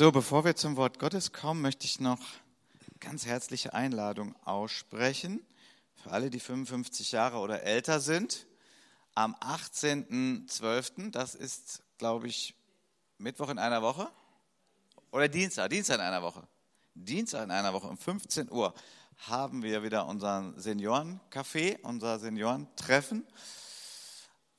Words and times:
So, 0.00 0.10
bevor 0.10 0.46
wir 0.46 0.56
zum 0.56 0.78
Wort 0.78 0.98
Gottes 0.98 1.30
kommen, 1.30 1.60
möchte 1.60 1.84
ich 1.84 2.00
noch 2.00 2.20
ganz 3.00 3.26
herzliche 3.26 3.74
Einladung 3.74 4.34
aussprechen 4.46 5.44
für 5.94 6.10
alle, 6.10 6.30
die 6.30 6.40
55 6.40 7.12
Jahre 7.12 7.36
oder 7.36 7.64
älter 7.64 8.00
sind. 8.00 8.46
Am 9.14 9.34
18.12., 9.34 11.10
das 11.10 11.34
ist, 11.34 11.82
glaube 11.98 12.28
ich, 12.28 12.54
Mittwoch 13.18 13.50
in 13.50 13.58
einer 13.58 13.82
Woche 13.82 14.10
oder 15.10 15.28
Dienstag, 15.28 15.68
Dienstag 15.68 15.96
in 15.96 16.00
einer 16.00 16.22
Woche. 16.22 16.48
Dienstag 16.94 17.44
in 17.44 17.50
einer 17.50 17.74
Woche 17.74 17.88
um 17.88 17.98
15 17.98 18.50
Uhr 18.50 18.72
haben 19.28 19.62
wir 19.62 19.82
wieder 19.82 20.06
unseren 20.06 20.56
Seniorencafé, 20.58 21.78
unser 21.82 22.18
Seniorentreffen, 22.18 23.26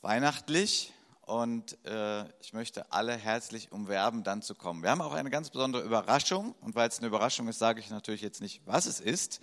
weihnachtlich. 0.02 0.94
Und 1.22 1.78
äh, 1.86 2.28
ich 2.42 2.54
möchte 2.54 2.92
alle 2.92 3.16
herzlich 3.16 3.72
umwerben, 3.72 4.24
dann 4.24 4.42
zu 4.42 4.56
kommen. 4.56 4.84
Wir 4.84 4.90
haben 4.90 5.02
auch 5.02 5.14
eine 5.14 5.30
ganz 5.30 5.50
besondere 5.50 5.84
Überraschung. 5.84 6.56
Und 6.62 6.76
weil 6.76 6.90
es 6.90 6.98
eine 6.98 7.08
Überraschung 7.08 7.48
ist, 7.48 7.60
sage 7.60 7.80
ich 7.80 7.90
natürlich 7.90 8.22
jetzt 8.22 8.42
nicht, 8.42 8.62
was 8.66 8.86
es 8.86 9.00
ist. 9.00 9.40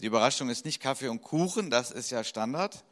Die 0.00 0.06
Überraschung 0.06 0.48
ist 0.48 0.64
nicht 0.64 0.80
Kaffee 0.80 1.08
und 1.08 1.22
Kuchen, 1.22 1.70
das 1.70 1.90
ist 1.90 2.10
ja 2.10 2.22
Standard. 2.22 2.84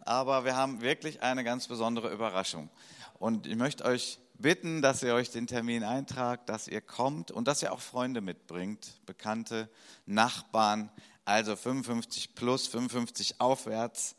Aber 0.00 0.44
wir 0.44 0.56
haben 0.56 0.80
wirklich 0.80 1.22
eine 1.22 1.44
ganz 1.44 1.68
besondere 1.68 2.12
Überraschung. 2.12 2.70
Und 3.18 3.46
ich 3.46 3.56
möchte 3.56 3.84
euch 3.84 4.18
bitten, 4.38 4.82
dass 4.82 5.02
ihr 5.02 5.14
euch 5.14 5.30
den 5.30 5.46
Termin 5.46 5.84
eintragt, 5.84 6.48
dass 6.48 6.68
ihr 6.68 6.80
kommt 6.80 7.30
und 7.30 7.46
dass 7.48 7.62
ihr 7.62 7.72
auch 7.72 7.80
Freunde 7.80 8.20
mitbringt, 8.20 9.00
Bekannte, 9.06 9.68
Nachbarn, 10.06 10.90
also 11.24 11.54
55 11.54 12.34
plus, 12.34 12.66
55 12.66 13.40
aufwärts. 13.40 14.16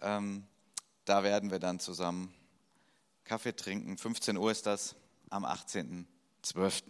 Ähm, 0.00 0.46
da 1.04 1.22
werden 1.22 1.50
wir 1.50 1.58
dann 1.58 1.78
zusammen 1.78 2.34
Kaffee 3.32 3.56
trinken. 3.56 3.96
15 3.96 4.36
Uhr 4.36 4.50
ist 4.50 4.66
das 4.66 4.94
am 5.30 5.46
18.12. 5.46 6.82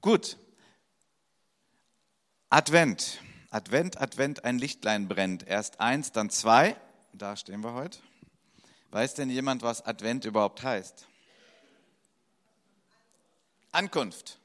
Gut. 0.00 0.38
Advent. 2.48 3.20
Advent, 3.50 4.00
Advent, 4.00 4.46
ein 4.46 4.58
Lichtlein 4.58 5.08
brennt. 5.08 5.46
Erst 5.46 5.78
eins, 5.78 6.10
dann 6.10 6.30
zwei. 6.30 6.74
Da 7.12 7.36
stehen 7.36 7.60
wir 7.60 7.74
heute. 7.74 7.98
Weiß 8.92 9.12
denn 9.12 9.28
jemand, 9.28 9.60
was 9.60 9.84
Advent 9.84 10.24
überhaupt 10.24 10.62
heißt? 10.62 11.06
Ankunft. 13.72 14.38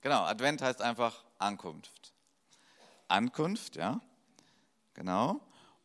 Genau, 0.00 0.22
Advent 0.22 0.62
heißt 0.62 0.80
einfach 0.80 1.24
Ankunft. 1.38 2.12
Ankunft, 3.08 3.74
ja, 3.74 4.00
genau. 4.94 5.40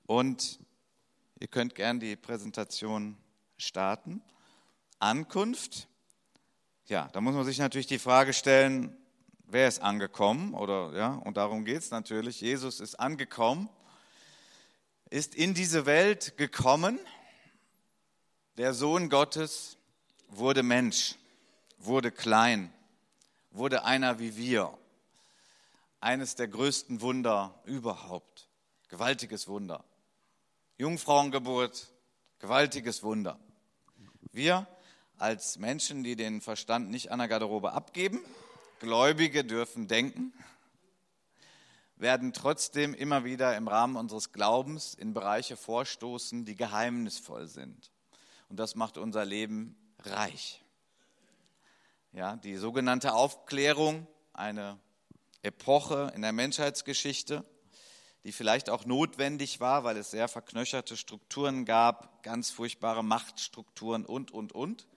Und 0.05 0.59
ihr 1.39 1.47
könnt 1.47 1.73
gern 1.73 1.99
die 1.99 2.15
Präsentation 2.15 3.17
starten. 3.57 4.21
Ankunft, 5.05 5.87
ja, 6.87 7.09
da 7.13 7.21
muss 7.21 7.35
man 7.35 7.45
sich 7.45 7.59
natürlich 7.59 7.85
die 7.85 7.99
Frage 7.99 8.33
stellen, 8.33 8.97
wer 9.45 9.67
ist 9.67 9.79
angekommen? 9.79 10.55
Oder 10.55 10.93
ja, 10.95 11.13
und 11.13 11.37
darum 11.37 11.63
geht 11.63 11.77
es 11.77 11.91
natürlich. 11.91 12.41
Jesus 12.41 12.79
ist 12.79 12.99
angekommen, 12.99 13.69
ist 15.11 15.35
in 15.35 15.53
diese 15.53 15.85
Welt 15.85 16.37
gekommen. 16.37 16.99
Der 18.57 18.73
Sohn 18.73 19.09
Gottes 19.09 19.77
wurde 20.29 20.63
Mensch, 20.63 21.15
wurde 21.77 22.11
klein, 22.11 22.73
wurde 23.51 23.83
einer 23.83 24.17
wie 24.17 24.35
wir. 24.35 24.75
Eines 25.99 26.33
der 26.33 26.47
größten 26.47 27.01
Wunder 27.01 27.53
überhaupt. 27.65 28.47
Gewaltiges 28.89 29.47
Wunder. 29.47 29.83
Jungfrauengeburt, 30.77 31.91
gewaltiges 32.39 33.03
Wunder. 33.03 33.39
Wir 34.31 34.67
als 35.17 35.57
Menschen, 35.57 36.03
die 36.03 36.15
den 36.15 36.41
Verstand 36.41 36.89
nicht 36.89 37.11
an 37.11 37.19
der 37.19 37.27
Garderobe 37.27 37.73
abgeben, 37.73 38.21
Gläubige 38.79 39.43
dürfen 39.43 39.87
denken, 39.87 40.33
werden 41.97 42.33
trotzdem 42.33 42.93
immer 42.93 43.23
wieder 43.23 43.55
im 43.55 43.67
Rahmen 43.67 43.95
unseres 43.95 44.31
Glaubens 44.33 44.93
in 44.93 45.13
Bereiche 45.13 45.55
vorstoßen, 45.55 46.45
die 46.45 46.55
geheimnisvoll 46.55 47.47
sind. 47.47 47.91
Und 48.49 48.59
das 48.59 48.75
macht 48.75 48.97
unser 48.97 49.23
Leben 49.23 49.77
reich. 49.99 50.61
Ja, 52.11 52.35
die 52.35 52.57
sogenannte 52.57 53.13
Aufklärung, 53.13 54.07
eine 54.33 54.77
Epoche 55.41 56.11
in 56.15 56.21
der 56.21 56.31
Menschheitsgeschichte, 56.33 57.43
die 58.23 58.31
vielleicht 58.31 58.69
auch 58.69 58.85
notwendig 58.85 59.59
war, 59.59 59.83
weil 59.83 59.97
es 59.97 60.11
sehr 60.11 60.27
verknöcherte 60.27 60.97
Strukturen 60.97 61.63
gab, 61.63 62.23
ganz 62.23 62.49
furchtbare 62.49 63.03
Machtstrukturen 63.03 64.05
und, 64.05 64.31
und, 64.31 64.51
und. 64.51 64.87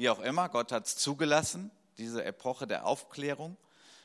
Wie 0.00 0.08
auch 0.08 0.20
immer, 0.20 0.48
Gott 0.48 0.72
hat 0.72 0.86
es 0.86 0.96
zugelassen, 0.96 1.70
diese 1.98 2.24
Epoche 2.24 2.66
der 2.66 2.86
Aufklärung, 2.86 3.58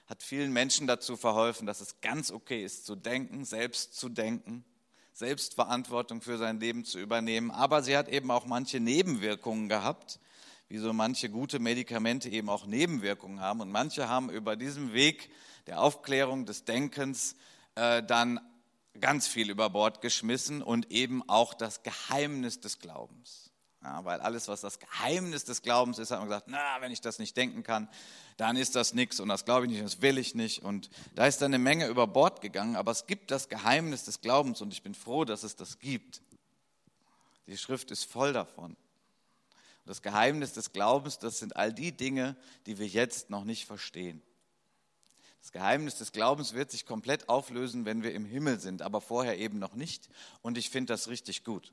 hat 0.07 0.23
vielen 0.23 0.51
Menschen 0.51 0.87
dazu 0.87 1.15
verholfen, 1.15 1.65
dass 1.65 1.79
es 1.79 2.01
ganz 2.01 2.31
okay 2.31 2.65
ist 2.65 2.85
zu 2.85 2.97
denken, 2.97 3.45
selbst 3.45 3.97
zu 3.97 4.09
denken, 4.09 4.65
Selbstverantwortung 5.13 6.19
für 6.21 6.37
sein 6.37 6.59
Leben 6.59 6.83
zu 6.83 6.99
übernehmen. 6.99 7.49
Aber 7.49 7.81
sie 7.81 7.95
hat 7.95 8.09
eben 8.09 8.29
auch 8.29 8.45
manche 8.45 8.81
Nebenwirkungen 8.81 9.69
gehabt, 9.69 10.19
wie 10.67 10.79
so 10.79 10.91
manche 10.91 11.29
gute 11.29 11.59
Medikamente 11.59 12.27
eben 12.27 12.49
auch 12.49 12.65
Nebenwirkungen 12.65 13.39
haben. 13.39 13.61
Und 13.61 13.71
manche 13.71 14.09
haben 14.09 14.29
über 14.29 14.57
diesen 14.57 14.91
Weg 14.91 15.29
der 15.65 15.79
Aufklärung 15.79 16.45
des 16.45 16.65
Denkens 16.65 17.37
äh, 17.75 18.03
dann 18.03 18.41
ganz 18.99 19.29
viel 19.29 19.49
über 19.49 19.69
Bord 19.69 20.01
geschmissen 20.01 20.61
und 20.61 20.91
eben 20.91 21.23
auch 21.29 21.53
das 21.53 21.83
Geheimnis 21.83 22.59
des 22.59 22.79
Glaubens. 22.79 23.44
Ja, 23.85 24.03
weil 24.03 24.19
alles, 24.19 24.47
was 24.47 24.61
das 24.61 24.79
Geheimnis 24.79 25.45
des 25.45 25.61
Glaubens 25.61 25.99
ist, 25.99 26.09
hat 26.09 26.17
man 26.17 26.27
gesagt, 26.27 26.47
na, 26.47 26.81
wenn 26.81 26.91
ich 26.91 27.01
das 27.01 27.19
nicht 27.19 27.37
denken 27.37 27.61
kann, 27.61 27.87
dann 28.35 28.57
ist 28.57 28.75
das 28.75 28.95
nichts 28.95 29.19
und 29.19 29.29
das 29.29 29.45
glaube 29.45 29.67
ich 29.67 29.71
nicht, 29.71 29.83
das 29.83 30.01
will 30.01 30.17
ich 30.17 30.33
nicht. 30.33 30.63
Und 30.63 30.89
da 31.13 31.27
ist 31.27 31.39
dann 31.39 31.53
eine 31.53 31.59
Menge 31.59 31.85
über 31.85 32.07
Bord 32.07 32.41
gegangen, 32.41 32.77
aber 32.77 32.91
es 32.91 33.05
gibt 33.05 33.29
das 33.29 33.47
Geheimnis 33.47 34.03
des 34.03 34.21
Glaubens 34.21 34.59
und 34.63 34.73
ich 34.73 34.81
bin 34.81 34.95
froh, 34.95 35.23
dass 35.23 35.43
es 35.43 35.55
das 35.55 35.77
gibt. 35.77 36.23
Die 37.45 37.59
Schrift 37.59 37.91
ist 37.91 38.05
voll 38.05 38.33
davon. 38.33 38.75
Das 39.85 40.01
Geheimnis 40.01 40.53
des 40.53 40.73
Glaubens, 40.73 41.19
das 41.19 41.37
sind 41.37 41.55
all 41.55 41.71
die 41.71 41.91
Dinge, 41.91 42.35
die 42.65 42.79
wir 42.79 42.87
jetzt 42.87 43.29
noch 43.29 43.43
nicht 43.43 43.67
verstehen. 43.67 44.19
Das 45.41 45.51
Geheimnis 45.51 45.99
des 45.99 46.11
Glaubens 46.11 46.55
wird 46.55 46.71
sich 46.71 46.87
komplett 46.87 47.29
auflösen, 47.29 47.85
wenn 47.85 48.01
wir 48.01 48.15
im 48.15 48.25
Himmel 48.25 48.59
sind, 48.59 48.81
aber 48.81 48.99
vorher 48.99 49.37
eben 49.37 49.59
noch 49.59 49.75
nicht. 49.75 50.09
Und 50.41 50.57
ich 50.57 50.71
finde 50.71 50.91
das 50.91 51.07
richtig 51.07 51.43
gut. 51.43 51.71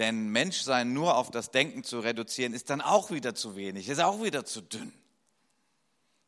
Denn 0.00 0.30
Menschsein 0.30 0.94
nur 0.94 1.18
auf 1.18 1.30
das 1.30 1.50
Denken 1.50 1.84
zu 1.84 2.00
reduzieren, 2.00 2.54
ist 2.54 2.70
dann 2.70 2.80
auch 2.80 3.10
wieder 3.10 3.34
zu 3.34 3.54
wenig, 3.54 3.90
ist 3.90 4.00
auch 4.00 4.22
wieder 4.22 4.46
zu 4.46 4.62
dünn. 4.62 4.94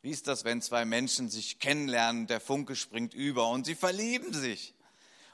Wie 0.02 0.10
ist 0.10 0.28
das, 0.28 0.44
wenn 0.44 0.60
zwei 0.60 0.84
Menschen 0.84 1.30
sich 1.30 1.58
kennenlernen, 1.58 2.26
der 2.26 2.38
Funke 2.38 2.76
springt 2.76 3.14
über 3.14 3.48
und 3.48 3.64
sie 3.64 3.74
verlieben 3.74 4.34
sich 4.34 4.74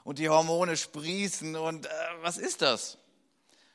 und 0.05 0.19
die 0.19 0.29
Hormone 0.29 0.77
sprießen 0.77 1.57
und 1.57 1.85
äh, 1.85 1.89
was 2.21 2.37
ist 2.37 2.61
das? 2.61 2.97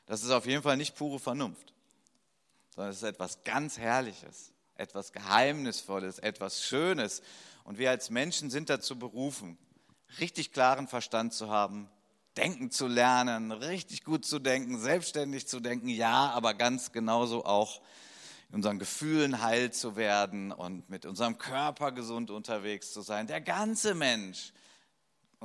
Das 0.07 0.23
ist 0.23 0.31
auf 0.31 0.47
jeden 0.47 0.63
Fall 0.63 0.77
nicht 0.77 0.95
pure 0.95 1.19
Vernunft, 1.19 1.71
sondern 2.73 2.89
es 2.89 2.97
ist 2.97 3.03
etwas 3.03 3.43
ganz 3.43 3.77
Herrliches, 3.77 4.51
etwas 4.73 5.13
Geheimnisvolles, 5.13 6.17
etwas 6.17 6.63
Schönes. 6.63 7.21
Und 7.65 7.77
wir 7.77 7.91
als 7.91 8.09
Menschen 8.09 8.49
sind 8.49 8.71
dazu 8.71 8.97
berufen, 8.97 9.59
richtig 10.19 10.53
klaren 10.53 10.87
Verstand 10.87 11.35
zu 11.35 11.51
haben, 11.51 11.87
denken 12.37 12.71
zu 12.71 12.87
lernen, 12.87 13.51
richtig 13.51 14.03
gut 14.03 14.25
zu 14.25 14.39
denken, 14.39 14.79
selbstständig 14.79 15.47
zu 15.47 15.59
denken, 15.59 15.87
ja, 15.87 16.31
aber 16.31 16.53
ganz 16.53 16.91
genauso 16.91 17.45
auch 17.45 17.81
in 18.49 18.55
unseren 18.55 18.79
Gefühlen 18.79 19.41
heil 19.41 19.71
zu 19.71 19.95
werden 19.95 20.51
und 20.51 20.89
mit 20.89 21.05
unserem 21.05 21.37
Körper 21.37 21.91
gesund 21.91 22.31
unterwegs 22.31 22.93
zu 22.93 23.01
sein. 23.01 23.27
Der 23.27 23.41
ganze 23.41 23.95
Mensch 23.95 24.53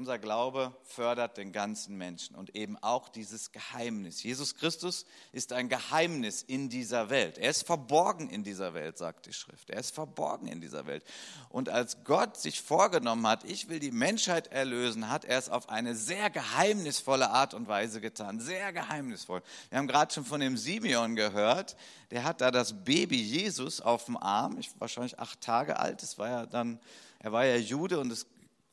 unser 0.00 0.18
Glaube 0.18 0.74
fördert 0.82 1.36
den 1.36 1.52
ganzen 1.52 1.94
Menschen 1.94 2.34
und 2.34 2.56
eben 2.56 2.78
auch 2.78 3.10
dieses 3.10 3.52
Geheimnis. 3.52 4.22
Jesus 4.22 4.54
Christus 4.54 5.04
ist 5.30 5.52
ein 5.52 5.68
Geheimnis 5.68 6.40
in 6.40 6.70
dieser 6.70 7.10
Welt. 7.10 7.36
Er 7.36 7.50
ist 7.50 7.66
verborgen 7.66 8.30
in 8.30 8.42
dieser 8.42 8.72
Welt, 8.72 8.96
sagt 8.96 9.26
die 9.26 9.34
Schrift. 9.34 9.68
Er 9.68 9.78
ist 9.78 9.94
verborgen 9.94 10.48
in 10.48 10.62
dieser 10.62 10.86
Welt. 10.86 11.04
Und 11.50 11.68
als 11.68 12.02
Gott 12.04 12.38
sich 12.38 12.62
vorgenommen 12.62 13.26
hat, 13.26 13.44
ich 13.44 13.68
will 13.68 13.78
die 13.78 13.90
Menschheit 13.90 14.46
erlösen, 14.46 15.10
hat 15.10 15.26
er 15.26 15.36
es 15.36 15.50
auf 15.50 15.68
eine 15.68 15.94
sehr 15.94 16.30
geheimnisvolle 16.30 17.28
Art 17.28 17.52
und 17.52 17.68
Weise 17.68 18.00
getan. 18.00 18.40
Sehr 18.40 18.72
geheimnisvoll. 18.72 19.42
Wir 19.68 19.76
haben 19.76 19.86
gerade 19.86 20.14
schon 20.14 20.24
von 20.24 20.40
dem 20.40 20.56
Simeon 20.56 21.14
gehört. 21.14 21.76
Der 22.10 22.24
hat 22.24 22.40
da 22.40 22.50
das 22.50 22.72
Baby 22.72 23.20
Jesus 23.20 23.82
auf 23.82 24.06
dem 24.06 24.16
Arm, 24.16 24.56
ich, 24.58 24.70
wahrscheinlich 24.78 25.18
acht 25.18 25.42
Tage 25.42 25.78
alt. 25.78 26.00
Das 26.00 26.16
war 26.16 26.30
ja 26.30 26.46
dann, 26.46 26.80
er 27.18 27.32
war 27.32 27.44
ja 27.44 27.56
Jude 27.56 28.00
und 28.00 28.10
es 28.10 28.24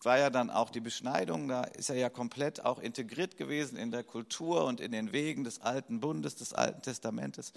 war 0.07 0.17
ja 0.17 0.31
dann 0.31 0.49
auch 0.49 0.71
die 0.71 0.79
Beschneidung, 0.79 1.47
da 1.47 1.63
ist 1.63 1.89
er 1.89 1.97
ja 1.97 2.09
komplett 2.09 2.65
auch 2.65 2.79
integriert 2.79 3.37
gewesen 3.37 3.77
in 3.77 3.91
der 3.91 4.03
Kultur 4.03 4.65
und 4.65 4.81
in 4.81 4.91
den 4.91 5.11
Wegen 5.11 5.43
des 5.43 5.61
alten 5.61 5.99
Bundes, 5.99 6.35
des 6.35 6.53
Alten 6.53 6.81
Testamentes. 6.81 7.53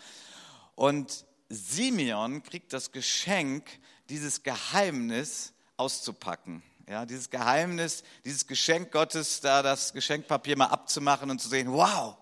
Und 0.74 1.24
Simeon 1.48 2.42
kriegt 2.42 2.72
das 2.72 2.92
Geschenk, 2.92 3.70
dieses 4.08 4.42
Geheimnis 4.42 5.54
auszupacken. 5.76 6.62
Ja, 6.88 7.06
dieses 7.06 7.30
Geheimnis, 7.30 8.02
dieses 8.24 8.46
Geschenk 8.46 8.90
Gottes, 8.90 9.40
da 9.40 9.62
das 9.62 9.92
Geschenkpapier 9.92 10.58
mal 10.58 10.66
abzumachen 10.66 11.30
und 11.30 11.40
zu 11.40 11.48
sehen, 11.48 11.72
wow, 11.72 12.16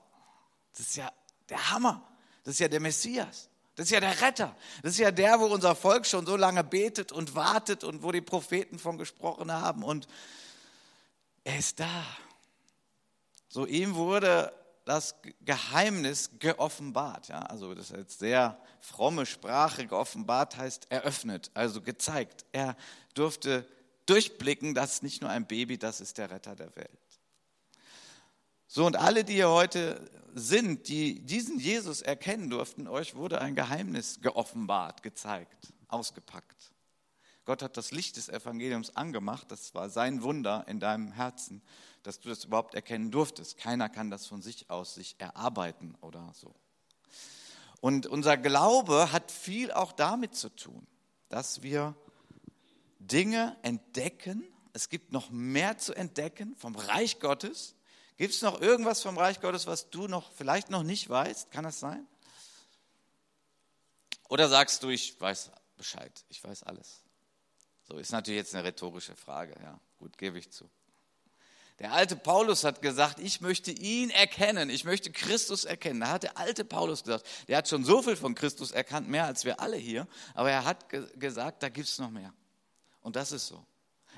das 0.73 0.81
ist 0.81 0.97
ja 0.97 1.11
der 1.49 1.71
Hammer, 1.71 2.07
das 2.45 2.55
ist 2.55 2.61
ja 2.61 2.69
der 2.69 2.81
Messias, 2.81 3.48
Das 3.79 3.85
ist 3.85 3.91
ja 3.93 4.01
der 4.01 4.21
Retter. 4.21 4.57
Das 4.83 4.95
ist 4.95 4.99
ja 4.99 5.13
der, 5.13 5.39
wo 5.39 5.45
unser 5.45 5.77
Volk 5.77 6.05
schon 6.05 6.27
so 6.27 6.37
lange 6.37 6.65
betet 6.65 7.13
und 7.13 7.37
wartet 7.37 7.85
und 7.85 8.03
wo 8.03 8.11
die 8.11 8.21
Propheten 8.21 8.77
von 8.77 8.99
gesprochen 8.99 9.53
haben. 9.53 9.85
Und 9.85 10.09
er 11.45 11.61
ist 11.61 11.79
da. 11.79 12.05
So 13.49 13.67
ihm 13.67 13.95
wurde 13.95 14.53
das 14.85 15.15
Geheimnis 15.43 16.29
geoffenbart. 16.41 17.29
Ja? 17.29 17.39
Also 17.43 17.73
das 17.73 17.93
ist 17.93 17.97
jetzt 17.97 18.19
sehr 18.19 18.61
fromme 18.81 19.27
Sprache. 19.27 19.87
Geoffenbart 19.87 20.57
heißt 20.57 20.91
eröffnet, 20.91 21.53
also 21.55 21.81
gezeigt. 21.81 22.47
Er 22.51 22.77
durfte 23.15 23.65
durchblicken, 24.07 24.75
das 24.75 24.95
ist 24.95 25.03
nicht 25.05 25.23
nur 25.23 25.31
ein 25.31 25.47
Baby, 25.47 25.79
das 25.79 26.01
ist 26.01 26.19
der 26.19 26.33
Retter 26.33 26.57
der 26.57 26.75
Welt. 26.75 27.08
So, 28.71 28.85
und 28.85 28.97
alle, 28.97 29.25
die 29.25 29.33
hier 29.33 29.49
heute 29.49 30.11
sind, 30.35 30.89
die 30.89 31.21
diesen 31.21 31.59
Jesus 31.59 32.03
erkennen 32.03 32.51
durften, 32.51 32.87
euch 32.87 33.15
wurde 33.15 33.41
ein 33.41 33.55
Geheimnis 33.55 34.21
geoffenbart, 34.21 35.03
gezeigt, 35.03 35.73
ausgepackt. 35.89 36.75
Gott 37.47 37.63
hat 37.63 37.79
das 37.79 37.93
Licht 37.93 38.19
des 38.19 38.29
Evangeliums 38.29 38.95
angemacht, 38.95 39.51
das 39.51 39.75
war 39.75 39.89
sein 39.89 40.23
Wunder 40.23 40.67
in 40.69 40.81
deinem 40.81 41.13
Herzen, 41.13 41.63
dass 42.03 42.21
du 42.21 42.29
das 42.29 42.45
überhaupt 42.45 42.75
erkennen 42.75 43.11
durftest. 43.11 43.57
Keiner 43.57 43.89
kann 43.89 44.11
das 44.11 44.27
von 44.27 44.43
sich 44.43 44.69
aus 44.69 44.95
sich 44.95 45.17
erarbeiten 45.19 45.97
oder 46.03 46.31
so. 46.35 46.55
Und 47.81 48.07
unser 48.07 48.37
Glaube 48.37 49.13
hat 49.13 49.33
viel 49.33 49.73
auch 49.73 49.93
damit 49.93 50.35
zu 50.35 50.51
tun, 50.51 50.87
dass 51.31 51.63
wir 51.63 51.95
Dinge 52.99 53.57
entdecken. 53.63 54.45
Es 54.75 54.91
gibt 54.91 55.11
noch 55.11 55.31
mehr 55.31 55.79
zu 55.79 55.95
entdecken 55.95 56.55
vom 56.57 56.77
Reich 56.77 57.19
Gottes. 57.19 57.75
Gibt 58.19 58.35
es 58.35 58.43
noch 58.43 58.61
irgendwas 58.61 59.01
vom 59.01 59.17
Reich 59.17 59.41
Gottes, 59.41 59.69
was 59.69 59.91
du 59.91 60.09
noch 60.09 60.33
vielleicht 60.33 60.71
noch 60.71 60.83
nicht 60.83 61.09
weißt? 61.09 61.53
Kann 61.53 61.63
das 61.63 61.79
sein? 61.79 62.05
Oder 64.29 64.49
sagst 64.49 64.83
du, 64.83 64.91
ich 64.91 65.19
weiß 65.21 65.53
Bescheid, 65.77 66.13
ich 66.29 66.43
weiß 66.43 66.65
alles? 66.65 67.01
So 67.89 67.97
ist 67.97 68.11
natürlich 68.11 68.39
jetzt 68.39 68.55
eine 68.55 68.65
rhetorische 68.65 69.15
Frage, 69.15 69.55
ja. 69.63 69.81
Gut, 69.99 70.19
gebe 70.19 70.37
ich 70.37 70.51
zu. 70.51 70.69
Der 71.79 71.93
alte 71.93 72.17
Paulus 72.17 72.65
hat 72.65 72.83
gesagt, 72.83 73.21
ich 73.21 73.41
möchte 73.41 73.71
ihn 73.71 74.11
erkennen, 74.11 74.69
ich 74.69 74.83
möchte 74.83 75.13
Christus 75.13 75.65
erkennen. 75.65 76.01
Da 76.01 76.09
hat 76.09 76.25
der 76.25 76.37
alte 76.37 76.65
Paulus 76.65 77.05
gesagt, 77.05 77.25
der 77.47 77.59
hat 77.59 77.69
schon 77.69 77.85
so 77.85 78.03
viel 78.03 78.17
von 78.17 78.35
Christus 78.35 78.73
erkannt, 78.73 79.09
mehr 79.09 79.27
als 79.27 79.45
wir 79.45 79.61
alle 79.61 79.77
hier, 79.77 80.09
aber 80.35 80.51
er 80.51 80.65
hat 80.65 80.89
ge 80.89 81.07
gesagt, 81.15 81.63
da 81.63 81.69
gibt 81.69 81.87
es 81.87 81.99
noch 82.01 82.11
mehr. 82.11 82.35
Und 83.01 83.15
das 83.15 83.31
ist 83.31 83.47
so. 83.47 83.65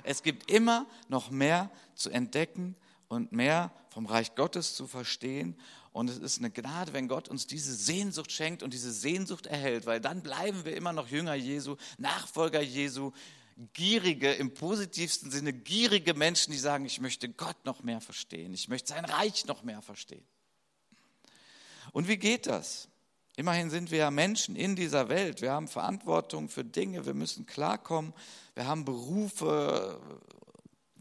Es 0.01 0.23
gibt 0.23 0.49
immer 0.49 0.87
noch 1.07 1.29
mehr 1.29 1.69
zu 1.93 2.09
entdecken 2.09 2.75
und 3.11 3.31
mehr 3.31 3.71
vom 3.89 4.05
Reich 4.05 4.35
Gottes 4.35 4.75
zu 4.75 4.87
verstehen. 4.87 5.57
Und 5.91 6.09
es 6.09 6.17
ist 6.17 6.39
eine 6.39 6.49
Gnade, 6.49 6.93
wenn 6.93 7.07
Gott 7.07 7.27
uns 7.27 7.47
diese 7.47 7.73
Sehnsucht 7.73 8.31
schenkt 8.31 8.63
und 8.63 8.73
diese 8.73 8.91
Sehnsucht 8.91 9.47
erhält, 9.47 9.85
weil 9.85 9.99
dann 9.99 10.21
bleiben 10.21 10.63
wir 10.63 10.75
immer 10.75 10.93
noch 10.93 11.09
Jünger 11.09 11.35
Jesu, 11.35 11.75
Nachfolger 11.97 12.61
Jesu, 12.61 13.11
gierige, 13.73 14.31
im 14.31 14.53
positivsten 14.53 15.29
Sinne 15.29 15.51
gierige 15.51 16.13
Menschen, 16.13 16.51
die 16.51 16.57
sagen, 16.57 16.85
ich 16.85 17.01
möchte 17.01 17.27
Gott 17.29 17.65
noch 17.65 17.83
mehr 17.83 17.99
verstehen, 17.99 18.53
ich 18.53 18.69
möchte 18.69 18.93
sein 18.93 19.05
Reich 19.05 19.45
noch 19.45 19.63
mehr 19.63 19.81
verstehen. 19.81 20.25
Und 21.91 22.07
wie 22.07 22.17
geht 22.17 22.47
das? 22.47 22.87
Immerhin 23.35 23.69
sind 23.69 23.91
wir 23.91 23.99
ja 23.99 24.11
Menschen 24.11 24.55
in 24.55 24.75
dieser 24.75 25.09
Welt. 25.09 25.41
Wir 25.41 25.51
haben 25.51 25.67
Verantwortung 25.67 26.47
für 26.47 26.63
Dinge, 26.63 27.05
wir 27.05 27.13
müssen 27.13 27.45
klarkommen, 27.45 28.13
wir 28.55 28.67
haben 28.67 28.85
Berufe, 28.85 29.99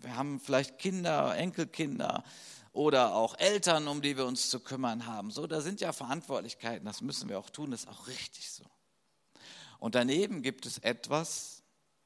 wir 0.02 0.17
haben 0.17 0.41
vielleicht 0.41 0.79
Kinder, 0.79 1.37
Enkelkinder 1.37 2.25
oder 2.73 3.14
auch 3.14 3.38
Eltern, 3.38 3.88
um 3.88 4.02
die 4.02 4.17
wir 4.17 4.26
uns 4.26 4.50
zu 4.50 4.61
kümmern 4.61 5.06
haben. 5.06 5.31
So, 5.31 5.47
da 5.47 5.61
sind 5.61 5.81
ja 5.81 5.93
Verantwortlichkeiten, 5.93 6.85
das 6.87 7.00
müssen 7.00 7.29
wir 7.29 7.38
auch 7.38 7.50
tun, 7.50 7.70
das 7.70 7.85
ist 7.85 7.88
auch 7.88 8.06
richtig 8.06 8.50
so. 8.50 8.64
Und 9.79 9.94
daneben 9.94 10.43
gibt 10.43 10.67
es 10.67 10.79
etwas, 10.79 11.62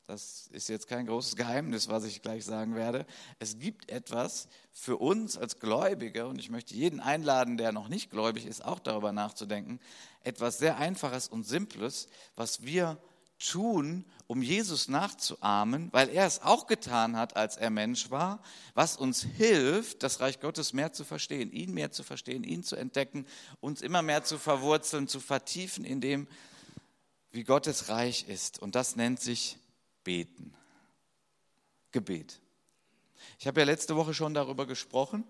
das 0.07 0.49
ist 0.49 0.69
jetzt 0.69 0.87
kein 0.87 1.07
großes 1.07 1.35
Geheimnis, 1.35 1.89
was 1.89 2.05
ich 2.05 2.23
gleich 2.23 2.45
sagen 2.45 2.75
werde. 2.75 3.07
Es 3.39 3.59
gibt 3.59 3.91
etwas 3.91 4.49
für 4.71 4.97
uns 4.97 5.37
als 5.37 5.59
Gläubige, 5.59 6.27
und 6.27 6.39
ich 6.39 6.51
möchte 6.51 6.75
jeden 6.75 7.01
einladen, 7.01 7.57
der 7.57 7.73
noch 7.73 7.89
nicht 7.89 8.11
gläubig 8.11 8.47
ist, 8.47 8.65
auch 8.65 8.79
darüber 8.79 9.13
nachzudenken, 9.13 9.81
etwas 10.23 10.59
sehr 10.59 10.77
Einfaches 10.77 11.29
und 11.29 11.45
Simples, 11.45 12.09
was 12.37 12.63
wir 12.63 12.99
tun, 13.39 14.05
um 14.27 14.43
Jesus 14.43 14.89
nachzuahmen, 14.89 15.89
weil 15.93 16.09
er 16.09 16.27
es 16.27 16.43
auch 16.43 16.67
getan 16.67 17.17
hat, 17.17 17.37
als 17.37 17.57
er 17.57 17.71
Mensch 17.71 18.11
war, 18.11 18.43
was 18.75 18.97
uns 18.97 19.23
hilft, 19.23 20.03
das 20.03 20.21
Reich 20.21 20.41
Gottes 20.41 20.73
mehr 20.73 20.93
zu 20.93 21.05
verstehen, 21.05 21.53
ihn 21.53 21.75
mehr 21.75 21.91
zu 21.91 22.03
verstehen, 22.03 22.43
ihn 22.43 22.63
zu 22.63 22.77
entdecken, 22.77 23.27
uns 23.61 23.83
immer 23.83 24.03
mehr 24.03 24.25
zu 24.25 24.39
verwurzeln, 24.39 25.09
zu 25.09 25.21
vertiefen 25.21 25.85
in 25.85 26.01
dem, 26.01 26.27
wie 27.33 27.45
Gottes 27.45 27.89
Reich 27.89 28.29
ist. 28.29 28.61
Und 28.61 28.75
das 28.75 28.97
nennt 28.97 29.21
sich 29.21 29.59
Beten. 30.05 30.55
Gebet. 31.93 32.41
Ich 33.39 33.47
habe 33.47 33.61
ja 33.61 33.67
letzte 33.67 33.97
Woche 33.97 34.15
schon 34.15 34.35
darüber 34.35 34.67
gesprochen, 34.67 35.25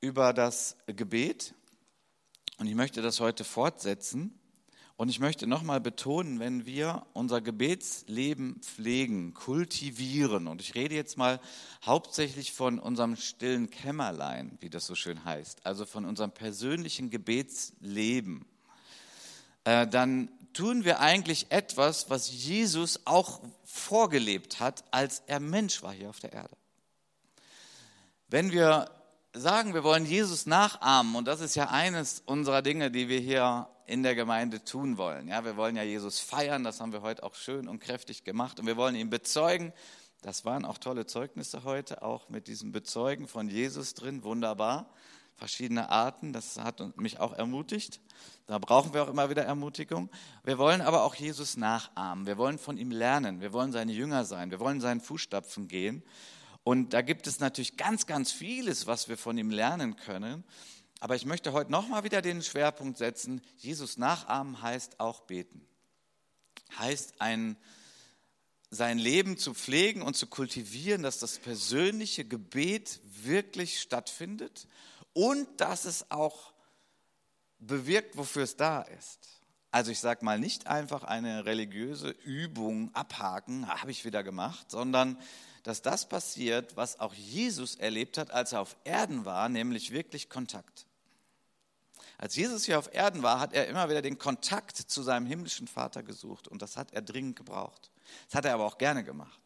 über 0.00 0.32
das 0.32 0.76
Gebet. 0.86 1.54
Und 2.58 2.66
ich 2.66 2.74
möchte 2.74 3.02
das 3.02 3.20
heute 3.20 3.44
fortsetzen. 3.44 4.37
Und 4.98 5.10
ich 5.10 5.20
möchte 5.20 5.46
nochmal 5.46 5.80
betonen, 5.80 6.40
wenn 6.40 6.66
wir 6.66 7.06
unser 7.12 7.40
Gebetsleben 7.40 8.60
pflegen, 8.62 9.32
kultivieren, 9.32 10.48
und 10.48 10.60
ich 10.60 10.74
rede 10.74 10.96
jetzt 10.96 11.16
mal 11.16 11.38
hauptsächlich 11.86 12.52
von 12.52 12.80
unserem 12.80 13.14
stillen 13.14 13.70
Kämmerlein, 13.70 14.58
wie 14.58 14.70
das 14.70 14.88
so 14.88 14.96
schön 14.96 15.24
heißt, 15.24 15.64
also 15.64 15.86
von 15.86 16.04
unserem 16.04 16.32
persönlichen 16.32 17.10
Gebetsleben, 17.10 18.44
äh, 19.62 19.86
dann 19.86 20.30
tun 20.52 20.84
wir 20.84 20.98
eigentlich 20.98 21.46
etwas, 21.50 22.10
was 22.10 22.32
Jesus 22.32 23.02
auch 23.04 23.40
vorgelebt 23.64 24.58
hat, 24.58 24.82
als 24.90 25.22
er 25.28 25.38
Mensch 25.38 25.80
war 25.80 25.92
hier 25.92 26.10
auf 26.10 26.18
der 26.18 26.32
Erde. 26.32 26.56
Wenn 28.26 28.50
wir 28.50 28.90
sagen, 29.32 29.74
wir 29.74 29.84
wollen 29.84 30.06
Jesus 30.06 30.46
nachahmen, 30.46 31.14
und 31.14 31.28
das 31.28 31.38
ist 31.40 31.54
ja 31.54 31.68
eines 31.68 32.20
unserer 32.26 32.62
Dinge, 32.62 32.90
die 32.90 33.08
wir 33.08 33.20
hier 33.20 33.68
in 33.88 34.02
der 34.02 34.14
Gemeinde 34.14 34.62
tun 34.62 34.98
wollen. 34.98 35.28
Ja, 35.28 35.44
wir 35.44 35.56
wollen 35.56 35.74
ja 35.74 35.82
Jesus 35.82 36.20
feiern, 36.20 36.62
das 36.62 36.80
haben 36.80 36.92
wir 36.92 37.00
heute 37.00 37.22
auch 37.22 37.34
schön 37.34 37.68
und 37.68 37.80
kräftig 37.80 38.22
gemacht 38.22 38.60
und 38.60 38.66
wir 38.66 38.76
wollen 38.76 38.94
ihn 38.94 39.08
bezeugen. 39.08 39.72
Das 40.20 40.44
waren 40.44 40.64
auch 40.64 40.78
tolle 40.78 41.06
Zeugnisse 41.06 41.64
heute, 41.64 42.02
auch 42.02 42.28
mit 42.28 42.48
diesem 42.48 42.70
Bezeugen 42.70 43.26
von 43.26 43.48
Jesus 43.48 43.94
drin, 43.94 44.24
wunderbar. 44.24 44.90
Verschiedene 45.36 45.88
Arten, 45.88 46.32
das 46.32 46.58
hat 46.58 46.98
mich 46.98 47.20
auch 47.20 47.32
ermutigt. 47.32 48.00
Da 48.46 48.58
brauchen 48.58 48.92
wir 48.92 49.04
auch 49.04 49.08
immer 49.08 49.30
wieder 49.30 49.44
Ermutigung. 49.44 50.10
Wir 50.44 50.58
wollen 50.58 50.80
aber 50.80 51.04
auch 51.04 51.14
Jesus 51.14 51.56
nachahmen. 51.56 52.26
Wir 52.26 52.36
wollen 52.36 52.58
von 52.58 52.76
ihm 52.76 52.90
lernen. 52.90 53.40
Wir 53.40 53.52
wollen 53.52 53.72
seine 53.72 53.92
Jünger 53.92 54.24
sein. 54.24 54.50
Wir 54.50 54.60
wollen 54.60 54.80
seinen 54.80 55.00
Fußstapfen 55.00 55.68
gehen. 55.68 56.02
Und 56.64 56.92
da 56.92 57.00
gibt 57.00 57.26
es 57.26 57.40
natürlich 57.40 57.76
ganz, 57.76 58.06
ganz 58.06 58.32
vieles, 58.32 58.86
was 58.86 59.08
wir 59.08 59.16
von 59.16 59.38
ihm 59.38 59.50
lernen 59.50 59.96
können. 59.96 60.44
Aber 61.00 61.14
ich 61.14 61.24
möchte 61.24 61.52
heute 61.52 61.70
nochmal 61.70 62.04
wieder 62.04 62.22
den 62.22 62.42
Schwerpunkt 62.42 62.98
setzen. 62.98 63.40
Jesus 63.56 63.98
nachahmen 63.98 64.60
heißt 64.62 64.98
auch 65.00 65.20
beten. 65.20 65.66
Heißt 66.78 67.20
ein, 67.20 67.56
sein 68.70 68.98
Leben 68.98 69.38
zu 69.38 69.54
pflegen 69.54 70.02
und 70.02 70.16
zu 70.16 70.26
kultivieren, 70.26 71.02
dass 71.02 71.18
das 71.18 71.38
persönliche 71.38 72.24
Gebet 72.24 73.00
wirklich 73.04 73.80
stattfindet 73.80 74.66
und 75.12 75.48
dass 75.60 75.84
es 75.84 76.10
auch 76.10 76.52
bewirkt, 77.58 78.16
wofür 78.16 78.42
es 78.42 78.56
da 78.56 78.82
ist. 78.82 79.38
Also 79.70 79.90
ich 79.90 80.00
sage 80.00 80.24
mal 80.24 80.38
nicht 80.38 80.66
einfach 80.66 81.04
eine 81.04 81.44
religiöse 81.44 82.10
Übung 82.10 82.94
abhaken, 82.94 83.68
habe 83.68 83.90
ich 83.90 84.04
wieder 84.04 84.22
gemacht, 84.22 84.70
sondern 84.70 85.18
dass 85.62 85.82
das 85.82 86.08
passiert, 86.08 86.76
was 86.76 87.00
auch 87.00 87.12
Jesus 87.14 87.74
erlebt 87.74 88.16
hat, 88.16 88.30
als 88.30 88.52
er 88.52 88.60
auf 88.60 88.76
Erden 88.84 89.24
war, 89.24 89.48
nämlich 89.48 89.90
wirklich 89.90 90.30
Kontakt. 90.30 90.87
Als 92.18 92.34
Jesus 92.34 92.64
hier 92.64 92.80
auf 92.80 92.92
Erden 92.92 93.22
war, 93.22 93.38
hat 93.38 93.52
er 93.52 93.68
immer 93.68 93.88
wieder 93.88 94.02
den 94.02 94.18
Kontakt 94.18 94.76
zu 94.76 95.02
seinem 95.02 95.26
himmlischen 95.26 95.68
Vater 95.68 96.02
gesucht 96.02 96.48
und 96.48 96.60
das 96.60 96.76
hat 96.76 96.92
er 96.92 97.00
dringend 97.00 97.36
gebraucht. 97.36 97.92
Das 98.26 98.34
hat 98.34 98.44
er 98.44 98.54
aber 98.54 98.64
auch 98.64 98.76
gerne 98.76 99.04
gemacht. 99.04 99.40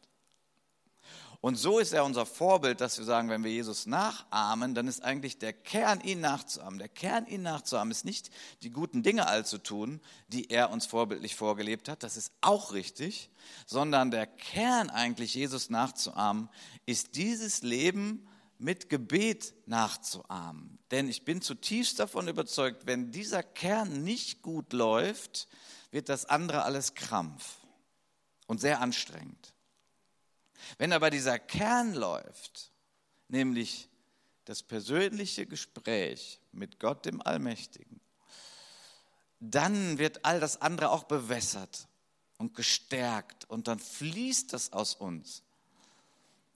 Und 1.39 1.55
so 1.57 1.77
ist 1.77 1.91
er 1.91 2.05
unser 2.05 2.25
Vorbild, 2.25 2.79
dass 2.79 2.97
wir 2.97 3.03
sagen, 3.03 3.29
wenn 3.29 3.43
wir 3.43 3.51
Jesus 3.51 3.85
nachahmen, 3.85 4.73
dann 4.73 4.87
ist 4.87 5.03
eigentlich 5.03 5.37
der 5.37 5.51
Kern, 5.51 5.99
ihn 5.99 6.21
nachzuahmen. 6.21 6.79
Der 6.79 6.87
Kern, 6.87 7.27
ihn 7.27 7.41
nachzuahmen, 7.41 7.91
ist 7.91 8.05
nicht 8.05 8.31
die 8.61 8.69
guten 8.69 9.03
Dinge 9.03 9.27
allzu 9.27 9.57
tun, 9.57 9.99
die 10.29 10.49
er 10.49 10.71
uns 10.71 10.85
vorbildlich 10.85 11.35
vorgelebt 11.35 11.89
hat, 11.89 12.01
das 12.01 12.15
ist 12.15 12.31
auch 12.39 12.71
richtig, 12.71 13.29
sondern 13.65 14.09
der 14.09 14.25
Kern 14.25 14.89
eigentlich, 14.89 15.35
Jesus 15.35 15.69
nachzuahmen, 15.69 16.49
ist 16.85 17.17
dieses 17.17 17.61
Leben, 17.61 18.25
mit 18.57 18.89
Gebet 18.89 19.53
nachzuahmen. 19.65 20.79
Denn 20.91 21.09
ich 21.09 21.25
bin 21.25 21.41
zutiefst 21.41 21.99
davon 21.99 22.27
überzeugt, 22.27 22.85
wenn 22.85 23.11
dieser 23.11 23.43
Kern 23.43 24.03
nicht 24.03 24.41
gut 24.41 24.73
läuft, 24.73 25.47
wird 25.91 26.09
das 26.09 26.25
andere 26.25 26.63
alles 26.63 26.93
Krampf 26.93 27.57
und 28.47 28.61
sehr 28.61 28.81
anstrengend. 28.81 29.53
Wenn 30.77 30.93
aber 30.93 31.09
dieser 31.09 31.39
Kern 31.39 31.93
läuft, 31.93 32.71
nämlich 33.27 33.89
das 34.45 34.63
persönliche 34.63 35.45
Gespräch 35.45 36.39
mit 36.51 36.79
Gott 36.79 37.05
dem 37.05 37.21
Allmächtigen, 37.21 37.99
dann 39.39 39.97
wird 39.97 40.23
all 40.25 40.39
das 40.39 40.61
andere 40.61 40.89
auch 40.91 41.03
bewässert 41.03 41.87
und 42.37 42.53
gestärkt 42.53 43.49
und 43.49 43.67
dann 43.67 43.79
fließt 43.79 44.53
das 44.53 44.71
aus 44.73 44.95
uns, 44.95 45.43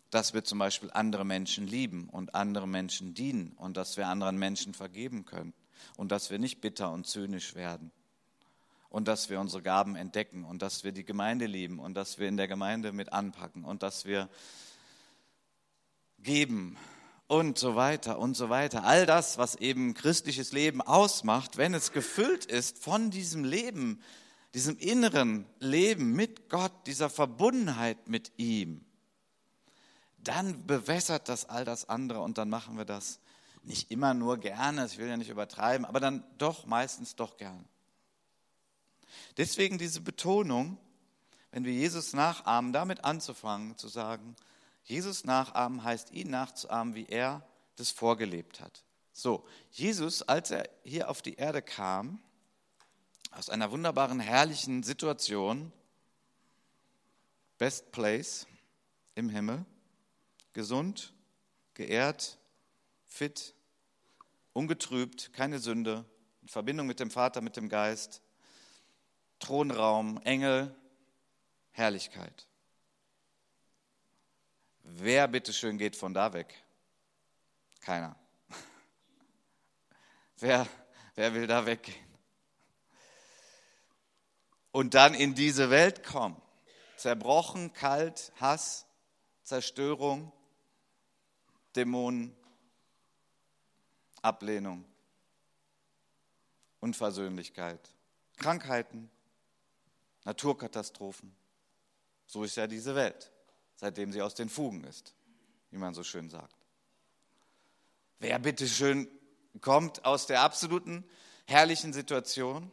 dass 0.10 0.34
wir 0.34 0.44
zum 0.44 0.60
Beispiel 0.60 0.90
andere 0.94 1.26
Menschen 1.26 1.68
lieben 1.68 2.10
und 2.10 2.36
andere 2.36 2.68
Menschen 2.68 3.14
dienen 3.14 3.54
und 3.58 3.78
dass 3.78 3.98
wir 3.98 4.08
anderen 4.08 4.38
Menschen 4.38 4.74
vergeben 4.74 5.26
können 5.26 5.54
und 5.98 6.12
dass 6.12 6.30
wir 6.30 6.40
nicht 6.40 6.62
bitter 6.62 6.92
und 6.92 7.06
zynisch 7.06 7.56
werden 7.56 7.92
und 8.90 9.08
dass 9.08 9.30
wir 9.30 9.40
unsere 9.40 9.62
Gaben 9.62 9.96
entdecken 9.96 10.44
und 10.46 10.62
dass 10.62 10.84
wir 10.84 10.92
die 10.92 11.04
Gemeinde 11.04 11.46
lieben 11.46 11.80
und 11.80 11.94
dass 11.94 12.20
wir 12.20 12.28
in 12.28 12.38
der 12.38 12.48
Gemeinde 12.48 12.94
mit 12.94 13.12
anpacken 13.14 13.66
und 13.66 13.84
dass 13.84 14.06
wir 14.06 14.30
geben 16.20 16.78
und 17.28 17.58
so 17.58 17.76
weiter 17.76 18.20
und 18.20 18.36
so 18.36 18.50
weiter. 18.50 18.86
All 18.86 19.06
das, 19.06 19.38
was 19.38 19.56
eben 19.56 19.94
christliches 19.94 20.54
Leben 20.54 20.82
ausmacht, 20.82 21.58
wenn 21.58 21.74
es 21.74 21.92
gefüllt 21.92 22.46
ist 22.46 22.80
von 22.80 23.12
diesem 23.12 23.44
Leben, 23.44 24.02
diesem 24.54 24.78
inneren 24.78 25.46
Leben 25.60 26.14
mit 26.14 26.50
Gott, 26.50 26.72
dieser 26.88 27.10
Verbundenheit 27.10 28.08
mit 28.08 28.32
ihm, 28.38 28.87
dann 30.28 30.66
bewässert 30.66 31.30
das 31.30 31.46
all 31.46 31.66
das 31.66 31.90
andere 31.90 32.22
und 32.22 32.38
dann 32.38 32.50
machen 32.50 32.78
wir 32.78 32.86
das 32.86 33.20
nicht 33.64 33.92
immer 33.92 34.14
nur 34.14 34.38
gerne, 34.38 34.86
ich 34.86 34.98
will 34.98 35.08
ja 35.08 35.18
nicht 35.18 35.30
übertreiben, 35.30 35.86
aber 35.86 36.00
dann 36.00 36.24
doch 36.38 36.66
meistens 36.66 37.16
doch 37.16 37.38
gerne. 37.38 37.64
Deswegen 39.38 39.78
diese 39.78 40.02
Betonung, 40.02 40.78
wenn 41.52 41.66
wir 41.66 41.74
Jesus 41.74 42.14
nachahmen, 42.14 42.74
damit 42.74 43.04
anzufangen, 43.04 43.78
zu 43.78 43.88
sagen, 43.88 44.36
Jesus 44.84 45.26
nachahmen 45.26 45.84
heißt, 45.84 46.12
ihn 46.12 46.30
nachzuahmen, 46.30 46.96
wie 46.96 47.06
er 47.08 47.46
das 47.76 47.92
vorgelebt 47.92 48.62
hat. 48.62 48.84
So, 49.12 49.46
Jesus, 49.72 50.22
als 50.22 50.52
er 50.52 50.70
hier 50.84 51.10
auf 51.10 51.22
die 51.22 51.36
Erde 51.36 51.62
kam, 51.62 52.22
aus 53.32 53.50
einer 53.50 53.72
wunderbaren, 53.72 54.20
herrlichen 54.20 54.84
Situation, 54.84 55.72
Best 57.58 57.92
Place 57.92 58.48
im 59.16 59.30
Himmel, 59.30 59.66
gesund, 60.58 61.14
geehrt, 61.76 62.40
fit, 63.06 63.54
ungetrübt, 64.54 65.32
keine 65.32 65.60
Sünde, 65.60 66.04
in 66.42 66.48
Verbindung 66.48 66.88
mit 66.88 67.00
dem 67.00 67.12
Vater, 67.12 67.42
mit 67.42 67.58
dem 67.58 67.70
Geist, 67.70 68.24
Thronraum, 69.38 70.20
Engel, 70.24 70.76
Herrlichkeit. 71.70 72.48
Wer 74.82 75.28
bitteschön 75.28 75.78
geht 75.78 75.96
von 75.96 76.16
da 76.16 76.34
weg? 76.34 76.52
Keiner. 77.82 78.16
Wer, 80.40 80.68
wer 81.14 81.36
will 81.36 81.46
da 81.46 81.68
weggehen? 81.68 81.96
Und 84.72 84.96
dann 84.96 85.14
in 85.14 85.36
diese 85.36 85.70
Welt 85.70 86.04
kommen. 86.04 86.42
Zerbrochen, 86.96 87.74
kalt, 87.74 88.34
Hass, 88.40 88.88
Zerstörung, 89.44 90.34
Dämonen, 91.78 92.36
Ablehnung, 94.22 94.84
Unversöhnlichkeit, 96.80 97.94
Krankheiten, 98.38 99.10
Naturkatastrophen. 100.26 101.36
So 102.26 102.44
ist 102.44 102.58
ja 102.58 102.68
diese 102.68 102.96
Welt 102.96 103.32
seitdem 103.78 104.12
sie 104.12 104.22
aus 104.22 104.36
den 104.36 104.50
Fugen 104.50 104.84
ist, 104.84 105.14
wie 105.72 105.78
man 105.78 105.94
so 105.94 106.04
schön 106.04 106.30
sagt. 106.30 106.56
Wer 108.20 108.38
bitteschön 108.40 109.08
kommt 109.62 110.04
aus 110.04 110.26
der 110.26 110.42
absoluten 110.42 111.08
herrlichen 111.46 111.94
Situation 111.94 112.72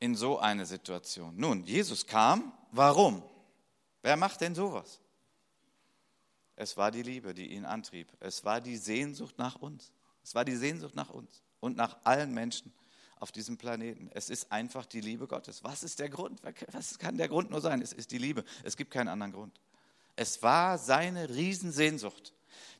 in 0.00 0.16
so 0.16 0.38
eine 0.38 0.66
Situation? 0.66 1.36
Nun, 1.36 1.64
Jesus 1.64 2.06
kam, 2.06 2.52
warum? 2.72 3.22
Wer 4.02 4.16
macht 4.16 4.40
denn 4.40 4.54
sowas? 4.54 5.00
Es 6.56 6.76
war 6.76 6.90
die 6.90 7.02
Liebe, 7.02 7.34
die 7.34 7.52
ihn 7.52 7.66
antrieb. 7.66 8.08
Es 8.18 8.44
war 8.44 8.60
die 8.60 8.78
Sehnsucht 8.78 9.38
nach 9.38 9.56
uns. 9.56 9.92
Es 10.24 10.34
war 10.34 10.44
die 10.44 10.56
Sehnsucht 10.56 10.96
nach 10.96 11.10
uns 11.10 11.42
und 11.60 11.76
nach 11.76 11.98
allen 12.04 12.32
Menschen 12.32 12.72
auf 13.20 13.30
diesem 13.30 13.58
Planeten. 13.58 14.10
Es 14.12 14.30
ist 14.30 14.50
einfach 14.50 14.86
die 14.86 15.00
Liebe 15.00 15.26
Gottes. 15.26 15.62
Was 15.62 15.82
ist 15.82 15.98
der 15.98 16.08
Grund? 16.08 16.40
Was 16.72 16.98
kann 16.98 17.18
der 17.18 17.28
Grund 17.28 17.50
nur 17.50 17.60
sein? 17.60 17.82
Es 17.82 17.92
ist 17.92 18.10
die 18.10 18.18
Liebe. 18.18 18.44
Es 18.64 18.76
gibt 18.76 18.90
keinen 18.90 19.08
anderen 19.08 19.32
Grund. 19.32 19.60
Es 20.16 20.42
war 20.42 20.78
seine 20.78 21.28
Riesensehnsucht. 21.28 22.32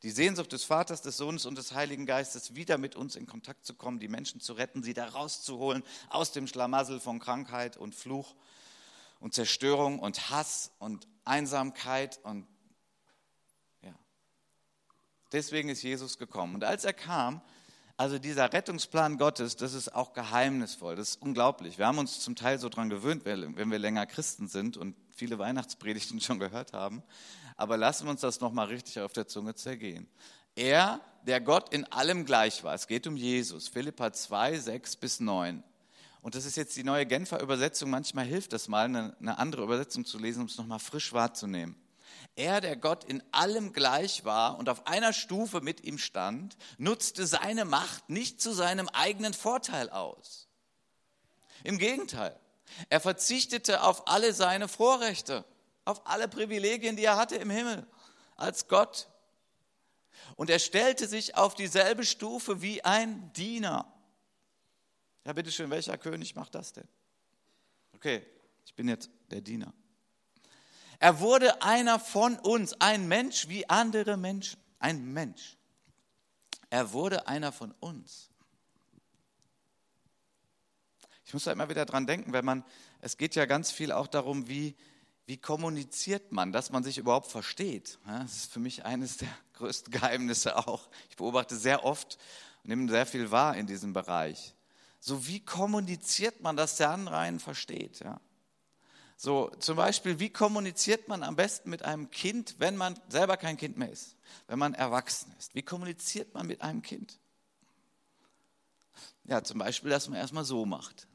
Die 0.03 0.11
Sehnsucht 0.11 0.53
des 0.53 0.65
Vaters, 0.65 1.03
des 1.03 1.19
Sohnes 1.19 1.45
und 1.45 1.57
des 1.59 1.75
Heiligen 1.75 2.07
Geistes, 2.07 2.55
wieder 2.55 2.79
mit 2.79 2.97
uns 2.97 3.15
in 3.15 3.27
Kontakt 3.27 3.67
zu 3.67 3.75
kommen, 3.75 3.99
die 3.99 4.09
Menschen 4.09 4.41
zu 4.41 4.55
retten, 4.55 4.83
sie 4.83 4.95
da 4.95 5.07
rauszuholen 5.07 5.83
aus 6.09 6.33
dem 6.33 6.47
Schlamassel 6.47 6.99
von 6.99 7.19
Krankheit 7.19 7.77
und 7.77 7.95
Fluch 7.95 8.35
und 9.21 9.35
Zerstörung 9.35 9.99
und 9.99 10.31
Hass 10.31 10.73
und 10.79 11.07
Einsamkeit 11.25 12.21
und. 12.23 12.47
Deswegen 15.33 15.69
ist 15.69 15.83
Jesus 15.83 16.19
gekommen. 16.19 16.55
Und 16.55 16.65
als 16.65 16.85
er 16.85 16.93
kam, 16.93 17.41
also 17.97 18.19
dieser 18.19 18.53
Rettungsplan 18.53 19.17
Gottes, 19.17 19.57
das 19.57 19.73
ist 19.73 19.95
auch 19.95 20.13
geheimnisvoll, 20.13 20.97
das 20.97 21.11
ist 21.11 21.23
unglaublich. 21.23 21.79
Wir 21.79 21.87
haben 21.87 21.99
uns 21.99 22.21
zum 22.21 22.37
Teil 22.37 22.59
so 22.59 22.69
dran 22.69 22.91
gewöhnt, 22.91 23.25
wenn 23.25 23.71
wir 23.71 23.79
länger 23.79 24.07
Christen 24.07 24.49
sind 24.49 24.77
und 24.77 24.95
viele 25.15 25.39
Weihnachtspredigten 25.39 26.21
schon 26.23 26.39
gehört 26.39 26.73
haben. 26.73 27.03
Aber 27.57 27.77
lassen 27.77 28.07
wir 28.07 28.11
uns 28.11 28.21
das 28.21 28.41
nochmal 28.41 28.67
richtig 28.67 29.01
auf 29.01 29.13
der 29.13 29.27
Zunge 29.27 29.55
zergehen. 29.55 30.07
Er, 30.55 31.01
der 31.27 31.41
Gott 31.41 31.73
in 31.73 31.85
allem 31.93 32.25
gleich 32.25 32.65
war, 32.65 32.75
es 32.75 32.87
geht 32.87 33.07
um 33.07 33.17
Jesus, 33.17 33.69
Philippa 33.69 34.13
2, 34.13 34.59
6 34.59 34.97
bis 34.97 35.21
9. 35.21 35.63
Und 36.21 36.35
das 36.35 36.45
ist 36.45 36.57
jetzt 36.57 36.77
die 36.77 36.85
neue 36.85 37.07
Genfer 37.07 37.41
Übersetzung. 37.41 37.89
Manchmal 37.89 38.25
hilft 38.25 38.53
das 38.53 38.69
mal, 38.69 38.87
eine, 38.87 39.39
andere 39.39 39.63
Übersetzung 39.63 40.05
zu 40.05 40.19
lesen, 40.19 40.41
um 40.41 40.47
es 40.47 40.59
nochmal 40.59 40.81
frisch 40.81 41.13
wahrzunehmen. 41.13 41.77
Er, 42.35 42.61
der 42.61 42.77
Gott 42.77 43.05
in 43.05 43.23
allem 43.33 43.73
gleich 43.73 44.25
war 44.25 44.59
und 44.59 44.69
auf 44.69 44.87
einer 44.87 45.13
Stufe 45.13 45.61
mit 45.61 45.85
ihm 45.85 45.99
stand, 45.99 46.57
nutzte 46.79 47.27
seine 47.27 47.65
Macht 47.65 48.11
nicht 48.11 48.41
zu 48.41 48.53
seinem 48.53 48.89
eigenen 48.89 49.35
Vorteil 49.35 49.91
aus. 49.91 50.49
Im 51.65 51.79
Gegenteil, 51.79 52.39
er 52.89 53.01
verzichtete 53.01 53.83
auf 53.83 54.09
alle 54.09 54.33
seine 54.33 54.69
Vorrechte, 54.69 55.45
auf 55.85 56.07
alle 56.07 56.29
Privilegien, 56.29 56.97
die 56.97 57.05
er 57.05 57.17
hatte 57.17 57.37
im 57.37 57.51
Himmel 57.51 57.87
als 58.37 58.69
Gott. 58.69 59.09
Und 60.37 60.51
er 60.51 60.59
stellte 60.59 61.07
sich 61.07 61.37
auf 61.37 61.55
dieselbe 61.55 62.05
Stufe 62.05 62.61
wie 62.61 62.85
ein 62.85 63.33
Diener. 63.33 63.93
Ja, 65.25 65.33
bitteschön, 65.33 65.71
welcher 65.71 65.97
König 65.99 66.35
macht 66.35 66.55
das 66.55 66.73
denn? 66.73 66.89
Okay, 67.95 68.27
ich 68.65 68.75
bin 68.75 68.89
jetzt 68.89 69.11
der 69.31 69.41
Diener. 69.41 69.73
Er 70.99 71.21
wurde 71.21 71.63
einer 71.63 71.99
von 71.99 72.39
uns, 72.39 72.75
ein 72.81 73.09
Mensch 73.09 73.49
wie 73.49 73.69
andere 73.69 74.17
Menschen, 74.17 74.59
ein 74.79 75.13
Mensch. 75.13 75.57
Er 76.71 76.93
wurde 76.93 77.29
einer 77.29 77.53
von 77.53 77.73
uns. 77.81 78.31
Ich 81.25 81.35
muss 81.35 81.45
da 81.45 81.53
immer 81.53 81.69
wieder 81.69 81.85
dran 81.85 82.07
denken, 82.07 82.33
wenn 82.33 82.45
man, 82.45 82.65
es 83.01 83.17
geht 83.17 83.35
ja 83.35 83.47
ganz 83.47 83.73
viel 83.73 83.91
auch 83.91 84.07
darum, 84.07 84.49
wie, 84.49 84.77
wie 85.27 85.37
kommuniziert 85.37 86.31
man, 86.31 86.53
dass 86.53 86.71
man 86.71 86.85
sich 86.85 86.99
überhaupt 86.99 87.27
versteht. 87.27 87.99
Das 88.07 88.37
ist 88.37 88.53
für 88.53 88.61
mich 88.61 88.85
eines 88.85 89.17
der 89.19 89.29
größten 89.55 89.93
Geheimnisse 89.93 90.57
auch. 90.57 90.89
Ich 91.11 91.17
beobachte 91.17 91.57
sehr 91.57 91.85
oft 91.85 92.17
und 92.63 92.69
nehme 92.69 92.89
sehr 92.89 93.07
viel 93.07 93.31
wahr 93.31 93.57
in 93.57 93.67
diesem 93.67 93.93
Bereich. 93.93 94.55
So 95.01 95.27
wie 95.27 95.41
kommuniziert 95.41 96.41
man, 96.41 96.57
dass 96.57 96.77
der 96.77 96.91
andere 96.91 97.19
einen 97.19 97.41
versteht? 97.41 98.01
Ja? 98.01 98.21
So, 99.19 99.51
zum 99.61 99.77
Beispiel, 99.77 100.19
wie 100.19 100.29
kommuniziert 100.29 101.09
man 101.09 101.23
am 101.23 101.37
besten 101.37 101.71
mit 101.71 101.83
einem 101.83 102.11
Kind, 102.11 102.57
wenn 102.59 102.77
man 102.77 102.99
selber 103.09 103.39
kein 103.39 103.57
Kind 103.57 103.79
mehr 103.79 103.91
ist, 103.91 104.15
wenn 104.47 104.59
man 104.59 104.75
erwachsen 104.75 105.35
ist? 105.39 105.55
Wie 105.55 105.63
kommuniziert 105.63 106.35
man 106.35 106.47
mit 106.47 106.61
einem 106.61 106.83
Kind? 106.83 107.19
Ja, 109.25 109.43
zum 109.43 109.59
Beispiel, 109.59 109.91
dass 109.91 110.09
man 110.09 110.19
erstmal 110.19 110.45
so 110.45 110.67
macht. 110.67 111.09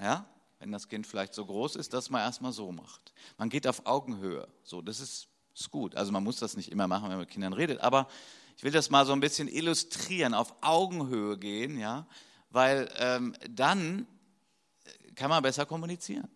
Ja, 0.00 0.26
wenn 0.58 0.72
das 0.72 0.88
Kind 0.88 1.06
vielleicht 1.06 1.32
so 1.32 1.46
groß 1.46 1.76
ist, 1.76 1.92
dass 1.92 2.10
man 2.10 2.22
erstmal 2.22 2.52
so 2.52 2.72
macht. 2.72 3.12
Man 3.38 3.50
geht 3.50 3.68
auf 3.68 3.86
Augenhöhe. 3.86 4.48
So, 4.64 4.82
das 4.82 4.98
ist, 4.98 5.28
ist 5.54 5.70
gut. 5.70 5.94
Also 5.94 6.10
man 6.10 6.24
muss 6.24 6.38
das 6.38 6.56
nicht 6.56 6.72
immer 6.72 6.88
machen, 6.88 7.04
wenn 7.04 7.10
man 7.10 7.20
mit 7.20 7.30
Kindern 7.30 7.52
redet, 7.52 7.80
aber 7.80 8.08
ich 8.56 8.64
will 8.64 8.72
das 8.72 8.90
mal 8.90 9.06
so 9.06 9.12
ein 9.12 9.20
bisschen 9.20 9.46
illustrieren, 9.46 10.34
auf 10.34 10.54
Augenhöhe 10.60 11.38
gehen, 11.38 11.78
ja, 11.78 12.06
weil 12.50 12.90
ähm, 12.98 13.36
dann 13.50 14.06
kann 15.14 15.30
man 15.30 15.42
besser 15.42 15.66
kommunizieren. 15.66 16.28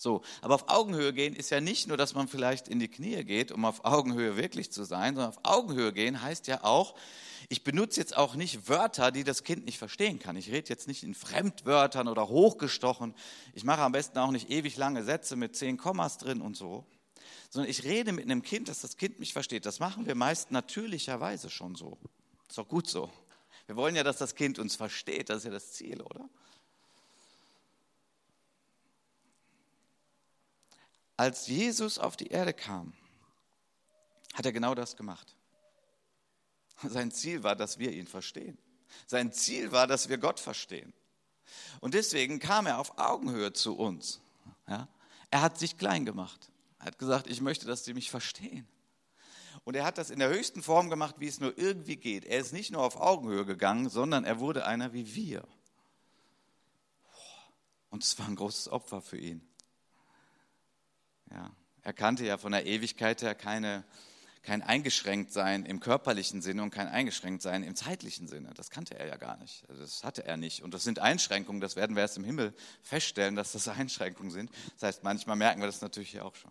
So, 0.00 0.22
aber 0.42 0.54
auf 0.54 0.68
Augenhöhe 0.68 1.12
gehen 1.12 1.34
ist 1.34 1.50
ja 1.50 1.60
nicht 1.60 1.88
nur, 1.88 1.96
dass 1.96 2.14
man 2.14 2.28
vielleicht 2.28 2.68
in 2.68 2.78
die 2.78 2.86
Knie 2.86 3.24
geht, 3.24 3.50
um 3.50 3.64
auf 3.64 3.84
Augenhöhe 3.84 4.36
wirklich 4.36 4.70
zu 4.70 4.84
sein, 4.84 5.16
sondern 5.16 5.30
auf 5.30 5.40
Augenhöhe 5.42 5.92
gehen 5.92 6.22
heißt 6.22 6.46
ja 6.46 6.62
auch, 6.62 6.94
ich 7.48 7.64
benutze 7.64 7.98
jetzt 7.98 8.16
auch 8.16 8.36
nicht 8.36 8.68
Wörter, 8.68 9.10
die 9.10 9.24
das 9.24 9.42
Kind 9.42 9.64
nicht 9.64 9.76
verstehen 9.76 10.20
kann. 10.20 10.36
Ich 10.36 10.52
rede 10.52 10.68
jetzt 10.68 10.86
nicht 10.86 11.02
in 11.02 11.16
Fremdwörtern 11.16 12.06
oder 12.06 12.28
hochgestochen. 12.28 13.12
Ich 13.54 13.64
mache 13.64 13.80
am 13.80 13.90
besten 13.90 14.18
auch 14.18 14.30
nicht 14.30 14.50
ewig 14.50 14.76
lange 14.76 15.02
Sätze 15.02 15.34
mit 15.34 15.56
zehn 15.56 15.76
Kommas 15.76 16.18
drin 16.18 16.42
und 16.42 16.56
so, 16.56 16.84
sondern 17.50 17.68
ich 17.68 17.82
rede 17.82 18.12
mit 18.12 18.24
einem 18.24 18.42
Kind, 18.42 18.68
dass 18.68 18.82
das 18.82 18.98
Kind 18.98 19.18
mich 19.18 19.32
versteht. 19.32 19.66
Das 19.66 19.80
machen 19.80 20.06
wir 20.06 20.14
meist 20.14 20.52
natürlicherweise 20.52 21.50
schon 21.50 21.74
so. 21.74 21.98
Ist 22.48 22.56
doch 22.56 22.68
gut 22.68 22.88
so. 22.88 23.10
Wir 23.66 23.74
wollen 23.74 23.96
ja, 23.96 24.04
dass 24.04 24.18
das 24.18 24.36
Kind 24.36 24.60
uns 24.60 24.76
versteht. 24.76 25.28
Das 25.28 25.38
ist 25.38 25.44
ja 25.44 25.50
das 25.50 25.72
Ziel, 25.72 26.00
oder? 26.02 26.28
Als 31.18 31.48
Jesus 31.48 31.98
auf 31.98 32.16
die 32.16 32.28
Erde 32.28 32.54
kam, 32.54 32.92
hat 34.34 34.46
er 34.46 34.52
genau 34.52 34.76
das 34.76 34.96
gemacht. 34.96 35.34
Sein 36.84 37.10
Ziel 37.10 37.42
war, 37.42 37.56
dass 37.56 37.80
wir 37.80 37.90
ihn 37.90 38.06
verstehen. 38.06 38.56
Sein 39.04 39.32
Ziel 39.32 39.72
war, 39.72 39.88
dass 39.88 40.08
wir 40.08 40.18
Gott 40.18 40.38
verstehen. 40.38 40.94
Und 41.80 41.94
deswegen 41.94 42.38
kam 42.38 42.66
er 42.66 42.78
auf 42.78 42.98
Augenhöhe 42.98 43.52
zu 43.52 43.76
uns. 43.76 44.20
Ja? 44.68 44.86
Er 45.32 45.42
hat 45.42 45.58
sich 45.58 45.76
klein 45.76 46.04
gemacht. 46.04 46.52
Er 46.78 46.86
hat 46.86 46.98
gesagt, 47.00 47.26
ich 47.26 47.40
möchte, 47.40 47.66
dass 47.66 47.84
sie 47.84 47.94
mich 47.94 48.12
verstehen. 48.12 48.68
Und 49.64 49.74
er 49.74 49.84
hat 49.84 49.98
das 49.98 50.10
in 50.10 50.20
der 50.20 50.28
höchsten 50.28 50.62
Form 50.62 50.88
gemacht, 50.88 51.16
wie 51.18 51.26
es 51.26 51.40
nur 51.40 51.58
irgendwie 51.58 51.96
geht. 51.96 52.26
Er 52.26 52.38
ist 52.38 52.52
nicht 52.52 52.70
nur 52.70 52.84
auf 52.84 52.94
Augenhöhe 52.94 53.44
gegangen, 53.44 53.88
sondern 53.88 54.22
er 54.22 54.38
wurde 54.38 54.66
einer 54.66 54.92
wie 54.92 55.16
wir. 55.16 55.42
Und 57.90 58.04
es 58.04 58.16
war 58.20 58.28
ein 58.28 58.36
großes 58.36 58.68
Opfer 58.68 59.02
für 59.02 59.18
ihn. 59.18 59.47
Ja, 61.30 61.50
er 61.82 61.92
kannte 61.92 62.24
ja 62.24 62.38
von 62.38 62.52
der 62.52 62.66
Ewigkeit 62.66 63.22
her 63.22 63.34
keine 63.34 63.84
kein 64.48 64.62
Eingeschränktsein 64.62 65.66
im 65.66 65.78
körperlichen 65.78 66.40
Sinne 66.40 66.62
und 66.62 66.70
kein 66.70 66.88
Eingeschränktsein 66.88 67.62
im 67.62 67.76
zeitlichen 67.76 68.28
Sinne. 68.28 68.54
Das 68.54 68.70
kannte 68.70 68.98
er 68.98 69.06
ja 69.06 69.16
gar 69.16 69.36
nicht. 69.36 69.68
Also 69.68 69.82
das 69.82 70.04
hatte 70.04 70.24
er 70.24 70.38
nicht. 70.38 70.62
Und 70.62 70.72
das 70.72 70.84
sind 70.84 71.00
Einschränkungen, 71.00 71.60
das 71.60 71.76
werden 71.76 71.96
wir 71.96 72.00
erst 72.00 72.16
im 72.16 72.24
Himmel 72.24 72.54
feststellen, 72.82 73.36
dass 73.36 73.52
das 73.52 73.68
Einschränkungen 73.68 74.30
sind. 74.30 74.50
Das 74.74 74.84
heißt, 74.84 75.04
manchmal 75.04 75.36
merken 75.36 75.60
wir 75.60 75.66
das 75.66 75.82
natürlich 75.82 76.10
hier 76.10 76.24
auch 76.24 76.34
schon. 76.34 76.50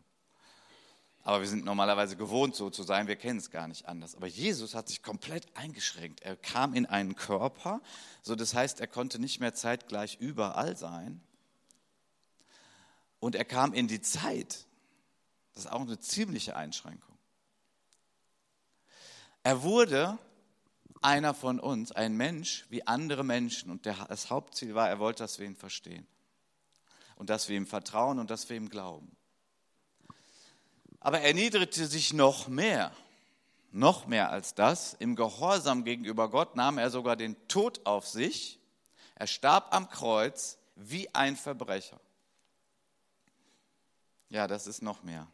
Aber 1.23 1.41
wir 1.41 1.47
sind 1.47 1.65
normalerweise 1.65 2.15
gewohnt, 2.15 2.55
so 2.55 2.69
zu 2.69 2.83
sein, 2.83 3.07
wir 3.07 3.15
kennen 3.15 3.39
es 3.39 3.49
gar 3.49 3.67
nicht 3.67 3.87
anders. 3.87 4.15
Aber 4.15 4.27
Jesus 4.27 4.75
hat 4.75 4.87
sich 4.89 5.01
komplett 5.01 5.45
eingeschränkt. 5.57 6.21
Er 6.21 6.35
kam 6.35 6.75
in 6.75 6.85
einen 6.85 7.15
Körper, 7.15 7.81
so 8.21 8.35
das 8.35 8.53
heißt, 8.53 8.79
er 8.79 8.87
konnte 8.87 9.17
nicht 9.17 9.39
mehr 9.39 9.55
zeitgleich 9.55 10.17
überall 10.19 10.77
sein. 10.77 11.19
Und 13.19 13.33
er 13.33 13.43
kam 13.43 13.73
in 13.73 13.87
die 13.87 14.01
Zeit. 14.01 14.66
Das 15.57 15.65
ist 15.65 15.71
auch 15.71 15.81
eine 15.81 15.99
ziemliche 15.99 16.55
Einschränkung. 16.55 17.17
Er 19.41 19.63
wurde 19.63 20.19
einer 21.01 21.33
von 21.33 21.59
uns, 21.59 21.91
ein 21.91 22.15
Mensch 22.15 22.67
wie 22.69 22.85
andere 22.85 23.23
Menschen. 23.23 23.71
Und 23.71 23.87
das 23.87 24.29
Hauptziel 24.29 24.75
war, 24.75 24.87
er 24.87 24.99
wollte, 24.99 25.23
dass 25.23 25.39
wir 25.39 25.47
ihn 25.47 25.55
verstehen. 25.55 26.05
Und 27.15 27.31
dass 27.31 27.49
wir 27.49 27.57
ihm 27.57 27.65
vertrauen 27.65 28.19
und 28.19 28.29
dass 28.29 28.47
wir 28.49 28.55
ihm 28.55 28.69
glauben. 28.69 29.17
Aber 30.99 31.21
er 31.21 31.33
niedrigte 31.33 31.87
sich 31.87 32.13
noch 32.13 32.47
mehr. 32.47 32.91
Noch 33.71 34.05
mehr 34.05 34.29
als 34.29 34.53
das. 34.53 34.93
Im 34.93 35.15
Gehorsam 35.15 35.83
gegenüber 35.83 36.29
Gott 36.29 36.55
nahm 36.55 36.77
er 36.77 36.91
sogar 36.91 37.15
den 37.15 37.35
Tod 37.47 37.83
auf 37.83 38.07
sich. 38.07 38.59
Er 39.15 39.25
starb 39.25 39.73
am 39.73 39.89
Kreuz 39.89 40.59
wie 40.75 41.11
ein 41.15 41.35
Verbrecher. 41.35 41.99
Ja, 44.29 44.45
das 44.45 44.67
ist 44.67 44.83
noch 44.83 45.01
mehr. 45.01 45.27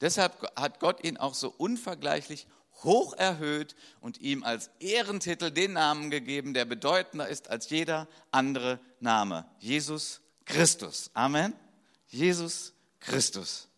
Deshalb 0.00 0.50
hat 0.56 0.80
Gott 0.80 1.04
ihn 1.04 1.16
auch 1.16 1.34
so 1.34 1.52
unvergleichlich 1.56 2.46
hoch 2.82 3.14
erhöht 3.14 3.74
und 4.00 4.20
ihm 4.20 4.44
als 4.44 4.70
Ehrentitel 4.80 5.50
den 5.50 5.72
Namen 5.72 6.10
gegeben, 6.10 6.54
der 6.54 6.64
bedeutender 6.64 7.28
ist 7.28 7.50
als 7.50 7.70
jeder 7.70 8.06
andere 8.30 8.78
Name. 9.00 9.46
Jesus 9.58 10.20
Christus. 10.44 11.10
Amen. 11.14 11.54
Jesus 12.08 12.74
Christus. 13.00 13.68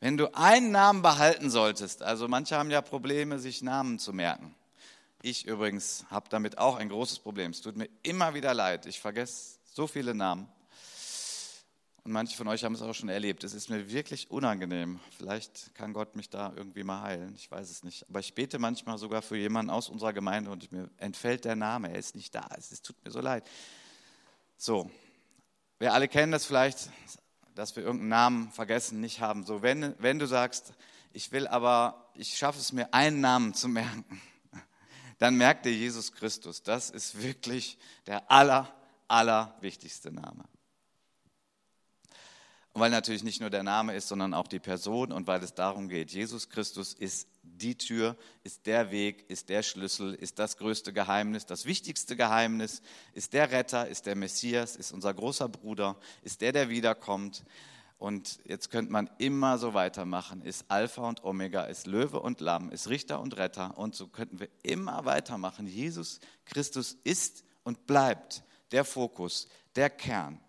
Wenn 0.00 0.16
du 0.16 0.34
einen 0.34 0.70
Namen 0.70 1.02
behalten 1.02 1.50
solltest, 1.50 2.02
also 2.02 2.28
manche 2.28 2.56
haben 2.56 2.70
ja 2.70 2.82
Probleme, 2.82 3.38
sich 3.38 3.62
Namen 3.62 3.98
zu 3.98 4.12
merken. 4.12 4.54
Ich 5.22 5.46
übrigens 5.46 6.04
habe 6.10 6.28
damit 6.28 6.58
auch 6.58 6.76
ein 6.76 6.90
großes 6.90 7.20
Problem. 7.20 7.52
Es 7.52 7.62
tut 7.62 7.76
mir 7.76 7.88
immer 8.02 8.34
wieder 8.34 8.52
leid. 8.52 8.84
Ich 8.86 9.00
vergesse 9.00 9.58
so 9.64 9.86
viele 9.86 10.14
Namen. 10.14 10.48
Und 12.04 12.12
manche 12.12 12.36
von 12.36 12.46
euch 12.48 12.64
haben 12.64 12.74
es 12.74 12.82
auch 12.82 12.92
schon 12.92 13.08
erlebt. 13.08 13.44
Es 13.44 13.54
ist 13.54 13.70
mir 13.70 13.90
wirklich 13.90 14.30
unangenehm. 14.30 15.00
Vielleicht 15.16 15.74
kann 15.74 15.94
Gott 15.94 16.16
mich 16.16 16.28
da 16.28 16.52
irgendwie 16.54 16.84
mal 16.84 17.00
heilen. 17.00 17.34
Ich 17.34 17.50
weiß 17.50 17.70
es 17.70 17.82
nicht. 17.82 18.06
Aber 18.10 18.20
ich 18.20 18.34
bete 18.34 18.58
manchmal 18.58 18.98
sogar 18.98 19.22
für 19.22 19.38
jemanden 19.38 19.70
aus 19.70 19.88
unserer 19.88 20.12
Gemeinde 20.12 20.50
und 20.50 20.70
mir 20.70 20.90
entfällt 20.98 21.46
der 21.46 21.56
Name. 21.56 21.90
Er 21.90 21.98
ist 21.98 22.14
nicht 22.14 22.34
da. 22.34 22.46
Es 22.58 22.82
tut 22.82 23.02
mir 23.02 23.10
so 23.10 23.20
leid. 23.20 23.48
So, 24.58 24.90
wir 25.78 25.94
alle 25.94 26.06
kennen 26.06 26.30
das 26.30 26.44
vielleicht, 26.44 26.90
dass 27.54 27.74
wir 27.74 27.82
irgendeinen 27.82 28.10
Namen 28.10 28.52
vergessen, 28.52 29.00
nicht 29.00 29.20
haben. 29.20 29.46
So, 29.46 29.62
wenn, 29.62 29.94
wenn 29.98 30.18
du 30.18 30.26
sagst, 30.26 30.74
ich 31.14 31.32
will 31.32 31.46
aber, 31.46 32.10
ich 32.14 32.36
schaffe 32.36 32.60
es 32.60 32.72
mir, 32.72 32.92
einen 32.92 33.22
Namen 33.22 33.54
zu 33.54 33.66
merken, 33.66 34.20
dann 35.18 35.36
merkt 35.36 35.64
dir 35.64 35.72
Jesus 35.72 36.12
Christus. 36.12 36.62
Das 36.62 36.90
ist 36.90 37.22
wirklich 37.22 37.78
der 38.06 38.30
aller, 38.30 38.70
aller 39.08 39.56
wichtigste 39.62 40.12
Name. 40.12 40.44
Und 42.74 42.80
weil 42.80 42.90
natürlich 42.90 43.22
nicht 43.22 43.40
nur 43.40 43.50
der 43.50 43.62
Name 43.62 43.94
ist, 43.94 44.08
sondern 44.08 44.34
auch 44.34 44.48
die 44.48 44.58
Person 44.58 45.12
und 45.12 45.28
weil 45.28 45.40
es 45.44 45.54
darum 45.54 45.88
geht, 45.88 46.10
Jesus 46.10 46.48
Christus 46.48 46.92
ist 46.92 47.28
die 47.44 47.78
Tür, 47.78 48.16
ist 48.42 48.66
der 48.66 48.90
Weg, 48.90 49.30
ist 49.30 49.48
der 49.48 49.62
Schlüssel, 49.62 50.12
ist 50.12 50.40
das 50.40 50.56
größte 50.56 50.92
Geheimnis, 50.92 51.46
das 51.46 51.66
wichtigste 51.66 52.16
Geheimnis, 52.16 52.82
ist 53.12 53.32
der 53.32 53.52
Retter, 53.52 53.86
ist 53.86 54.06
der 54.06 54.16
Messias, 54.16 54.74
ist 54.74 54.90
unser 54.90 55.14
großer 55.14 55.48
Bruder, 55.48 55.96
ist 56.22 56.40
der, 56.40 56.50
der 56.50 56.68
wiederkommt. 56.68 57.44
Und 57.96 58.40
jetzt 58.44 58.72
könnte 58.72 58.90
man 58.90 59.08
immer 59.18 59.56
so 59.58 59.72
weitermachen, 59.72 60.42
ist 60.42 60.64
Alpha 60.66 61.08
und 61.08 61.22
Omega, 61.22 61.62
ist 61.66 61.86
Löwe 61.86 62.18
und 62.18 62.40
Lamm, 62.40 62.70
ist 62.70 62.88
Richter 62.88 63.20
und 63.20 63.36
Retter. 63.36 63.78
Und 63.78 63.94
so 63.94 64.08
könnten 64.08 64.40
wir 64.40 64.48
immer 64.64 65.04
weitermachen. 65.04 65.68
Jesus 65.68 66.18
Christus 66.44 66.96
ist 67.04 67.44
und 67.62 67.86
bleibt 67.86 68.42
der 68.72 68.84
Fokus, 68.84 69.46
der 69.76 69.90
Kern 69.90 70.40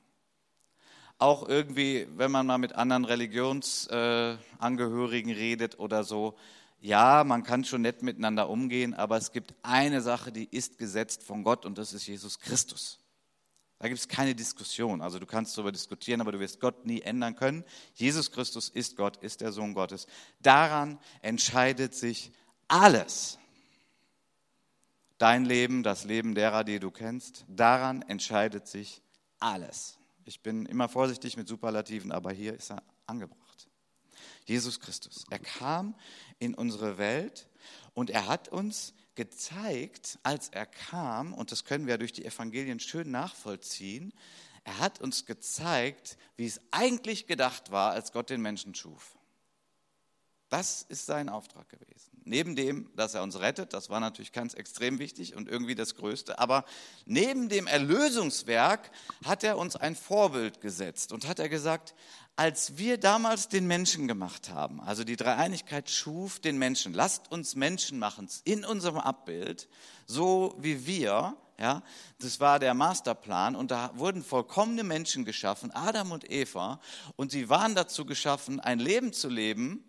auch 1.18 1.48
irgendwie, 1.48 2.08
wenn 2.16 2.32
man 2.32 2.46
mal 2.46 2.58
mit 2.58 2.74
anderen 2.74 3.06
Religionsangehörigen 3.06 5.32
äh, 5.32 5.36
redet 5.36 5.80
oder 5.80 6.04
so, 6.04 6.36
ja, 6.82 7.24
man 7.24 7.44
kann 7.44 7.64
schon 7.64 7.82
nett 7.82 8.04
miteinander 8.04 8.50
umgehen, 8.50 8.94
aber 8.94 9.18
es 9.18 9.32
gibt 9.32 9.56
eine 9.64 10.02
Sache, 10.02 10.32
die 10.32 10.48
ist 10.52 10.78
gesetzt 10.78 11.24
von 11.24 11.44
Gott 11.44 11.66
und 11.66 11.78
das 11.78 11.94
ist 11.94 12.06
Jesus 12.06 12.40
Christus. 12.40 13.00
Da 13.80 13.88
gibt 13.88 14.00
es 14.00 14.08
keine 14.08 14.36
Diskussion. 14.36 15.02
Also 15.02 15.20
du 15.20 15.26
kannst 15.26 15.58
darüber 15.58 15.72
diskutieren, 15.72 16.22
aber 16.22 16.32
du 16.32 16.40
wirst 16.40 16.60
Gott 16.60 16.86
nie 16.86 17.02
ändern 17.02 17.36
können. 17.36 17.64
Jesus 17.94 18.32
Christus 18.32 18.70
ist 18.70 18.96
Gott, 18.96 19.18
ist 19.18 19.42
der 19.42 19.52
Sohn 19.52 19.74
Gottes. 19.74 20.08
Daran 20.42 21.00
entscheidet 21.22 21.94
sich 21.94 22.32
alles. 22.68 23.38
Dein 25.18 25.46
Leben, 25.46 25.84
das 25.84 26.04
Leben 26.04 26.36
derer, 26.36 26.64
die 26.64 26.80
du 26.80 26.92
kennst, 26.92 27.46
daran 27.48 28.02
entscheidet 28.04 28.68
sich 28.68 29.02
alles. 29.40 29.98
Ich 30.26 30.42
bin 30.42 30.66
immer 30.66 30.90
vorsichtig 30.90 31.38
mit 31.38 31.48
Superlativen, 31.48 32.12
aber 32.12 32.32
hier 32.32 32.56
ist 32.56 32.72
er 32.72 32.82
angebracht. 33.06 33.68
Jesus 34.46 34.80
Christus. 34.80 35.26
Er 35.30 35.40
kam 35.40 35.96
in 36.40 36.56
unsere 36.56 36.98
Welt 36.98 37.48
und 37.94 38.10
er 38.10 38.28
hat 38.28 38.48
uns 38.50 38.94
gezeigt, 39.14 40.20
als 40.24 40.50
er 40.50 40.66
kam, 40.66 41.34
und 41.34 41.52
das 41.52 41.64
können 41.64 41.88
wir 41.88 41.98
durch 41.98 42.12
die 42.12 42.26
Evangelien 42.26 42.80
schön 42.80 43.12
nachvollziehen, 43.12 44.14
er 44.64 44.80
hat 44.80 45.00
uns 45.00 45.28
gezeigt, 45.28 46.18
wie 46.38 46.48
es 46.48 46.60
eigentlich 46.72 47.28
gedacht 47.28 47.72
war, 47.72 47.92
als 47.92 48.12
Gott 48.12 48.32
den 48.32 48.42
Menschen 48.42 48.74
schuf. 48.74 49.16
Das 50.56 50.86
ist 50.88 51.06
sein 51.06 51.28
Auftrag 51.28 51.68
gewesen. 51.68 52.12
Neben 52.24 52.56
dem, 52.56 52.90
dass 52.96 53.14
er 53.14 53.24
uns 53.24 53.38
rettet, 53.42 53.74
das 53.74 53.90
war 53.90 54.00
natürlich 54.00 54.32
ganz 54.32 54.54
extrem 54.54 55.00
wichtig 55.00 55.36
und 55.36 55.50
irgendwie 55.50 55.76
das 55.76 55.96
Größte, 55.96 56.40
aber 56.40 56.64
neben 57.06 57.50
dem 57.50 57.68
Erlösungswerk 57.68 58.90
hat 59.26 59.44
er 59.44 59.58
uns 59.58 59.76
ein 59.76 59.98
Vorbild 59.98 60.62
gesetzt 60.62 61.12
und 61.12 61.28
hat 61.28 61.40
er 61.40 61.50
gesagt, 61.50 61.94
als 62.38 62.78
wir 62.78 62.98
damals 62.98 63.50
den 63.50 63.68
Menschen 63.68 64.08
gemacht 64.08 64.50
haben, 64.50 64.80
also 64.80 65.04
die 65.04 65.18
Dreieinigkeit 65.18 65.90
schuf 65.90 66.40
den 66.40 66.58
Menschen, 66.58 66.94
lasst 66.94 67.30
uns 67.34 67.56
Menschen 67.56 68.00
machen 68.00 68.30
in 68.46 68.64
unserem 68.64 69.00
Abbild, 69.00 69.68
so 70.06 70.56
wie 70.58 70.86
wir, 70.86 71.36
ja, 71.60 71.84
das 72.20 72.40
war 72.40 72.60
der 72.60 72.76
Masterplan 72.76 73.58
und 73.58 73.72
da 73.72 73.92
wurden 73.96 74.24
vollkommene 74.24 74.86
Menschen 74.86 75.26
geschaffen, 75.26 75.72
Adam 75.72 76.14
und 76.14 76.32
Eva, 76.32 76.80
und 77.18 77.30
sie 77.30 77.50
waren 77.50 77.76
dazu 77.76 78.06
geschaffen, 78.06 78.62
ein 78.62 78.80
Leben 78.80 79.12
zu 79.12 79.28
leben, 79.28 79.84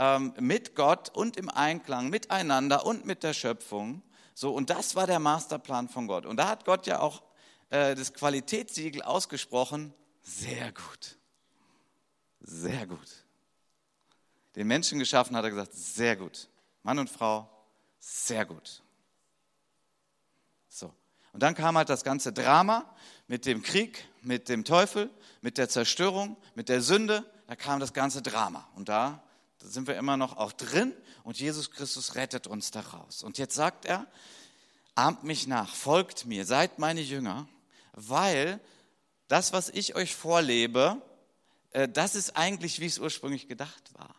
ähm, 0.00 0.32
mit 0.40 0.74
Gott 0.74 1.10
und 1.10 1.36
im 1.36 1.50
Einklang 1.50 2.08
miteinander 2.08 2.86
und 2.86 3.04
mit 3.04 3.22
der 3.22 3.34
Schöpfung. 3.34 4.02
So, 4.34 4.50
und 4.52 4.70
das 4.70 4.96
war 4.96 5.06
der 5.06 5.18
Masterplan 5.18 5.90
von 5.90 6.06
Gott. 6.06 6.24
Und 6.24 6.38
da 6.38 6.48
hat 6.48 6.64
Gott 6.64 6.86
ja 6.86 7.00
auch 7.00 7.22
äh, 7.68 7.94
das 7.94 8.14
Qualitätssiegel 8.14 9.02
ausgesprochen. 9.02 9.92
Sehr 10.22 10.72
gut. 10.72 11.18
Sehr 12.40 12.86
gut. 12.86 13.26
Den 14.56 14.66
Menschen 14.66 14.98
geschaffen 14.98 15.36
hat 15.36 15.44
er 15.44 15.50
gesagt, 15.50 15.74
sehr 15.74 16.16
gut. 16.16 16.48
Mann 16.82 16.98
und 16.98 17.10
Frau, 17.10 17.50
sehr 17.98 18.46
gut. 18.46 18.82
So. 20.68 20.94
Und 21.34 21.42
dann 21.42 21.54
kam 21.54 21.76
halt 21.76 21.90
das 21.90 22.04
ganze 22.04 22.32
Drama 22.32 22.90
mit 23.28 23.44
dem 23.44 23.62
Krieg, 23.62 24.08
mit 24.22 24.48
dem 24.48 24.64
Teufel, 24.64 25.10
mit 25.42 25.58
der 25.58 25.68
Zerstörung, 25.68 26.38
mit 26.54 26.70
der 26.70 26.80
Sünde. 26.80 27.30
Da 27.46 27.54
kam 27.54 27.80
das 27.80 27.92
ganze 27.92 28.22
Drama. 28.22 28.66
Und 28.74 28.88
da 28.88 29.22
Da 29.60 29.68
sind 29.68 29.86
wir 29.86 29.96
immer 29.96 30.16
noch 30.16 30.36
auch 30.36 30.52
drin 30.52 30.94
und 31.22 31.38
Jesus 31.38 31.70
Christus 31.70 32.14
rettet 32.14 32.46
uns 32.46 32.70
daraus. 32.70 33.22
Und 33.22 33.38
jetzt 33.38 33.54
sagt 33.54 33.84
er, 33.84 34.06
ahmt 34.94 35.22
mich 35.22 35.46
nach, 35.46 35.74
folgt 35.74 36.26
mir, 36.26 36.44
seid 36.46 36.78
meine 36.78 37.02
Jünger, 37.02 37.46
weil 37.92 38.58
das, 39.28 39.52
was 39.52 39.68
ich 39.68 39.94
euch 39.94 40.14
vorlebe, 40.14 41.00
äh, 41.70 41.88
das 41.88 42.14
ist 42.14 42.36
eigentlich, 42.36 42.80
wie 42.80 42.86
es 42.86 42.98
ursprünglich 42.98 43.48
gedacht 43.48 43.94
war. 43.94 44.14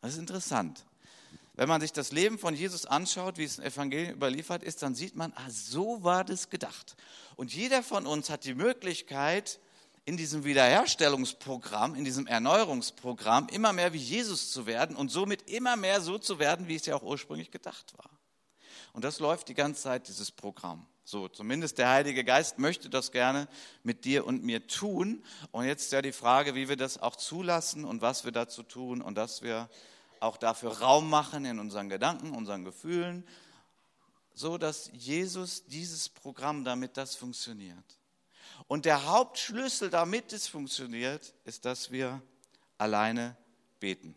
Das 0.00 0.14
ist 0.14 0.18
interessant. 0.18 0.84
Wenn 1.54 1.68
man 1.68 1.80
sich 1.80 1.92
das 1.92 2.12
Leben 2.12 2.38
von 2.38 2.54
Jesus 2.54 2.86
anschaut, 2.86 3.38
wie 3.38 3.44
es 3.44 3.58
im 3.58 3.64
Evangelium 3.64 4.14
überliefert 4.14 4.62
ist, 4.62 4.82
dann 4.82 4.94
sieht 4.94 5.16
man, 5.16 5.32
ah, 5.36 5.50
so 5.50 6.02
war 6.02 6.24
das 6.24 6.50
gedacht. 6.50 6.96
Und 7.36 7.54
jeder 7.54 7.82
von 7.82 8.06
uns 8.06 8.30
hat 8.30 8.44
die 8.44 8.54
Möglichkeit, 8.54 9.60
in 10.04 10.16
diesem 10.16 10.44
Wiederherstellungsprogramm, 10.44 11.94
in 11.94 12.04
diesem 12.04 12.26
Erneuerungsprogramm 12.26 13.48
immer 13.48 13.72
mehr 13.72 13.92
wie 13.92 13.98
Jesus 13.98 14.50
zu 14.50 14.66
werden 14.66 14.96
und 14.96 15.10
somit 15.10 15.48
immer 15.48 15.76
mehr 15.76 16.00
so 16.00 16.18
zu 16.18 16.38
werden, 16.38 16.66
wie 16.66 16.74
es 16.74 16.86
ja 16.86 16.96
auch 16.96 17.02
ursprünglich 17.02 17.50
gedacht 17.50 17.96
war. 17.96 18.10
Und 18.92 19.04
das 19.04 19.20
läuft 19.20 19.48
die 19.48 19.54
ganze 19.54 19.82
Zeit, 19.82 20.08
dieses 20.08 20.30
Programm. 20.30 20.86
So, 21.04 21.28
zumindest 21.28 21.78
der 21.78 21.88
Heilige 21.88 22.24
Geist 22.24 22.58
möchte 22.58 22.88
das 22.88 23.10
gerne 23.10 23.48
mit 23.82 24.04
dir 24.04 24.26
und 24.26 24.44
mir 24.44 24.66
tun. 24.66 25.24
Und 25.50 25.64
jetzt 25.64 25.84
ist 25.84 25.92
ja 25.92 26.02
die 26.02 26.12
Frage, 26.12 26.54
wie 26.54 26.68
wir 26.68 26.76
das 26.76 26.98
auch 26.98 27.16
zulassen 27.16 27.84
und 27.84 28.02
was 28.02 28.24
wir 28.24 28.32
dazu 28.32 28.62
tun 28.62 29.02
und 29.02 29.16
dass 29.16 29.42
wir 29.42 29.68
auch 30.20 30.36
dafür 30.36 30.78
Raum 30.78 31.10
machen 31.10 31.44
in 31.44 31.58
unseren 31.58 31.88
Gedanken, 31.88 32.34
unseren 32.34 32.64
Gefühlen, 32.64 33.26
so 34.34 34.58
dass 34.58 34.90
Jesus 34.92 35.64
dieses 35.66 36.08
Programm, 36.08 36.64
damit 36.64 36.96
das 36.96 37.16
funktioniert. 37.16 38.01
Und 38.66 38.84
der 38.84 39.06
Hauptschlüssel, 39.06 39.90
damit 39.90 40.32
es 40.32 40.48
funktioniert, 40.48 41.34
ist, 41.44 41.64
dass 41.64 41.90
wir 41.90 42.22
alleine 42.78 43.36
beten. 43.80 44.14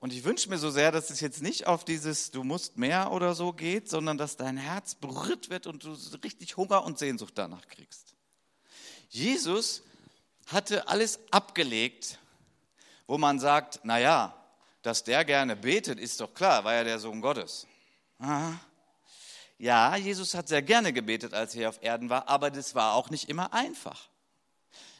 Und 0.00 0.12
ich 0.12 0.24
wünsche 0.24 0.48
mir 0.48 0.58
so 0.58 0.70
sehr, 0.70 0.90
dass 0.90 1.10
es 1.10 1.20
jetzt 1.20 1.42
nicht 1.42 1.68
auf 1.68 1.84
dieses 1.84 2.32
Du 2.32 2.42
musst 2.42 2.76
mehr 2.76 3.12
oder 3.12 3.36
so 3.36 3.52
geht, 3.52 3.88
sondern 3.88 4.18
dass 4.18 4.36
dein 4.36 4.56
Herz 4.56 4.96
berührt 4.96 5.48
wird 5.48 5.68
und 5.68 5.84
du 5.84 5.96
richtig 6.24 6.56
Hunger 6.56 6.82
und 6.82 6.98
Sehnsucht 6.98 7.34
danach 7.36 7.68
kriegst. 7.68 8.16
Jesus 9.10 9.84
hatte 10.46 10.88
alles 10.88 11.20
abgelegt, 11.30 12.18
wo 13.06 13.16
man 13.16 13.38
sagt, 13.38 13.84
naja, 13.84 14.34
dass 14.82 15.04
der 15.04 15.24
gerne 15.24 15.54
betet, 15.54 16.00
ist 16.00 16.20
doch 16.20 16.34
klar, 16.34 16.64
war 16.64 16.74
ja 16.74 16.82
der 16.82 16.98
Sohn 16.98 17.20
Gottes. 17.20 17.68
Aha. 18.18 18.58
Ja, 19.62 19.94
Jesus 19.94 20.34
hat 20.34 20.48
sehr 20.48 20.60
gerne 20.60 20.92
gebetet, 20.92 21.34
als 21.34 21.54
er 21.54 21.58
hier 21.58 21.68
auf 21.68 21.84
Erden 21.84 22.10
war, 22.10 22.28
aber 22.28 22.50
das 22.50 22.74
war 22.74 22.94
auch 22.94 23.10
nicht 23.10 23.28
immer 23.28 23.54
einfach. 23.54 24.08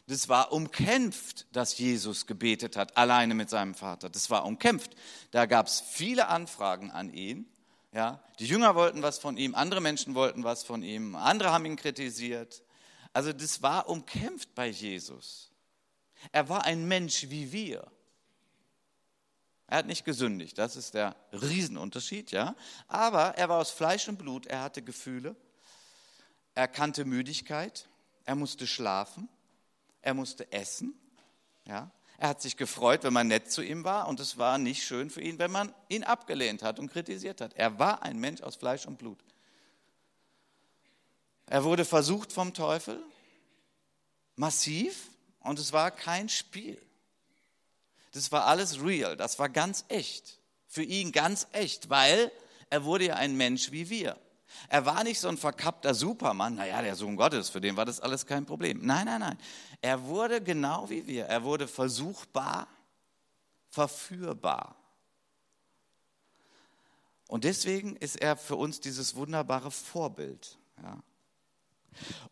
Das 0.07 0.29
war 0.29 0.53
umkämpft, 0.53 1.47
dass 1.51 1.77
Jesus 1.79 2.29
gebetet 2.29 2.77
hat, 2.77 2.97
alleine 2.97 3.35
mit 3.35 3.51
seinem 3.51 3.75
Vater. 3.75 4.09
Das 4.09 4.31
war 4.31 4.45
umkämpft. 4.45 4.95
Da 5.33 5.47
gab 5.47 5.67
es 5.67 5.81
viele 5.81 6.29
Anfragen 6.29 6.93
an 6.93 7.13
ihn. 7.13 7.45
Ja, 7.93 8.23
die 8.39 8.47
Jünger 8.47 8.77
wollten 8.77 9.03
was 9.03 9.19
von 9.19 9.37
ihm, 9.37 9.57
andere 9.57 9.81
Menschen 9.81 10.15
wollten 10.15 10.45
was 10.45 10.63
von 10.63 10.85
ihm, 10.85 11.17
andere 11.17 11.51
haben 11.51 11.65
ihn 11.65 11.75
kritisiert. 11.75 12.63
Also 13.13 13.33
das 13.33 13.63
war 13.63 13.89
umkämpft 13.89 14.55
bei 14.55 14.69
Jesus. 14.69 15.51
Er 16.31 16.49
war 16.49 16.65
ein 16.67 16.87
Mensch 16.87 17.27
wie 17.31 17.51
wir. 17.51 17.91
Er 19.73 19.79
hat 19.79 19.87
nicht 19.87 20.05
gesündigt, 20.05 20.59
das 20.59 20.77
ist 20.77 20.93
der 20.93 21.17
Riesenunterschied, 21.33 22.31
ja. 22.31 22.55
Aber 22.89 23.39
er 23.39 23.49
war 23.49 23.59
aus 23.59 23.71
Fleisch 23.71 24.07
und 24.07 24.19
Blut, 24.19 24.45
er 24.45 24.61
hatte 24.61 24.83
Gefühle, 24.83 25.35
er 26.55 26.69
kannte 26.69 27.07
Müdigkeit, 27.07 27.89
er 28.27 28.35
musste 28.35 28.67
schlafen, 28.67 29.31
er 30.03 30.13
musste 30.13 30.53
essen, 30.53 30.93
ja. 31.65 31.91
Er 32.19 32.29
hat 32.29 32.43
sich 32.43 32.59
gefreut, 32.59 33.03
wenn 33.03 33.15
man 33.15 33.29
nett 33.29 33.51
zu 33.51 33.63
ihm 33.63 33.83
war 33.83 34.09
und 34.09 34.21
es 34.21 34.37
war 34.37 34.59
nicht 34.59 34.85
schön 34.85 35.09
für 35.09 35.23
ihn, 35.23 35.39
wenn 35.39 35.51
man 35.51 35.75
ihn 35.89 36.05
abgelehnt 36.05 36.63
hat 36.63 36.79
und 36.79 36.93
kritisiert 36.93 37.41
hat. 37.41 37.55
Er 37.55 37.79
war 37.79 38.03
ein 38.03 38.19
Mensch 38.19 38.43
aus 38.43 38.57
Fleisch 38.57 38.85
und 38.85 38.99
Blut. 38.99 39.25
Er 41.47 41.65
wurde 41.65 41.87
versucht 41.87 42.31
vom 42.31 42.53
Teufel, 42.53 43.03
massiv, 44.37 45.09
und 45.41 45.59
es 45.59 45.73
war 45.73 45.91
kein 45.91 46.29
Spiel. 46.29 46.79
Das 48.13 48.31
war 48.31 48.47
alles 48.47 48.83
real, 48.83 49.17
das 49.17 49.39
war 49.39 49.49
ganz 49.49 49.85
echt. 49.89 50.39
Für 50.69 50.83
ihn 50.83 51.13
ganz 51.13 51.47
echt, 51.53 51.91
weil 51.91 52.31
er 52.71 52.85
wurde 52.85 53.07
ja 53.07 53.15
ein 53.17 53.37
Mensch 53.37 53.73
wie 53.73 53.91
wir. 53.91 54.19
Er 54.69 54.87
war 54.87 55.03
nicht 55.05 55.19
so 55.21 55.29
ein 55.29 55.39
verkappter 55.39 55.95
Supermann, 55.95 56.55
naja, 56.55 56.83
der 56.83 56.95
Sohn 56.95 57.17
Gottes, 57.17 57.49
für 57.49 57.61
den 57.61 57.77
war 57.77 57.85
das 57.85 58.01
alles 58.01 58.27
kein 58.27 58.47
Problem. 58.47 58.81
Nein, 58.85 59.07
nein, 59.07 59.21
nein. 59.21 59.39
Er 59.81 60.05
wurde 60.05 60.43
genau 60.43 60.89
wie 60.89 61.07
wir. 61.07 61.27
Er 61.27 61.43
wurde 61.43 61.69
versuchbar, 61.69 62.69
verführbar. 63.71 64.77
Und 67.29 67.45
deswegen 67.45 67.97
ist 67.97 68.17
er 68.17 68.37
für 68.37 68.57
uns 68.57 68.81
dieses 68.81 69.15
wunderbare 69.15 69.71
Vorbild. 69.71 70.59
Ja. 70.83 71.03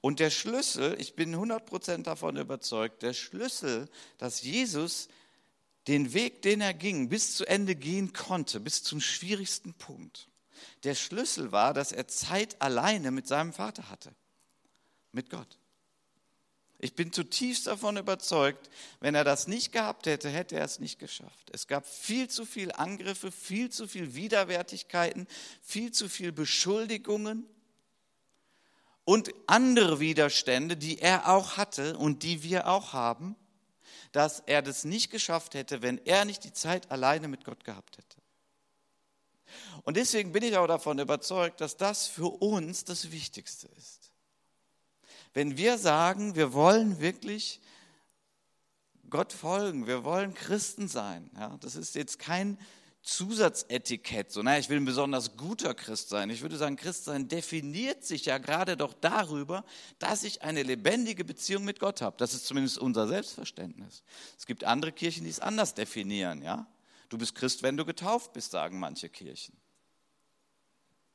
Und 0.00 0.20
der 0.20 0.30
Schlüssel, 0.30 0.96
ich 0.98 1.14
bin 1.14 1.34
100% 1.34 2.02
davon 2.02 2.36
überzeugt, 2.36 3.02
der 3.02 3.12
Schlüssel, 3.12 3.88
dass 4.18 4.42
Jesus 4.42 5.08
den 5.90 6.12
Weg, 6.14 6.42
den 6.42 6.61
er 6.61 6.72
ging, 6.72 7.09
bis 7.09 7.35
zu 7.35 7.44
Ende 7.46 7.74
gehen 7.74 8.12
konnte, 8.12 8.61
bis 8.61 8.85
zum 8.85 9.00
schwierigsten 9.00 9.74
Punkt. 9.74 10.29
Der 10.85 10.94
Schlüssel 10.94 11.50
war, 11.50 11.74
dass 11.74 11.90
er 11.90 12.07
Zeit 12.07 12.62
alleine 12.62 13.11
mit 13.11 13.26
seinem 13.26 13.53
Vater 13.53 13.90
hatte, 13.90 14.14
mit 15.11 15.31
Gott. 15.31 15.59
Ich 16.79 16.94
bin 16.94 17.12
zutiefst 17.12 17.66
davon 17.66 17.96
überzeugt, 17.96 18.70
wenn 19.00 19.16
er 19.16 19.24
das 19.24 19.48
nicht 19.48 19.72
gehabt 19.72 20.07
hätte, 20.07 20.31
hätte 20.31 20.55
er 20.55 20.64
es 20.64 20.79
nicht 20.79 21.00
geschafft. 21.00 21.50
Es 21.50 21.66
gab 21.66 21.85
viel 21.85 22.29
zu 22.29 22.46
viele 22.46 22.79
Angriffe, 22.79 23.33
viel 23.33 23.70
zu 23.70 23.88
viele 23.88 24.14
Widerwärtigkeiten, 24.14 25.26
viel 25.61 25.90
zu 25.90 26.09
viele 26.09 26.33
Beschuldigungen 26.33 27.46
und 29.05 29.35
andere 29.48 29.98
Widerstände, 29.98 30.76
die 30.76 31.00
er 31.00 31.29
auch 31.29 31.57
hatte 31.57 31.98
und 31.98 32.22
die 32.22 32.44
wir 32.44 32.68
auch 32.68 32.92
haben 32.92 33.35
dass 34.12 34.40
er 34.40 34.62
das 34.62 34.84
nicht 34.84 35.10
geschafft 35.10 35.54
hätte, 35.54 35.82
wenn 35.82 35.98
er 36.04 36.24
nicht 36.24 36.44
die 36.44 36.52
Zeit 36.52 36.90
alleine 36.90 37.28
mit 37.28 37.44
Gott 37.44 37.64
gehabt 37.64 37.98
hätte. 37.98 38.16
Und 39.82 39.96
deswegen 39.96 40.32
bin 40.32 40.42
ich 40.42 40.56
auch 40.56 40.66
davon 40.66 40.98
überzeugt, 40.98 41.60
dass 41.60 41.76
das 41.76 42.06
für 42.06 42.28
uns 42.28 42.84
das 42.84 43.10
Wichtigste 43.10 43.68
ist. 43.76 44.12
Wenn 45.32 45.56
wir 45.56 45.78
sagen, 45.78 46.34
wir 46.34 46.52
wollen 46.52 47.00
wirklich 47.00 47.60
Gott 49.08 49.32
folgen, 49.32 49.86
wir 49.86 50.04
wollen 50.04 50.34
Christen 50.34 50.88
sein, 50.88 51.30
ja, 51.36 51.56
das 51.60 51.76
ist 51.76 51.94
jetzt 51.94 52.18
kein 52.18 52.58
Zusatzetikett, 53.10 54.30
so, 54.30 54.40
naja, 54.40 54.60
ich 54.60 54.68
will 54.68 54.76
ein 54.76 54.84
besonders 54.84 55.36
guter 55.36 55.74
Christ 55.74 56.10
sein. 56.10 56.30
Ich 56.30 56.42
würde 56.42 56.56
sagen, 56.56 56.76
Christsein 56.76 57.26
definiert 57.26 58.04
sich 58.04 58.26
ja 58.26 58.38
gerade 58.38 58.76
doch 58.76 58.94
darüber, 58.94 59.64
dass 59.98 60.22
ich 60.22 60.42
eine 60.42 60.62
lebendige 60.62 61.24
Beziehung 61.24 61.64
mit 61.64 61.80
Gott 61.80 62.02
habe. 62.02 62.16
Das 62.18 62.34
ist 62.34 62.46
zumindest 62.46 62.78
unser 62.78 63.08
Selbstverständnis. 63.08 64.04
Es 64.38 64.46
gibt 64.46 64.62
andere 64.62 64.92
Kirchen, 64.92 65.24
die 65.24 65.30
es 65.30 65.40
anders 65.40 65.74
definieren, 65.74 66.40
ja. 66.40 66.68
Du 67.08 67.18
bist 67.18 67.34
Christ, 67.34 67.64
wenn 67.64 67.76
du 67.76 67.84
getauft 67.84 68.32
bist, 68.32 68.52
sagen 68.52 68.78
manche 68.78 69.08
Kirchen. 69.08 69.56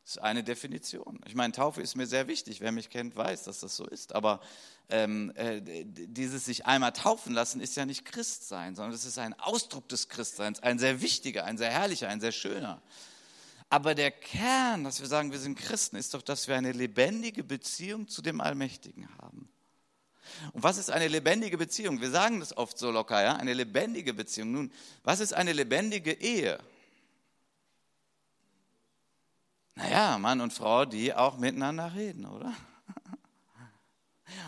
Das 0.06 0.18
ist 0.18 0.22
eine 0.22 0.44
Definition. 0.44 1.20
Ich 1.26 1.34
meine, 1.34 1.52
Taufe 1.52 1.82
ist 1.82 1.96
mir 1.96 2.06
sehr 2.06 2.28
wichtig. 2.28 2.62
Wer 2.62 2.72
mich 2.72 2.92
kennt, 2.92 3.16
weiß, 3.16 3.46
dass 3.46 3.62
das 3.62 3.76
so 3.76 3.88
ist. 3.88 4.14
Aber 4.14 4.40
ähm, 4.88 5.32
äh, 5.34 5.62
dieses 5.64 6.46
sich 6.46 6.68
einmal 6.68 6.94
taufen 6.94 7.34
lassen 7.34 7.60
ist 7.60 7.76
ja 7.76 7.88
nicht 7.88 8.06
Christsein, 8.06 8.76
sondern 8.76 8.94
es 8.94 9.04
ist 9.04 9.18
ein 9.18 9.34
Ausdruck 9.40 9.90
des 9.90 10.08
Christseins, 10.08 10.62
ein 10.62 10.78
sehr 10.78 11.02
wichtiger, 11.02 11.46
ein 11.46 11.58
sehr 11.58 11.72
herrlicher, 11.72 12.08
ein 12.08 12.22
sehr 12.22 12.32
schöner. 12.32 12.84
Aber 13.70 13.96
der 13.96 14.12
Kern, 14.12 14.84
dass 14.84 15.02
wir 15.02 15.08
sagen, 15.08 15.32
wir 15.32 15.40
sind 15.40 15.58
Christen, 15.58 15.96
ist 15.96 16.14
doch, 16.14 16.22
dass 16.22 16.48
wir 16.48 16.56
eine 16.56 16.72
lebendige 16.72 17.44
Beziehung 17.44 18.08
zu 18.08 18.22
dem 18.22 18.42
Allmächtigen 18.42 19.10
haben. 19.18 19.50
Und 20.54 20.62
was 20.62 20.78
ist 20.78 20.92
eine 20.92 21.08
lebendige 21.08 21.58
Beziehung? 21.58 22.00
Wir 22.00 22.12
sagen 22.12 22.42
das 22.42 22.56
oft 22.56 22.78
so 22.78 22.92
locker, 22.92 23.24
ja, 23.24 23.38
eine 23.38 23.56
lebendige 23.56 24.14
Beziehung. 24.14 24.52
Nun, 24.52 24.72
was 25.04 25.20
ist 25.20 25.34
eine 25.34 25.52
lebendige 25.52 26.14
Ehe? 26.14 26.60
Naja, 29.76 30.18
Mann 30.18 30.40
und 30.40 30.54
Frau, 30.54 30.86
die 30.86 31.14
auch 31.14 31.38
miteinander 31.38 31.94
reden, 31.94 32.26
oder? 32.26 32.54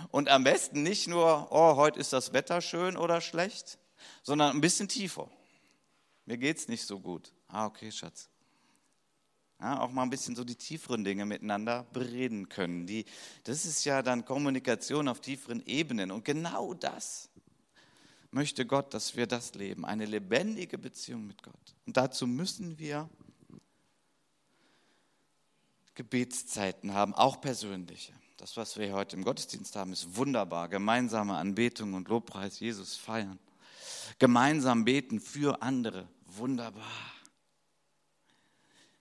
Und 0.10 0.30
am 0.30 0.46
besten 0.46 0.84
nicht 0.84 1.08
nur, 1.08 1.52
oh, 1.52 1.76
heute 1.76 2.00
ist 2.00 2.13
das 2.13 2.32
Wetter 2.32 2.62
schön 2.62 2.96
oder 2.96 3.20
schlecht, 3.20 3.78
sondern 4.24 4.56
ein 4.56 4.62
bisschen 4.62 4.88
tiefer. 4.88 5.30
Mir 6.26 6.38
geht 6.38 6.58
es 6.58 6.68
nicht 6.70 6.86
so 6.86 7.00
gut. 7.00 7.34
Ah, 7.50 7.66
okay, 7.66 7.92
Schatz. 7.92 8.30
Ja, 9.60 9.82
auch 9.82 9.92
mal 9.92 10.04
ein 10.04 10.10
bisschen 10.10 10.36
so 10.36 10.44
die 10.44 10.56
tieferen 10.56 11.04
Dinge 11.04 11.26
miteinander 11.26 11.84
bereden 11.92 12.48
können. 12.48 12.86
Die, 12.86 13.06
das 13.44 13.66
ist 13.66 13.84
ja 13.86 14.02
dann 14.02 14.24
Kommunikation 14.24 15.08
auf 15.08 15.20
tieferen 15.20 15.66
Ebenen. 15.66 16.12
Und 16.12 16.24
genau 16.24 16.74
das 16.74 17.30
möchte 18.32 18.66
Gott, 18.66 18.94
dass 18.94 19.16
wir 19.16 19.26
das 19.26 19.56
leben. 19.56 19.84
Eine 19.84 20.06
lebendige 20.06 20.78
Beziehung 20.78 21.28
mit 21.28 21.44
Gott. 21.44 21.76
Und 21.86 21.98
dazu 21.98 22.28
müssen 22.28 22.78
wir 22.78 23.10
Gebetszeiten 25.97 26.93
haben, 26.93 27.15
auch 27.15 27.41
persönliche. 27.41 28.13
Das, 28.38 28.55
was 28.55 28.77
wir 28.77 28.93
heute 28.93 29.15
im 29.15 29.23
Gottesdienst 29.23 29.75
haben, 29.75 29.91
ist 29.91 30.15
wunderbar. 30.15 30.69
Gemeinsame 30.69 31.36
Anbetung 31.36 31.95
und 31.95 32.07
Lobpreis 32.07 32.60
Jesus 32.60 32.95
feiern. 32.95 33.39
gemeinsam 34.19 34.86
beten 34.86 35.19
für 35.19 35.62
andere. 35.63 36.07
Wunderbar. 36.25 36.86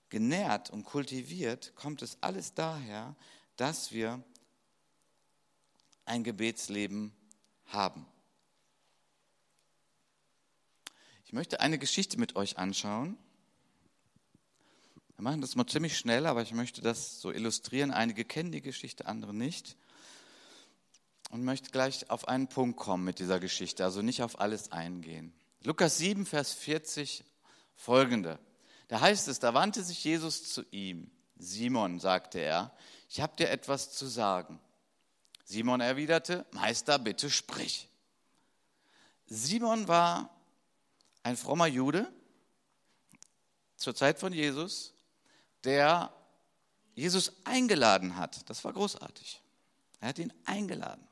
Genährt 0.09 0.71
und 0.71 0.85
kultiviert 0.85 1.75
kommt 1.77 2.01
es 2.01 2.17
alles 2.23 2.55
daher, 2.55 3.15
dass 3.57 3.93
wir 3.93 4.23
ein 6.07 6.25
Gebetsleben 6.25 7.13
haben. 7.67 8.07
Ich 11.27 11.35
möchte 11.35 11.61
eine 11.61 11.79
Geschichte 11.79 12.19
mit 12.19 12.37
euch 12.37 12.57
anschauen. 12.57 13.19
Wir 15.17 15.23
machen 15.23 15.41
das 15.41 15.57
mal 15.57 15.67
ziemlich 15.67 15.97
schnell, 15.97 16.27
aber 16.27 16.43
ich 16.43 16.53
möchte 16.53 16.83
das 16.83 17.23
so 17.23 17.33
illustrieren. 17.33 17.91
Einige 17.91 18.27
kennen 18.27 18.53
die 18.53 18.61
Geschichte, 18.61 19.07
andere 19.07 19.33
nicht. 19.33 19.77
Und 21.31 21.43
möchte 21.43 21.71
gleich 21.71 22.11
auf 22.11 22.29
einen 22.29 22.49
Punkt 22.49 22.79
kommen 22.79 23.03
mit 23.03 23.19
dieser 23.19 23.41
Geschichte, 23.41 23.83
also 23.83 24.03
nicht 24.03 24.23
auf 24.23 24.41
alles 24.41 24.73
eingehen. 24.73 25.33
Lukas 25.63 25.97
7, 25.97 26.27
Vers 26.27 26.53
40, 26.53 27.25
folgende. 27.75 28.39
Da 28.89 29.01
heißt 29.01 29.27
es, 29.29 29.41
da 29.41 29.55
wandte 29.55 29.83
sich 29.83 30.05
Jesus 30.05 30.53
zu 30.53 30.63
ihm. 30.71 31.11
Simon, 31.39 31.99
sagte 31.99 32.39
er, 32.39 32.77
ich 33.09 33.21
habe 33.23 33.37
dir 33.37 33.49
etwas 33.49 33.93
zu 33.93 34.07
sagen. 34.07 34.61
Simon 35.45 35.81
erwiderte, 35.81 36.45
Meister, 36.53 36.99
bitte 36.99 37.31
sprich. 37.31 37.89
Simon 39.27 39.89
war 39.89 40.31
ein 41.23 41.37
frommer 41.37 41.67
Jude 41.67 42.13
zur 43.77 43.95
Zeit 43.95 44.19
von 44.19 44.33
Jesus, 44.33 44.93
der 45.67 46.13
Jesus 46.95 47.33
eingeladen 47.45 48.17
hat. 48.17 48.49
Das 48.49 48.65
war 48.65 48.73
großartig. 48.73 49.43
Er 50.01 50.09
hat 50.09 50.19
ihn 50.19 50.33
eingeladen. 50.45 51.07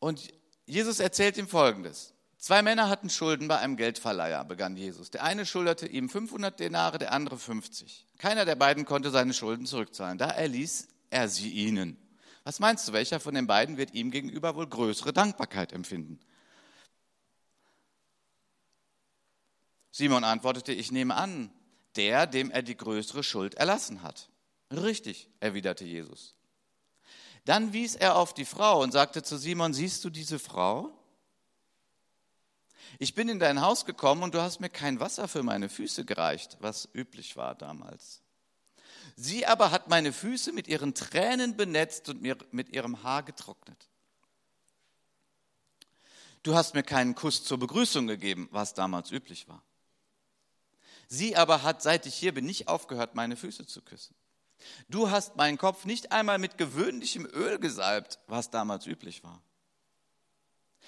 Und 0.00 0.32
Jesus 0.66 0.98
erzählt 1.00 1.36
ihm 1.36 1.46
Folgendes. 1.46 2.14
Zwei 2.38 2.62
Männer 2.62 2.88
hatten 2.88 3.08
Schulden 3.08 3.46
bei 3.46 3.58
einem 3.58 3.76
Geldverleiher, 3.76 4.44
begann 4.44 4.76
Jesus. 4.76 5.10
Der 5.10 5.22
eine 5.22 5.46
schuldete 5.46 5.86
ihm 5.86 6.08
500 6.08 6.58
Denare, 6.58 6.98
der 6.98 7.12
andere 7.12 7.38
50. 7.38 8.08
Keiner 8.18 8.44
der 8.44 8.56
beiden 8.56 8.84
konnte 8.84 9.10
seine 9.10 9.32
Schulden 9.32 9.64
zurückzahlen. 9.64 10.18
Da 10.18 10.28
erließ 10.28 10.88
er 11.10 11.28
sie 11.28 11.50
ihnen. 11.50 11.96
Was 12.42 12.58
meinst 12.58 12.88
du, 12.88 12.92
welcher 12.92 13.20
von 13.20 13.34
den 13.34 13.46
beiden 13.46 13.76
wird 13.76 13.94
ihm 13.94 14.10
gegenüber 14.10 14.56
wohl 14.56 14.66
größere 14.66 15.12
Dankbarkeit 15.12 15.72
empfinden? 15.72 16.18
Simon 19.92 20.24
antwortete, 20.24 20.72
ich 20.72 20.90
nehme 20.90 21.14
an, 21.14 21.52
der, 21.96 22.26
dem 22.26 22.50
er 22.50 22.62
die 22.62 22.76
größere 22.76 23.22
Schuld 23.22 23.54
erlassen 23.54 24.02
hat. 24.02 24.30
Richtig, 24.72 25.28
erwiderte 25.38 25.84
Jesus. 25.84 26.34
Dann 27.44 27.72
wies 27.72 27.94
er 27.94 28.16
auf 28.16 28.32
die 28.34 28.46
Frau 28.46 28.82
und 28.82 28.92
sagte 28.92 29.22
zu 29.22 29.36
Simon, 29.36 29.74
siehst 29.74 30.02
du 30.04 30.10
diese 30.10 30.38
Frau? 30.38 30.90
Ich 32.98 33.14
bin 33.14 33.28
in 33.28 33.38
dein 33.38 33.60
Haus 33.60 33.84
gekommen 33.84 34.22
und 34.22 34.34
du 34.34 34.40
hast 34.40 34.60
mir 34.60 34.70
kein 34.70 34.98
Wasser 34.98 35.28
für 35.28 35.42
meine 35.42 35.68
Füße 35.68 36.04
gereicht, 36.04 36.56
was 36.60 36.88
üblich 36.94 37.36
war 37.36 37.54
damals. 37.54 38.22
Sie 39.16 39.46
aber 39.46 39.70
hat 39.70 39.88
meine 39.88 40.12
Füße 40.12 40.52
mit 40.52 40.68
ihren 40.68 40.94
Tränen 40.94 41.56
benetzt 41.56 42.08
und 42.08 42.22
mir 42.22 42.36
mit 42.50 42.70
ihrem 42.70 43.02
Haar 43.02 43.22
getrocknet. 43.22 43.88
Du 46.42 46.54
hast 46.54 46.74
mir 46.74 46.82
keinen 46.82 47.14
Kuss 47.14 47.44
zur 47.44 47.58
Begrüßung 47.58 48.06
gegeben, 48.06 48.48
was 48.52 48.74
damals 48.74 49.10
üblich 49.10 49.48
war. 49.48 49.62
Sie 51.14 51.36
aber 51.36 51.62
hat, 51.62 51.82
seit 51.82 52.06
ich 52.06 52.14
hier 52.14 52.32
bin, 52.32 52.46
nicht 52.46 52.68
aufgehört, 52.68 53.14
meine 53.14 53.36
Füße 53.36 53.66
zu 53.66 53.82
küssen. 53.82 54.14
Du 54.88 55.10
hast 55.10 55.36
meinen 55.36 55.58
Kopf 55.58 55.84
nicht 55.84 56.10
einmal 56.10 56.38
mit 56.38 56.56
gewöhnlichem 56.56 57.26
Öl 57.26 57.58
gesalbt, 57.58 58.18
was 58.28 58.50
damals 58.50 58.86
üblich 58.86 59.22
war. 59.22 59.42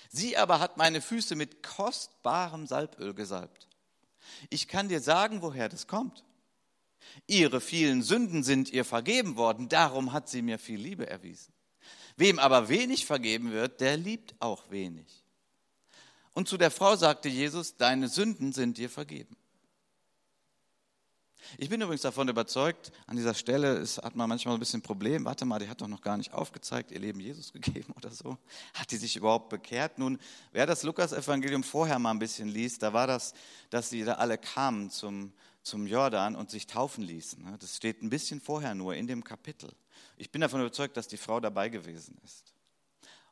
Sie 0.09 0.39
aber 0.39 0.61
hat 0.61 0.79
meine 0.79 1.03
Füße 1.03 1.37
mit 1.37 1.63
kostbarem 1.63 2.67
Salböl 2.67 3.13
gesalbt. 3.13 3.69
Ich 4.49 4.67
kann 4.67 4.89
dir 4.89 5.03
sagen, 5.03 5.43
woher 5.43 5.69
das 5.69 5.89
kommt. 5.89 6.25
Ihre 7.27 7.61
vielen 7.61 8.03
Sünden 8.03 8.45
sind 8.45 8.71
ihr 8.71 8.87
vergeben 8.87 9.37
worden, 9.37 9.69
darum 9.69 10.15
hat 10.15 10.31
sie 10.31 10.41
mir 10.41 10.59
viel 10.59 10.81
Liebe 10.81 11.07
erwiesen. 11.07 11.53
Wem 12.17 12.39
aber 12.39 12.71
wenig 12.71 13.05
vergeben 13.05 13.53
wird, 13.53 13.83
der 13.83 13.99
liebt 13.99 14.37
auch 14.39 14.71
wenig. 14.71 15.23
Und 16.33 16.49
zu 16.49 16.57
der 16.57 16.71
Frau 16.71 16.97
sagte 16.97 17.29
Jesus, 17.29 17.77
deine 17.77 18.09
Sünden 18.09 18.55
sind 18.55 18.79
dir 18.79 18.89
vergeben. 18.89 19.37
Ich 21.59 21.68
bin 21.68 21.80
übrigens 21.80 22.02
davon 22.02 22.28
überzeugt, 22.28 22.92
an 23.07 23.16
dieser 23.16 23.35
Stelle 23.35 23.74
ist, 23.74 23.98
hat 23.98 24.16
man 24.16 24.28
manchmal 24.28 24.54
ein 24.54 24.61
bisschen 24.61 24.80
ein 24.80 24.83
Problem. 24.83 25.24
Warte 25.24 25.44
mal, 25.44 25.59
die 25.59 25.68
hat 25.68 25.80
doch 25.80 25.88
noch 25.88 26.00
gar 26.00 26.16
nicht 26.16 26.33
aufgezeigt, 26.33 26.90
ihr 26.90 27.00
Leben 27.00 27.20
Jesus 27.20 27.52
gegeben 27.52 27.92
oder 27.96 28.11
so. 28.11 28.38
Hat 28.74 28.90
die 28.90 28.96
sich 28.96 29.16
überhaupt 29.16 29.48
bekehrt? 29.48 29.98
Nun, 29.98 30.18
wer 30.52 30.66
das 30.66 30.83
Lukas-Evangelium 30.83 31.62
vorher 31.62 31.98
mal 31.98 32.11
ein 32.11 32.18
bisschen 32.18 32.48
liest, 32.48 32.83
da 32.83 32.92
war 32.92 33.07
das, 33.07 33.35
dass 33.70 33.90
sie 33.90 34.04
da 34.04 34.14
alle 34.14 34.38
kamen 34.38 34.90
zum, 34.90 35.33
zum 35.62 35.87
Jordan 35.87 36.37
und 36.37 36.50
sich 36.50 36.66
taufen 36.66 37.04
ließen. 37.04 37.42
Ne? 37.42 37.57
Das 37.61 37.76
steht 37.76 38.02
ein 38.02 38.11
bisschen 38.11 38.40
vorher 38.40 38.74
nur 38.74 38.94
in 38.94 39.07
dem 39.07 39.24
Kapitel. 39.24 39.72
Ich 40.16 40.30
bin 40.30 40.40
davon 40.40 40.61
überzeugt, 40.61 40.96
dass 40.96 41.09
die 41.09 41.16
Frau 41.16 41.40
dabei 41.40 41.68
gewesen 41.68 42.18
ist 42.24 42.54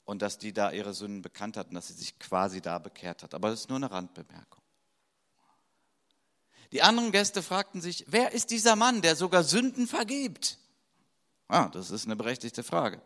und 0.04 0.22
dass 0.22 0.38
die 0.38 0.52
da 0.52 0.72
ihre 0.72 0.94
Sünden 0.94 1.22
bekannt 1.22 1.56
hat 1.56 1.68
und 1.68 1.74
dass 1.74 1.88
sie 1.88 1.94
sich 1.94 2.18
quasi 2.18 2.60
da 2.60 2.78
bekehrt 2.78 3.22
hat. 3.22 3.34
Aber 3.34 3.50
das 3.50 3.60
ist 3.60 3.68
nur 3.68 3.76
eine 3.76 3.90
Randbemerkung. 3.90 4.61
Die 6.72 6.82
anderen 6.82 7.12
Gäste 7.12 7.42
fragten 7.42 7.80
sich, 7.80 8.06
wer 8.08 8.32
ist 8.32 8.50
dieser 8.50 8.76
Mann, 8.76 9.02
der 9.02 9.14
sogar 9.14 9.44
Sünden 9.44 9.86
vergibt? 9.86 10.58
Ah, 11.48 11.68
das 11.68 11.90
ist 11.90 12.06
eine 12.06 12.16
berechtigte 12.16 12.62
Frage. 12.62 13.00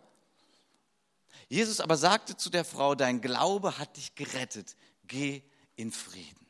Jesus 1.48 1.80
aber 1.80 1.96
sagte 1.96 2.36
zu 2.36 2.48
der 2.48 2.64
Frau, 2.64 2.94
dein 2.94 3.20
Glaube 3.20 3.78
hat 3.78 3.96
dich 3.96 4.14
gerettet, 4.14 4.76
geh 5.06 5.42
in 5.74 5.90
Frieden. 5.90 6.46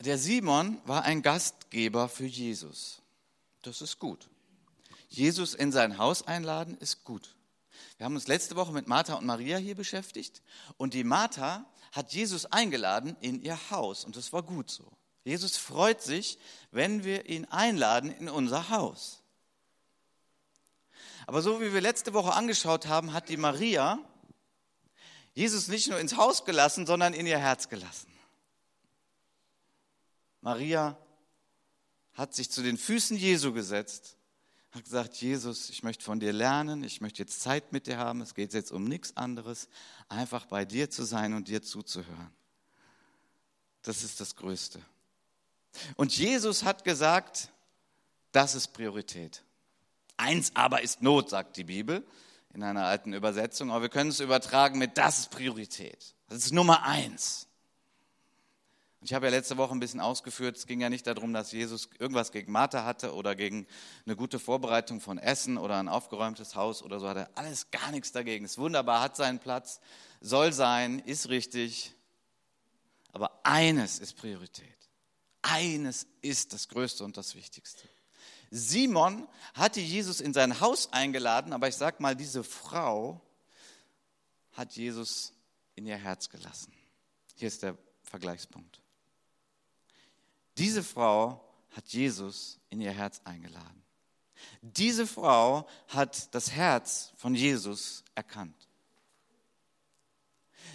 Der 0.00 0.18
Simon 0.18 0.80
war 0.84 1.02
ein 1.02 1.22
Gastgeber 1.22 2.08
für 2.08 2.26
Jesus. 2.26 3.02
Das 3.62 3.82
ist 3.82 3.98
gut. 4.00 4.28
Jesus 5.08 5.54
in 5.54 5.70
sein 5.70 5.98
Haus 5.98 6.26
einladen 6.26 6.76
ist 6.78 7.04
gut. 7.04 7.36
Wir 7.98 8.06
haben 8.06 8.14
uns 8.14 8.26
letzte 8.26 8.56
Woche 8.56 8.72
mit 8.72 8.88
Martha 8.88 9.14
und 9.14 9.26
Maria 9.26 9.58
hier 9.58 9.74
beschäftigt 9.74 10.42
und 10.76 10.94
die 10.94 11.04
Martha 11.04 11.64
hat 11.92 12.12
Jesus 12.12 12.46
eingeladen 12.46 13.16
in 13.20 13.40
ihr 13.42 13.58
Haus 13.70 14.04
und 14.04 14.16
das 14.16 14.32
war 14.32 14.42
gut 14.42 14.70
so. 14.70 14.90
Jesus 15.24 15.56
freut 15.56 16.02
sich, 16.02 16.38
wenn 16.70 17.04
wir 17.04 17.28
ihn 17.28 17.44
einladen 17.46 18.10
in 18.10 18.28
unser 18.28 18.70
Haus. 18.70 19.22
Aber 21.26 21.42
so 21.42 21.60
wie 21.60 21.72
wir 21.72 21.80
letzte 21.80 22.12
Woche 22.14 22.32
angeschaut 22.32 22.86
haben, 22.86 23.12
hat 23.12 23.28
die 23.28 23.36
Maria 23.36 23.98
Jesus 25.34 25.68
nicht 25.68 25.88
nur 25.88 25.98
ins 25.98 26.16
Haus 26.16 26.44
gelassen, 26.44 26.86
sondern 26.86 27.14
in 27.14 27.26
ihr 27.26 27.38
Herz 27.38 27.68
gelassen. 27.68 28.12
Maria 30.40 30.98
hat 32.14 32.34
sich 32.34 32.50
zu 32.50 32.62
den 32.62 32.76
Füßen 32.76 33.16
Jesu 33.16 33.52
gesetzt 33.52 34.18
hat 34.72 34.84
gesagt, 34.84 35.16
Jesus, 35.16 35.68
ich 35.68 35.82
möchte 35.82 36.04
von 36.04 36.18
dir 36.18 36.32
lernen, 36.32 36.82
ich 36.82 37.00
möchte 37.00 37.22
jetzt 37.22 37.42
Zeit 37.42 37.72
mit 37.72 37.86
dir 37.86 37.98
haben, 37.98 38.22
es 38.22 38.34
geht 38.34 38.54
jetzt 38.54 38.72
um 38.72 38.84
nichts 38.84 39.16
anderes, 39.16 39.68
einfach 40.08 40.46
bei 40.46 40.64
dir 40.64 40.90
zu 40.90 41.04
sein 41.04 41.34
und 41.34 41.48
dir 41.48 41.62
zuzuhören. 41.62 42.32
Das 43.82 44.02
ist 44.02 44.20
das 44.20 44.34
Größte. 44.34 44.80
Und 45.96 46.16
Jesus 46.16 46.64
hat 46.64 46.84
gesagt, 46.84 47.50
das 48.32 48.54
ist 48.54 48.68
Priorität. 48.68 49.42
Eins 50.16 50.52
aber 50.54 50.82
ist 50.82 51.02
Not, 51.02 51.30
sagt 51.30 51.56
die 51.56 51.64
Bibel 51.64 52.06
in 52.54 52.62
einer 52.62 52.84
alten 52.86 53.12
Übersetzung, 53.12 53.70
aber 53.70 53.82
wir 53.82 53.88
können 53.88 54.10
es 54.10 54.20
übertragen 54.20 54.78
mit 54.78 54.96
das 54.96 55.20
ist 55.20 55.30
Priorität. 55.30 56.14
Das 56.28 56.44
ist 56.44 56.52
Nummer 56.52 56.82
eins. 56.84 57.46
Ich 59.04 59.12
habe 59.12 59.26
ja 59.26 59.30
letzte 59.30 59.56
Woche 59.56 59.74
ein 59.74 59.80
bisschen 59.80 59.98
ausgeführt, 59.98 60.56
es 60.56 60.66
ging 60.68 60.80
ja 60.80 60.88
nicht 60.88 61.08
darum, 61.08 61.32
dass 61.32 61.50
Jesus 61.50 61.88
irgendwas 61.98 62.30
gegen 62.30 62.52
Martha 62.52 62.84
hatte 62.84 63.14
oder 63.14 63.34
gegen 63.34 63.66
eine 64.06 64.14
gute 64.14 64.38
Vorbereitung 64.38 65.00
von 65.00 65.18
Essen 65.18 65.58
oder 65.58 65.76
ein 65.80 65.88
aufgeräumtes 65.88 66.54
Haus 66.54 66.84
oder 66.84 67.00
so, 67.00 67.08
hat 67.08 67.16
er 67.16 67.30
alles 67.34 67.72
gar 67.72 67.90
nichts 67.90 68.12
dagegen. 68.12 68.44
Ist 68.44 68.58
wunderbar, 68.58 69.00
hat 69.00 69.16
seinen 69.16 69.40
Platz, 69.40 69.80
soll 70.20 70.52
sein, 70.52 71.00
ist 71.00 71.28
richtig. 71.30 71.94
Aber 73.10 73.40
eines 73.42 73.98
ist 73.98 74.16
Priorität. 74.16 74.68
Eines 75.42 76.06
ist 76.20 76.52
das 76.52 76.68
Größte 76.68 77.02
und 77.02 77.16
das 77.16 77.34
Wichtigste. 77.34 77.88
Simon 78.52 79.26
hatte 79.54 79.80
Jesus 79.80 80.20
in 80.20 80.32
sein 80.32 80.60
Haus 80.60 80.92
eingeladen, 80.92 81.52
aber 81.52 81.66
ich 81.66 81.74
sag 81.74 81.98
mal, 81.98 82.14
diese 82.14 82.44
Frau 82.44 83.20
hat 84.52 84.76
Jesus 84.76 85.32
in 85.74 85.86
ihr 85.86 85.96
Herz 85.96 86.28
gelassen. 86.28 86.72
Hier 87.34 87.48
ist 87.48 87.64
der 87.64 87.76
Vergleichspunkt. 88.04 88.81
Diese 90.58 90.82
Frau 90.82 91.42
hat 91.70 91.88
Jesus 91.88 92.60
in 92.70 92.80
ihr 92.80 92.92
Herz 92.92 93.20
eingeladen. 93.24 93.82
Diese 94.60 95.06
Frau 95.06 95.68
hat 95.88 96.34
das 96.34 96.50
Herz 96.50 97.12
von 97.16 97.34
Jesus 97.34 98.04
erkannt. 98.14 98.68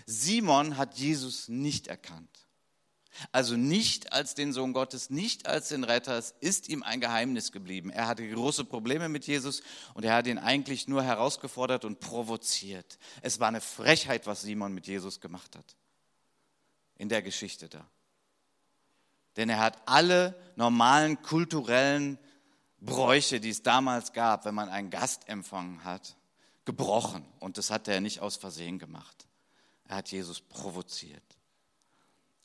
Simon 0.06 0.78
hat 0.78 0.98
Jesus 0.98 1.48
nicht 1.50 1.88
erkannt. 1.88 2.48
Also 3.32 3.58
nicht 3.58 4.14
als 4.14 4.36
den 4.36 4.54
Sohn 4.54 4.74
Gottes, 4.74 5.10
nicht 5.10 5.48
als 5.48 5.70
den 5.70 5.84
Retter. 5.84 6.18
Es 6.18 6.36
ist 6.40 6.70
ihm 6.70 6.84
ein 6.84 7.02
Geheimnis 7.02 7.52
geblieben. 7.52 7.90
Er 7.90 8.08
hatte 8.08 8.28
große 8.28 8.64
Probleme 8.64 9.10
mit 9.10 9.26
Jesus 9.26 9.64
und 9.96 10.06
er 10.06 10.14
hat 10.16 10.28
ihn 10.28 10.38
eigentlich 10.38 10.88
nur 10.88 11.04
herausgefordert 11.04 11.84
und 11.84 12.00
provoziert. 12.00 13.00
Es 13.22 13.40
war 13.40 13.48
eine 13.48 13.62
Frechheit, 13.62 14.28
was 14.28 14.42
Simon 14.42 14.74
mit 14.74 14.86
Jesus 14.88 15.20
gemacht 15.20 15.56
hat. 15.56 15.76
In 16.96 17.10
der 17.10 17.22
Geschichte 17.22 17.70
da. 17.70 17.90
Denn 19.38 19.50
er 19.50 19.60
hat 19.60 19.82
alle 19.86 20.36
normalen 20.56 21.22
kulturellen 21.22 22.18
Bräuche, 22.80 23.40
die 23.40 23.50
es 23.50 23.64
damals 23.64 24.14
gab, 24.14 24.46
wenn 24.46 24.56
man 24.56 24.70
einen 24.70 24.90
Gast 24.90 25.30
empfangen 25.30 25.84
hat, 25.84 26.18
gebrochen. 26.66 27.26
Und 27.40 27.58
das 27.58 27.72
hat 27.72 27.88
er 27.88 28.02
nicht 28.02 28.20
aus 28.20 28.36
Versehen 28.36 28.80
gemacht. 28.80 29.28
Er 29.88 29.98
hat 29.98 30.12
Jesus 30.12 30.42
provoziert. 30.42 31.24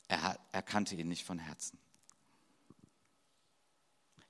Er, 0.07 0.39
er 0.51 0.61
kannte 0.61 0.95
ihn 0.95 1.07
nicht 1.07 1.25
von 1.25 1.39
Herzen. 1.39 1.77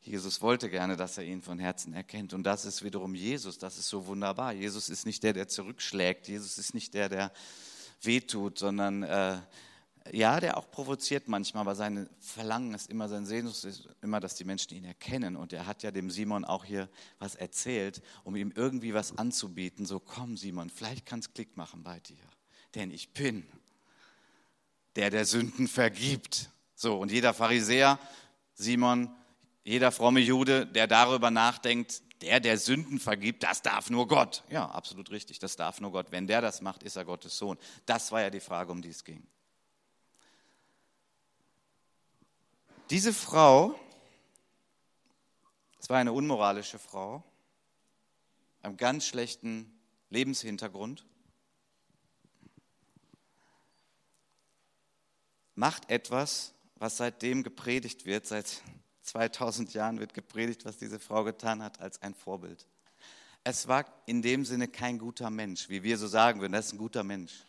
Jesus 0.01 0.41
wollte 0.41 0.69
gerne, 0.69 0.97
dass 0.97 1.17
er 1.17 1.23
ihn 1.23 1.41
von 1.41 1.59
Herzen 1.59 1.93
erkennt. 1.93 2.33
Und 2.33 2.43
das 2.43 2.65
ist 2.65 2.83
wiederum 2.83 3.15
Jesus. 3.15 3.57
Das 3.57 3.77
ist 3.77 3.87
so 3.87 4.05
wunderbar. 4.05 4.51
Jesus 4.51 4.89
ist 4.89 5.05
nicht 5.05 5.23
der, 5.23 5.31
der 5.31 5.47
zurückschlägt. 5.47 6.27
Jesus 6.27 6.57
ist 6.57 6.73
nicht 6.73 6.93
der, 6.93 7.07
der 7.07 7.31
wehtut, 8.01 8.59
sondern 8.59 9.03
äh, 9.03 9.41
ja, 10.11 10.39
der 10.39 10.57
auch 10.57 10.69
provoziert 10.69 11.27
manchmal, 11.27 11.61
aber 11.61 11.75
sein 11.75 12.09
Verlangen 12.19 12.73
ist 12.73 12.89
immer, 12.89 13.07
sein 13.07 13.25
Sehnsucht 13.25 13.63
ist 13.63 13.87
immer, 14.01 14.19
dass 14.19 14.35
die 14.35 14.43
Menschen 14.43 14.73
ihn 14.75 14.83
erkennen. 14.83 15.35
Und 15.35 15.53
er 15.53 15.65
hat 15.65 15.81
ja 15.83 15.91
dem 15.91 16.11
Simon 16.11 16.43
auch 16.43 16.65
hier 16.65 16.89
was 17.19 17.35
erzählt, 17.35 18.01
um 18.23 18.35
ihm 18.35 18.51
irgendwie 18.55 18.93
was 18.93 19.17
anzubieten. 19.17 19.85
So, 19.85 19.99
komm 19.99 20.35
Simon, 20.35 20.69
vielleicht 20.69 21.05
kann 21.05 21.19
es 21.19 21.33
Klick 21.33 21.55
machen 21.55 21.83
bei 21.83 21.99
dir. 22.01 22.17
Denn 22.75 22.91
ich 22.91 23.13
bin 23.13 23.45
der, 24.95 25.09
der 25.09 25.25
Sünden 25.25 25.67
vergibt. 25.67 26.49
So, 26.75 26.97
und 26.97 27.11
jeder 27.11 27.33
Pharisäer, 27.33 27.97
Simon, 28.55 29.09
jeder 29.63 29.91
fromme 29.91 30.19
Jude, 30.19 30.65
der 30.67 30.87
darüber 30.87 31.31
nachdenkt, 31.31 32.01
der, 32.21 32.39
der 32.39 32.57
Sünden 32.57 32.99
vergibt, 32.99 33.43
das 33.43 33.61
darf 33.61 33.89
nur 33.89 34.07
Gott. 34.07 34.43
Ja, 34.49 34.69
absolut 34.69 35.11
richtig, 35.11 35.39
das 35.39 35.55
darf 35.55 35.79
nur 35.79 35.91
Gott. 35.91 36.07
Wenn 36.11 36.27
der 36.27 36.41
das 36.41 36.61
macht, 36.61 36.83
ist 36.83 36.95
er 36.95 37.05
Gottes 37.05 37.37
Sohn. 37.37 37.57
Das 37.85 38.11
war 38.11 38.21
ja 38.21 38.29
die 38.29 38.39
Frage, 38.39 38.71
um 38.71 38.81
die 38.81 38.89
es 38.89 39.03
ging. 39.03 39.25
Diese 42.93 43.11
Frau, 43.11 43.73
es 45.79 45.89
war 45.89 45.97
eine 45.97 46.13
unmoralische 46.13 46.77
Frau, 46.77 47.23
einem 48.61 48.77
ganz 48.77 49.07
schlechten 49.07 49.75
Lebenshintergrund, 50.11 51.03
macht 55.55 55.89
etwas, 55.89 56.53
was 56.75 56.97
seitdem 56.97 57.41
gepredigt 57.41 58.05
wird, 58.05 58.27
seit 58.27 58.61
2000 59.01 59.73
Jahren 59.73 59.99
wird 59.99 60.13
gepredigt, 60.13 60.63
was 60.63 60.77
diese 60.77 60.99
Frau 60.99 61.23
getan 61.23 61.63
hat, 61.63 61.81
als 61.81 61.99
ein 62.03 62.13
Vorbild. 62.13 62.67
Es 63.43 63.67
war 63.67 63.85
in 64.05 64.21
dem 64.21 64.45
Sinne 64.45 64.67
kein 64.67 64.99
guter 64.99 65.31
Mensch, 65.31 65.67
wie 65.67 65.81
wir 65.81 65.97
so 65.97 66.05
sagen 66.05 66.41
würden, 66.41 66.53
das 66.53 66.67
ist 66.67 66.73
ein 66.73 66.77
guter 66.77 67.03
Mensch. 67.03 67.43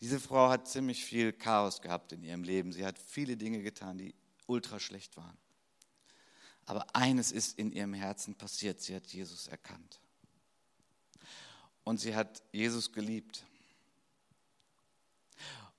Diese 0.00 0.18
Frau 0.18 0.48
hat 0.48 0.68
ziemlich 0.68 1.04
viel 1.04 1.34
Chaos 1.34 1.82
gehabt 1.82 2.12
in 2.12 2.24
ihrem 2.24 2.44
Leben. 2.44 2.72
Sie 2.72 2.86
hat 2.86 2.98
viele 2.98 3.36
Dinge 3.36 3.62
getan, 3.62 3.98
die 3.98 4.14
ultra 4.46 4.80
schlecht 4.80 5.16
waren. 5.16 5.36
Aber 6.66 6.94
eines 6.94 7.32
ist 7.32 7.58
in 7.58 7.72
ihrem 7.72 7.94
Herzen 7.94 8.34
passiert. 8.34 8.80
Sie 8.80 8.94
hat 8.94 9.06
Jesus 9.08 9.48
erkannt. 9.48 10.00
Und 11.84 11.98
sie 11.98 12.14
hat 12.14 12.42
Jesus 12.52 12.92
geliebt. 12.92 13.44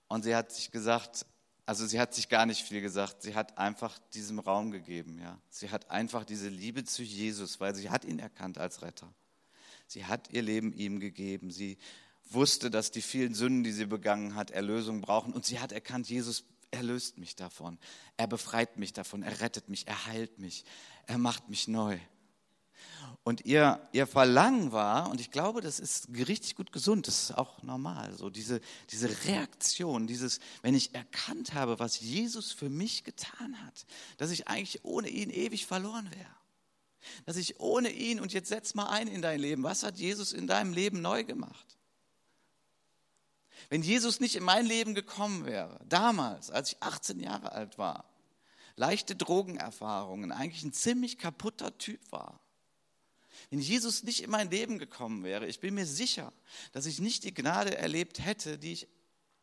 Und 0.07 0.23
sie 0.23 0.35
hat 0.35 0.51
sich 0.51 0.71
gesagt, 0.71 1.25
also 1.65 1.87
sie 1.87 1.99
hat 1.99 2.13
sich 2.13 2.27
gar 2.27 2.45
nicht 2.45 2.61
viel 2.61 2.81
gesagt, 2.81 3.21
sie 3.21 3.35
hat 3.35 3.57
einfach 3.57 3.97
diesem 4.13 4.39
Raum 4.39 4.71
gegeben, 4.71 5.19
ja. 5.19 5.39
Sie 5.49 5.71
hat 5.71 5.89
einfach 5.89 6.25
diese 6.25 6.49
Liebe 6.49 6.83
zu 6.83 7.03
Jesus, 7.03 7.61
weil 7.61 7.73
sie 7.73 7.89
hat 7.89 8.03
ihn 8.03 8.19
erkannt 8.19 8.57
als 8.57 8.81
Retter. 8.81 9.13
Sie 9.87 10.05
hat 10.05 10.29
ihr 10.31 10.41
Leben 10.41 10.73
ihm 10.73 10.99
gegeben. 10.99 11.51
Sie 11.51 11.77
wusste, 12.29 12.69
dass 12.69 12.91
die 12.91 13.01
vielen 13.01 13.33
Sünden, 13.33 13.63
die 13.63 13.71
sie 13.71 13.85
begangen 13.85 14.35
hat, 14.35 14.51
Erlösung 14.51 15.01
brauchen. 15.01 15.33
Und 15.33 15.45
sie 15.45 15.59
hat 15.59 15.71
erkannt, 15.71 16.09
Jesus 16.09 16.43
erlöst 16.73 17.17
mich 17.17 17.35
davon. 17.35 17.79
Er 18.17 18.27
befreit 18.27 18.77
mich 18.77 18.93
davon. 18.93 19.23
Er 19.23 19.39
rettet 19.41 19.69
mich. 19.69 19.87
Er 19.87 20.05
heilt 20.07 20.39
mich. 20.39 20.65
Er 21.07 21.17
macht 21.17 21.49
mich 21.49 21.67
neu. 21.67 21.99
Und 23.23 23.45
ihr, 23.45 23.87
ihr 23.93 24.05
Verlangen 24.05 24.73
war, 24.73 25.09
und 25.09 25.21
ich 25.21 25.31
glaube, 25.31 25.61
das 25.61 25.79
ist 25.79 26.09
richtig 26.09 26.55
gut 26.55 26.73
gesund, 26.73 27.07
das 27.07 27.23
ist 27.23 27.37
auch 27.37 27.63
normal, 27.63 28.13
so 28.17 28.29
diese, 28.29 28.59
diese 28.89 29.09
Reaktion, 29.25 30.07
dieses, 30.07 30.39
wenn 30.61 30.75
ich 30.75 30.93
erkannt 30.93 31.53
habe, 31.53 31.79
was 31.79 32.01
Jesus 32.01 32.51
für 32.51 32.69
mich 32.69 33.05
getan 33.05 33.61
hat, 33.65 33.85
dass 34.17 34.29
ich 34.29 34.49
eigentlich 34.49 34.83
ohne 34.83 35.07
ihn 35.07 35.29
ewig 35.29 35.65
verloren 35.65 36.11
wäre. 36.11 36.35
Dass 37.25 37.37
ich 37.37 37.61
ohne 37.61 37.91
ihn, 37.91 38.19
und 38.19 38.33
jetzt 38.33 38.49
setz 38.49 38.73
mal 38.75 38.89
ein 38.89 39.07
in 39.07 39.21
dein 39.21 39.39
Leben, 39.39 39.63
was 39.63 39.83
hat 39.83 39.97
Jesus 39.97 40.33
in 40.33 40.47
deinem 40.47 40.73
Leben 40.73 41.01
neu 41.01 41.23
gemacht? 41.23 41.77
Wenn 43.69 43.81
Jesus 43.81 44.19
nicht 44.19 44.35
in 44.35 44.43
mein 44.43 44.65
Leben 44.65 44.95
gekommen 44.95 45.45
wäre, 45.45 45.79
damals, 45.87 46.51
als 46.51 46.73
ich 46.73 46.81
18 46.81 47.19
Jahre 47.19 47.51
alt 47.51 47.77
war, 47.77 48.05
leichte 48.75 49.15
Drogenerfahrungen, 49.15 50.31
eigentlich 50.31 50.63
ein 50.63 50.73
ziemlich 50.73 51.17
kaputter 51.17 51.77
Typ 51.77 51.99
war, 52.11 52.39
wenn 53.49 53.59
Jesus 53.59 54.03
nicht 54.03 54.23
in 54.23 54.29
mein 54.29 54.49
Leben 54.49 54.79
gekommen 54.79 55.23
wäre, 55.23 55.47
ich 55.47 55.59
bin 55.59 55.73
mir 55.73 55.85
sicher, 55.85 56.31
dass 56.71 56.85
ich 56.85 56.99
nicht 56.99 57.23
die 57.23 57.33
Gnade 57.33 57.77
erlebt 57.77 58.23
hätte, 58.23 58.57
die 58.57 58.73
ich 58.73 58.87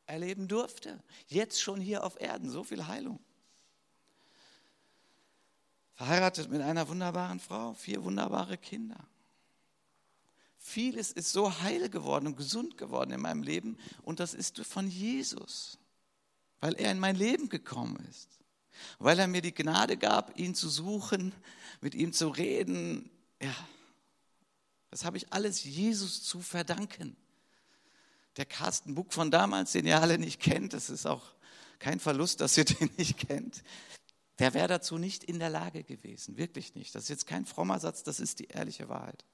erleben 0.07 0.49
durfte. 0.49 1.03
Jetzt 1.29 1.61
schon 1.61 1.81
hier 1.81 2.05
auf 2.05 2.21
Erden, 2.21 2.51
so 2.51 2.65
viel 2.65 2.87
Heilung. 2.87 3.21
Verheiratet 5.95 6.51
mit 6.51 6.63
einer 6.63 6.89
wunderbaren 6.89 7.41
Frau, 7.41 7.75
vier 7.75 8.03
wunderbare 8.03 8.59
Kinder. 8.59 9.07
Vieles 10.63 11.11
ist 11.11 11.33
so 11.33 11.61
heil 11.63 11.89
geworden 11.89 12.27
und 12.27 12.37
gesund 12.37 12.77
geworden 12.77 13.13
in 13.13 13.21
meinem 13.21 13.43
Leben 13.43 13.79
und 14.03 14.21
das 14.21 14.35
ist 14.35 14.61
von 14.61 14.89
Jesus, 14.89 15.79
weil 16.61 16.75
er 16.75 16.93
in 16.93 16.99
mein 16.99 17.17
Leben 17.17 17.49
gekommen 17.49 17.97
ist, 18.11 18.29
weil 18.99 19.19
er 19.19 19.27
mir 19.27 19.41
die 19.41 19.55
Gnade 19.55 19.97
gab, 19.97 20.39
ihn 20.39 20.55
zu 20.55 20.69
suchen, 20.69 21.33
mit 21.81 21.95
ihm 21.95 22.13
zu 22.13 22.29
reden. 22.29 23.11
Ja, 23.43 23.55
das 24.91 25.07
habe 25.07 25.17
ich 25.17 25.33
alles 25.33 25.65
Jesus 25.65 26.23
zu 26.23 26.43
verdanken. 26.43 27.17
Der 28.37 28.45
Carsten 28.45 28.95
Buck 28.95 29.15
von 29.15 29.31
damals, 29.31 29.73
den 29.73 29.87
ihr 29.87 29.99
alle 29.99 30.19
nicht 30.19 30.41
kennt, 30.41 30.75
das 30.75 30.91
ist 30.91 31.07
auch 31.07 31.25
kein 31.79 32.01
Verlust, 32.01 32.43
dass 32.43 32.59
ihr 32.59 32.65
den 32.67 32.91
nicht 32.99 33.17
kennt, 33.17 33.63
der 34.39 34.53
wäre 34.53 34.69
dazu 34.69 34.99
nicht 34.99 35.25
in 35.25 35.39
der 35.39 35.51
Lage 35.51 35.85
gewesen, 35.85 36.37
wirklich 36.37 36.75
nicht. 36.75 36.95
Das 36.95 37.05
ist 37.05 37.09
jetzt 37.09 37.27
kein 37.27 37.47
frommer 37.47 37.81
Satz, 37.81 38.03
das 38.03 38.21
ist 38.21 38.41
die 38.41 38.49
ehrliche 38.49 38.91
Wahrheit. 38.91 39.25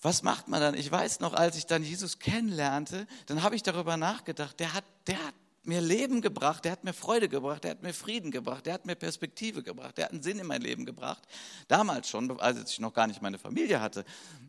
Was 0.00 0.22
macht 0.22 0.48
man 0.48 0.60
dann? 0.60 0.74
Ich 0.74 0.90
weiß 0.90 1.20
noch, 1.20 1.34
als 1.34 1.56
ich 1.56 1.66
dann 1.66 1.82
Jesus 1.82 2.18
kennenlernte, 2.18 3.06
dann 3.26 3.42
habe 3.42 3.56
ich 3.56 3.62
darüber 3.62 3.96
nachgedacht, 3.96 4.60
der 4.60 4.72
hat, 4.74 4.84
der 5.06 5.18
hat 5.24 5.34
mir 5.64 5.80
Leben 5.80 6.22
gebracht, 6.22 6.64
der 6.64 6.72
hat 6.72 6.84
mir 6.84 6.92
Freude 6.92 7.28
gebracht, 7.28 7.64
der 7.64 7.72
hat 7.72 7.82
mir 7.82 7.92
Frieden 7.92 8.30
gebracht, 8.30 8.66
der 8.66 8.74
hat 8.74 8.86
mir 8.86 8.94
Perspektive 8.94 9.62
gebracht, 9.62 9.98
der 9.98 10.06
hat 10.06 10.12
einen 10.12 10.22
Sinn 10.22 10.38
in 10.38 10.46
mein 10.46 10.62
Leben 10.62 10.86
gebracht. 10.86 11.22
Damals 11.68 12.08
schon, 12.08 12.40
als 12.40 12.70
ich 12.70 12.78
noch 12.80 12.94
gar 12.94 13.06
nicht 13.06 13.22
meine 13.22 13.38
Familie 13.38 13.80
hatte, 13.80 14.04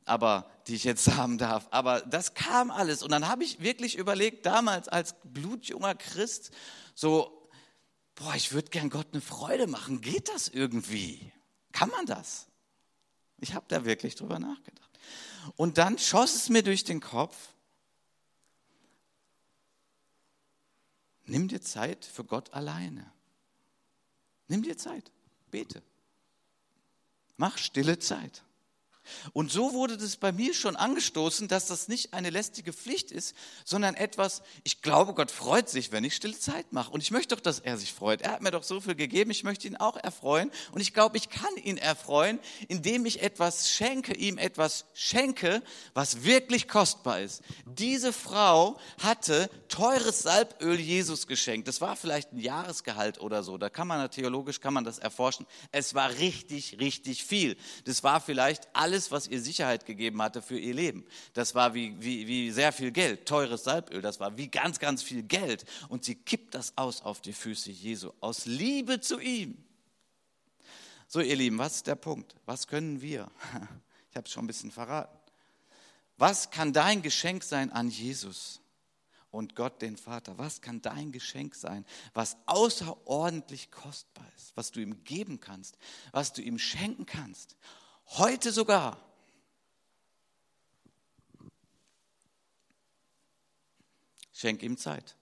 aber 0.05 0.49
die 0.67 0.75
ich 0.75 0.83
jetzt 0.83 1.11
haben 1.17 1.37
darf. 1.37 1.67
Aber 1.71 2.01
das 2.01 2.35
kam 2.35 2.71
alles. 2.71 3.03
Und 3.03 3.11
dann 3.11 3.27
habe 3.27 3.43
ich 3.43 3.59
wirklich 3.59 3.97
überlegt, 3.97 4.45
damals 4.45 4.87
als 4.87 5.15
blutjunger 5.23 5.95
Christ, 5.95 6.51
so, 6.95 7.49
boah, 8.15 8.33
ich 8.35 8.53
würde 8.53 8.69
gern 8.69 8.89
Gott 8.89 9.07
eine 9.11 9.21
Freude 9.21 9.67
machen. 9.67 10.01
Geht 10.01 10.29
das 10.29 10.47
irgendwie? 10.47 11.31
Kann 11.71 11.89
man 11.89 12.05
das? 12.05 12.47
Ich 13.39 13.53
habe 13.53 13.65
da 13.67 13.83
wirklich 13.83 14.15
drüber 14.15 14.39
nachgedacht. 14.39 14.88
Und 15.55 15.77
dann 15.77 15.97
schoss 15.97 16.35
es 16.35 16.49
mir 16.49 16.63
durch 16.63 16.83
den 16.83 16.99
Kopf, 17.01 17.53
Nimm 21.29 21.47
dir 21.47 21.61
Zeit 21.61 22.05
für 22.05 22.23
Gott 22.23 22.53
alleine. 22.53 23.05
Nimm 24.47 24.63
dir 24.63 24.77
Zeit. 24.79 25.11
Bete. 25.51 25.83
Mach 27.37 27.59
stille 27.59 27.99
Zeit. 27.99 28.43
Und 29.33 29.51
so 29.51 29.73
wurde 29.73 29.97
das 29.97 30.17
bei 30.17 30.31
mir 30.31 30.53
schon 30.53 30.75
angestoßen, 30.75 31.47
dass 31.47 31.67
das 31.67 31.87
nicht 31.87 32.13
eine 32.13 32.29
lästige 32.29 32.73
Pflicht 32.73 33.11
ist, 33.11 33.35
sondern 33.65 33.95
etwas, 33.95 34.41
ich 34.63 34.81
glaube, 34.81 35.13
Gott 35.13 35.31
freut 35.31 35.69
sich, 35.69 35.91
wenn 35.91 36.03
ich 36.03 36.15
stille 36.15 36.37
Zeit 36.37 36.73
mache. 36.73 36.91
Und 36.91 37.01
ich 37.01 37.11
möchte 37.11 37.35
doch, 37.35 37.41
dass 37.41 37.59
er 37.59 37.77
sich 37.77 37.93
freut. 37.93 38.21
Er 38.21 38.31
hat 38.31 38.41
mir 38.41 38.51
doch 38.51 38.63
so 38.63 38.81
viel 38.81 38.95
gegeben, 38.95 39.31
ich 39.31 39.43
möchte 39.43 39.67
ihn 39.67 39.77
auch 39.77 39.97
erfreuen. 39.97 40.51
Und 40.71 40.81
ich 40.81 40.93
glaube, 40.93 41.17
ich 41.17 41.29
kann 41.29 41.55
ihn 41.63 41.77
erfreuen, 41.77 42.39
indem 42.67 43.05
ich 43.05 43.21
etwas 43.21 43.69
schenke, 43.69 44.13
ihm 44.13 44.37
etwas 44.37 44.85
schenke, 44.93 45.61
was 45.93 46.23
wirklich 46.23 46.67
kostbar 46.67 47.21
ist. 47.21 47.41
Diese 47.65 48.11
Frau 48.11 48.77
hatte 49.01 49.49
teures 49.69 50.19
Salböl 50.19 50.79
Jesus 50.79 51.27
geschenkt. 51.27 51.67
Das 51.67 51.81
war 51.81 51.95
vielleicht 51.95 52.33
ein 52.33 52.39
Jahresgehalt 52.39 53.21
oder 53.21 53.43
so. 53.43 53.57
Da 53.57 53.69
kann 53.69 53.87
man 53.87 54.09
theologisch 54.11 54.59
kann 54.59 54.73
man 54.73 54.83
das 54.83 54.99
erforschen. 54.99 55.45
Es 55.71 55.93
war 55.93 56.09
richtig, 56.17 56.79
richtig 56.79 57.23
viel. 57.23 57.57
Das 57.85 58.03
war 58.03 58.19
vielleicht 58.21 58.67
alles 58.73 58.98
alles, 58.99 59.11
was 59.11 59.27
ihr 59.27 59.41
Sicherheit 59.41 59.85
gegeben 59.85 60.21
hatte 60.21 60.41
für 60.41 60.59
ihr 60.59 60.73
Leben. 60.73 61.05
Das 61.33 61.55
war 61.55 61.73
wie, 61.73 61.95
wie, 62.01 62.27
wie 62.27 62.51
sehr 62.51 62.73
viel 62.73 62.91
Geld, 62.91 63.25
teures 63.25 63.63
Salböl, 63.63 64.01
das 64.01 64.19
war 64.19 64.37
wie 64.37 64.49
ganz, 64.49 64.77
ganz 64.77 65.01
viel 65.01 65.23
Geld. 65.23 65.63
Und 65.87 66.03
sie 66.03 66.15
kippt 66.15 66.53
das 66.53 66.77
aus 66.77 67.01
auf 67.01 67.21
die 67.21 67.31
Füße 67.31 67.71
Jesu, 67.71 68.11
aus 68.19 68.45
Liebe 68.45 68.99
zu 68.99 69.19
ihm. 69.21 69.57
So, 71.07 71.21
ihr 71.21 71.37
Lieben, 71.37 71.57
was 71.57 71.77
ist 71.77 71.87
der 71.87 71.95
Punkt? 71.95 72.35
Was 72.45 72.67
können 72.67 73.01
wir? 73.01 73.31
Ich 74.11 74.17
habe 74.17 74.25
es 74.25 74.33
schon 74.33 74.45
ein 74.45 74.47
bisschen 74.47 74.71
verraten. 74.71 75.15
Was 76.17 76.49
kann 76.49 76.73
dein 76.73 77.03
Geschenk 77.03 77.43
sein 77.43 77.71
an 77.71 77.91
Jesus 77.91 78.59
und 79.29 79.55
Gott, 79.55 79.83
den 79.83 79.97
Vater? 79.97 80.35
Was 80.39 80.61
kann 80.61 80.81
dein 80.81 81.11
Geschenk 81.11 81.53
sein, 81.53 81.85
was 82.15 82.37
außerordentlich 82.47 83.69
kostbar 83.69 84.25
ist, 84.35 84.57
was 84.57 84.71
du 84.71 84.79
ihm 84.79 85.03
geben 85.03 85.39
kannst, 85.39 85.77
was 86.11 86.33
du 86.33 86.41
ihm 86.41 86.57
schenken 86.57 87.05
kannst? 87.05 87.55
Heute 88.17 88.51
sogar. 88.51 88.97
Schenk 94.33 94.63
ihm 94.63 94.77
Zeit. 94.77 95.15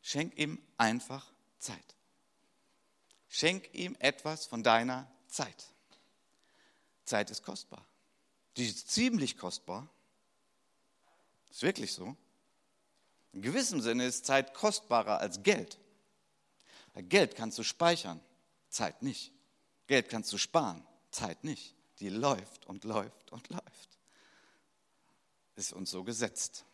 Schenk 0.00 0.36
ihm 0.38 0.60
einfach 0.78 1.32
Zeit. 1.58 1.96
Schenk 3.28 3.68
ihm 3.74 3.96
etwas 3.98 4.46
von 4.46 4.62
deiner 4.62 5.10
Zeit. 5.28 5.66
Zeit 7.04 7.30
ist 7.30 7.42
kostbar. 7.42 7.84
Die 8.56 8.66
ist 8.66 8.90
ziemlich 8.90 9.36
kostbar. 9.36 9.88
Ist 11.50 11.62
wirklich 11.62 11.92
so. 11.92 12.16
In 13.32 13.42
gewissem 13.42 13.80
Sinne 13.80 14.06
ist 14.06 14.24
Zeit 14.24 14.54
kostbarer 14.54 15.18
als 15.18 15.42
Geld. 15.42 15.78
Geld 16.94 17.36
kannst 17.36 17.58
du 17.58 17.62
speichern, 17.62 18.20
Zeit 18.68 19.02
nicht. 19.02 19.32
Geld 19.86 20.08
kannst 20.08 20.32
du 20.32 20.38
sparen, 20.38 20.84
Zeit 21.10 21.44
nicht. 21.44 21.74
Die 21.98 22.08
läuft 22.08 22.66
und 22.66 22.84
läuft 22.84 23.30
und 23.32 23.48
läuft. 23.50 23.98
Ist 25.56 25.72
uns 25.72 25.90
so 25.90 26.04
gesetzt. 26.04 26.64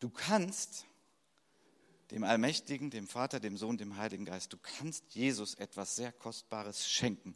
Du 0.00 0.10
kannst 0.10 0.84
dem 2.10 2.22
Allmächtigen, 2.22 2.90
dem 2.90 3.08
Vater, 3.08 3.40
dem 3.40 3.56
Sohn, 3.56 3.78
dem 3.78 3.96
Heiligen 3.96 4.24
Geist. 4.24 4.52
Du 4.52 4.58
kannst 4.58 5.14
Jesus 5.14 5.54
etwas 5.54 5.96
sehr 5.96 6.12
Kostbares 6.12 6.88
schenken. 6.88 7.34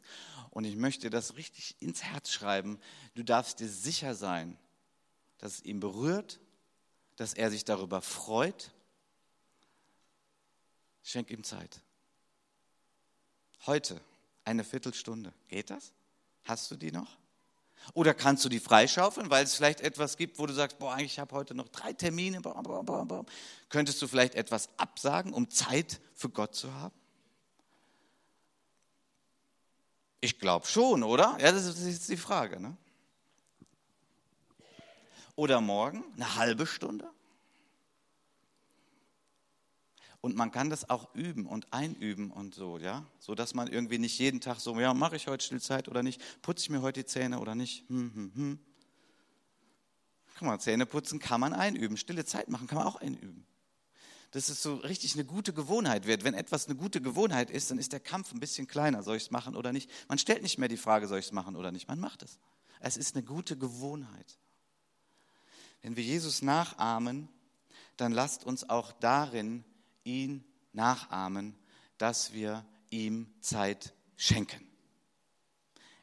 Und 0.49 0.63
ich 0.63 0.75
möchte 0.75 1.09
das 1.09 1.35
richtig 1.35 1.75
ins 1.81 2.03
Herz 2.03 2.31
schreiben. 2.31 2.79
Du 3.15 3.23
darfst 3.23 3.59
dir 3.59 3.67
sicher 3.67 4.15
sein, 4.15 4.57
dass 5.39 5.55
es 5.55 5.63
ihn 5.63 5.79
berührt, 5.79 6.39
dass 7.17 7.33
er 7.33 7.49
sich 7.49 7.65
darüber 7.65 8.01
freut. 8.01 8.71
Schenk 11.03 11.31
ihm 11.31 11.43
Zeit. 11.43 11.81
Heute 13.65 14.01
eine 14.45 14.63
Viertelstunde. 14.63 15.33
Geht 15.47 15.69
das? 15.69 15.93
Hast 16.43 16.71
du 16.71 16.75
die 16.75 16.91
noch? 16.91 17.17
Oder 17.93 18.13
kannst 18.13 18.45
du 18.45 18.49
die 18.49 18.59
freischaufeln, 18.59 19.29
weil 19.29 19.43
es 19.43 19.55
vielleicht 19.55 19.81
etwas 19.81 20.15
gibt, 20.15 20.37
wo 20.39 20.45
du 20.45 20.53
sagst, 20.53 20.77
boah, 20.77 20.97
ich 20.99 21.19
habe 21.19 21.35
heute 21.35 21.55
noch 21.55 21.67
drei 21.69 21.93
Termine. 21.93 22.41
Boah, 22.41 22.61
boah, 22.61 22.83
boah, 22.83 23.25
Könntest 23.69 24.01
du 24.01 24.07
vielleicht 24.07 24.35
etwas 24.35 24.69
absagen, 24.77 25.33
um 25.33 25.49
Zeit 25.49 25.99
für 26.13 26.29
Gott 26.29 26.55
zu 26.55 26.71
haben? 26.73 26.93
Ich 30.19 30.37
glaube 30.37 30.67
schon, 30.67 31.01
oder? 31.01 31.37
Ja, 31.41 31.51
das 31.51 31.65
ist 31.65 31.83
jetzt 31.83 32.09
die 32.09 32.17
Frage. 32.17 32.59
Ne? 32.59 32.77
Oder 35.35 35.59
morgen 35.59 36.03
eine 36.15 36.35
halbe 36.35 36.67
Stunde? 36.67 37.09
Und 40.21 40.35
man 40.35 40.51
kann 40.51 40.69
das 40.69 40.87
auch 40.87 41.13
üben 41.15 41.47
und 41.47 41.73
einüben 41.73 42.29
und 42.29 42.53
so, 42.53 42.77
ja, 42.77 43.03
so 43.19 43.33
dass 43.33 43.55
man 43.55 43.67
irgendwie 43.67 43.97
nicht 43.97 44.19
jeden 44.19 44.39
Tag 44.39 44.59
so, 44.59 44.79
ja, 44.79 44.93
mache 44.93 45.15
ich 45.15 45.27
heute 45.27 45.43
Stillzeit 45.43 45.87
oder 45.87 46.03
nicht, 46.03 46.21
putze 46.43 46.61
ich 46.61 46.69
mir 46.69 46.83
heute 46.83 47.01
die 47.01 47.07
Zähne 47.07 47.39
oder 47.39 47.55
nicht. 47.55 47.89
Hm, 47.89 48.11
hm, 48.13 48.31
hm. 48.35 48.59
Guck 50.37 50.47
mal, 50.47 50.59
Zähne 50.59 50.85
putzen 50.85 51.19
kann 51.19 51.41
man 51.41 51.53
einüben, 51.53 51.97
stille 51.97 52.23
Zeit 52.23 52.49
machen 52.49 52.67
kann 52.67 52.77
man 52.77 52.87
auch 52.87 52.97
einüben. 52.97 53.47
Dass 54.29 54.47
es 54.47 54.61
so 54.61 54.75
richtig 54.75 55.15
eine 55.15 55.25
gute 55.25 55.53
Gewohnheit 55.53 56.05
wird. 56.05 56.23
Wenn 56.23 56.35
etwas 56.35 56.67
eine 56.67 56.75
gute 56.75 57.01
Gewohnheit 57.01 57.49
ist, 57.49 57.71
dann 57.71 57.79
ist 57.79 57.91
der 57.91 57.99
Kampf 57.99 58.31
ein 58.31 58.39
bisschen 58.39 58.67
kleiner, 58.67 59.01
soll 59.01 59.17
ich 59.17 59.23
es 59.23 59.31
machen 59.31 59.55
oder 59.55 59.73
nicht. 59.73 59.89
Man 60.07 60.19
stellt 60.19 60.43
nicht 60.43 60.59
mehr 60.59 60.69
die 60.69 60.77
Frage, 60.77 61.07
soll 61.07 61.19
ich 61.19 61.25
es 61.25 61.31
machen 61.31 61.55
oder 61.55 61.71
nicht, 61.71 61.87
man 61.87 61.99
macht 61.99 62.21
es. 62.21 62.37
Es 62.79 62.95
ist 62.95 63.15
eine 63.15 63.23
gute 63.23 63.57
Gewohnheit. 63.57 64.37
Wenn 65.81 65.95
wir 65.95 66.03
Jesus 66.03 66.43
nachahmen, 66.43 67.27
dann 67.97 68.11
lasst 68.11 68.43
uns 68.45 68.69
auch 68.69 68.91
darin 68.93 69.63
ihn 70.03 70.43
nachahmen, 70.73 71.55
dass 71.97 72.33
wir 72.33 72.65
ihm 72.89 73.31
Zeit 73.41 73.93
schenken. 74.17 74.67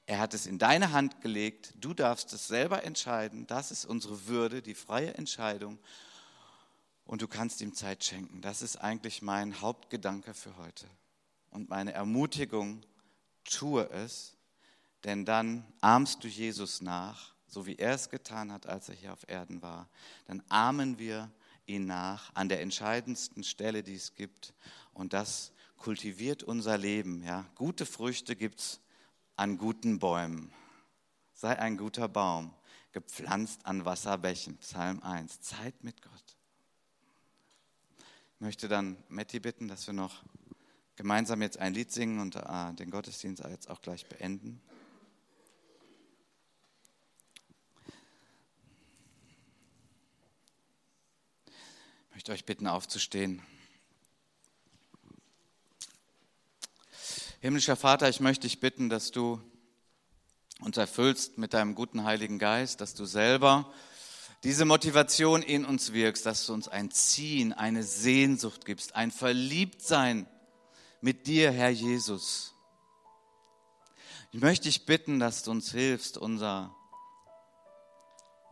Er 0.07 0.20
hat 0.20 0.32
es 0.32 0.46
in 0.46 0.59
deine 0.59 0.92
Hand 0.92 1.20
gelegt, 1.20 1.74
du 1.76 1.92
darfst 1.92 2.32
es 2.32 2.49
selber 2.49 2.82
entscheiden, 2.82 3.46
das 3.46 3.70
ist 3.70 3.84
unsere 3.84 4.26
Würde, 4.26 4.62
die 4.62 4.74
freie 4.74 5.14
Entscheidung 5.14 5.78
und 7.05 7.20
du 7.20 7.28
kannst 7.28 7.61
ihm 7.61 7.74
Zeit 7.74 8.05
schenken. 8.05 8.40
Das 8.40 8.62
ist 8.62 8.76
eigentlich 8.76 9.20
mein 9.20 9.61
Hauptgedanke 9.61 10.32
für 10.32 10.57
heute 10.57 10.86
und 11.51 11.68
meine 11.68 11.92
Ermutigung, 11.92 12.82
tue 13.44 13.88
es, 13.90 14.36
denn 15.05 15.24
dann 15.24 15.64
ahmst 15.80 16.24
du 16.24 16.28
Jesus 16.28 16.80
nach, 16.80 17.34
so 17.46 17.66
wie 17.66 17.76
er 17.76 17.94
es 17.94 18.11
getan 18.11 18.53
hat, 18.53 18.66
als 18.66 18.88
er 18.88 18.94
hier 18.94 19.12
auf 19.12 19.28
Erden 19.28 19.62
war. 19.62 19.88
Dann 20.26 20.42
ahmen 20.49 20.99
wir 20.99 21.30
ihn 21.68 21.86
nach 21.86 22.34
an 22.34 22.48
der 22.48 22.60
entscheidendsten 22.60 23.44
Stelle, 23.44 23.82
die 23.82 23.94
es 23.94 24.14
gibt. 24.14 24.54
Und 24.92 25.12
das 25.12 25.52
kultiviert 25.76 26.42
unser 26.42 26.76
Leben. 26.76 27.22
Ja? 27.22 27.46
Gute 27.54 27.86
Früchte 27.86 28.36
gibt 28.36 28.60
es 28.60 28.80
an 29.36 29.58
guten 29.58 29.98
Bäumen. 29.98 30.52
Sei 31.34 31.56
ein 31.58 31.76
guter 31.76 32.08
Baum, 32.08 32.52
gepflanzt 32.92 33.64
an 33.64 33.84
Wasserbächen. 33.84 34.56
Psalm 34.58 35.00
1. 35.02 35.40
Zeit 35.40 35.84
mit 35.84 36.02
Gott. 36.02 36.36
Ich 38.34 38.40
möchte 38.40 38.68
dann 38.68 38.96
Matti 39.08 39.40
bitten, 39.40 39.68
dass 39.68 39.86
wir 39.86 39.94
noch 39.94 40.24
gemeinsam 40.96 41.42
jetzt 41.42 41.58
ein 41.58 41.74
Lied 41.74 41.92
singen 41.92 42.18
und 42.18 42.34
äh, 42.34 42.74
den 42.74 42.90
Gottesdienst 42.90 43.44
jetzt 43.44 43.70
auch 43.70 43.80
gleich 43.80 44.06
beenden. 44.06 44.60
Möchte 52.18 52.32
euch 52.32 52.44
bitten, 52.44 52.66
aufzustehen. 52.66 53.40
Himmlischer 57.38 57.76
Vater, 57.76 58.08
ich 58.08 58.18
möchte 58.18 58.48
dich 58.48 58.58
bitten, 58.58 58.88
dass 58.88 59.12
du 59.12 59.40
uns 60.58 60.76
erfüllst 60.76 61.38
mit 61.38 61.54
deinem 61.54 61.76
guten 61.76 62.02
Heiligen 62.02 62.40
Geist, 62.40 62.80
dass 62.80 62.94
du 62.94 63.04
selber 63.04 63.72
diese 64.42 64.64
Motivation 64.64 65.42
in 65.42 65.64
uns 65.64 65.92
wirkst, 65.92 66.26
dass 66.26 66.44
du 66.44 66.54
uns 66.54 66.66
ein 66.66 66.90
Ziehen, 66.90 67.52
eine 67.52 67.84
Sehnsucht 67.84 68.64
gibst, 68.64 68.96
ein 68.96 69.12
Verliebtsein 69.12 70.26
mit 71.00 71.28
dir, 71.28 71.52
Herr 71.52 71.70
Jesus. 71.70 72.52
Ich 74.32 74.40
möchte 74.40 74.64
dich 74.64 74.86
bitten, 74.86 75.20
dass 75.20 75.44
du 75.44 75.52
uns 75.52 75.70
hilfst, 75.70 76.18
unser 76.18 76.74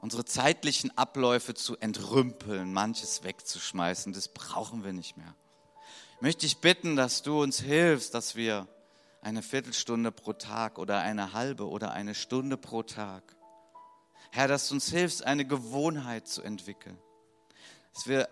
unsere 0.07 0.25
zeitlichen 0.25 0.97
Abläufe 0.97 1.55
zu 1.55 1.77
entrümpeln, 1.79 2.73
manches 2.73 3.25
wegzuschmeißen. 3.25 4.13
Das 4.13 4.29
brauchen 4.29 4.85
wir 4.85 4.93
nicht 4.93 5.17
mehr. 5.17 5.35
Ich 6.15 6.21
möchte 6.21 6.47
dich 6.47 6.59
bitten, 6.59 6.95
dass 6.95 7.25
du 7.25 7.43
uns 7.43 7.59
hilfst, 7.59 8.15
dass 8.15 8.37
wir 8.37 8.69
eine 9.21 9.43
Viertelstunde 9.43 10.13
pro 10.13 10.33
Tag 10.33 10.79
oder 10.79 11.01
eine 11.01 11.33
halbe 11.33 11.69
oder 11.69 11.91
eine 11.91 12.15
Stunde 12.15 12.57
pro 12.57 12.85
Tag, 12.85 13.35
Herr, 14.31 14.47
dass 14.47 14.69
du 14.69 14.75
uns 14.75 14.89
hilfst, 14.91 15.25
eine 15.25 15.45
Gewohnheit 15.45 16.29
zu 16.29 16.41
entwickeln. 16.41 16.99
Dass 17.93 18.07
wir 18.07 18.29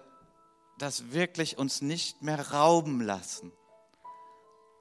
das 0.78 1.10
wirklich 1.10 1.58
uns 1.58 1.82
nicht 1.82 2.22
mehr 2.22 2.52
rauben 2.52 3.00
lassen 3.00 3.50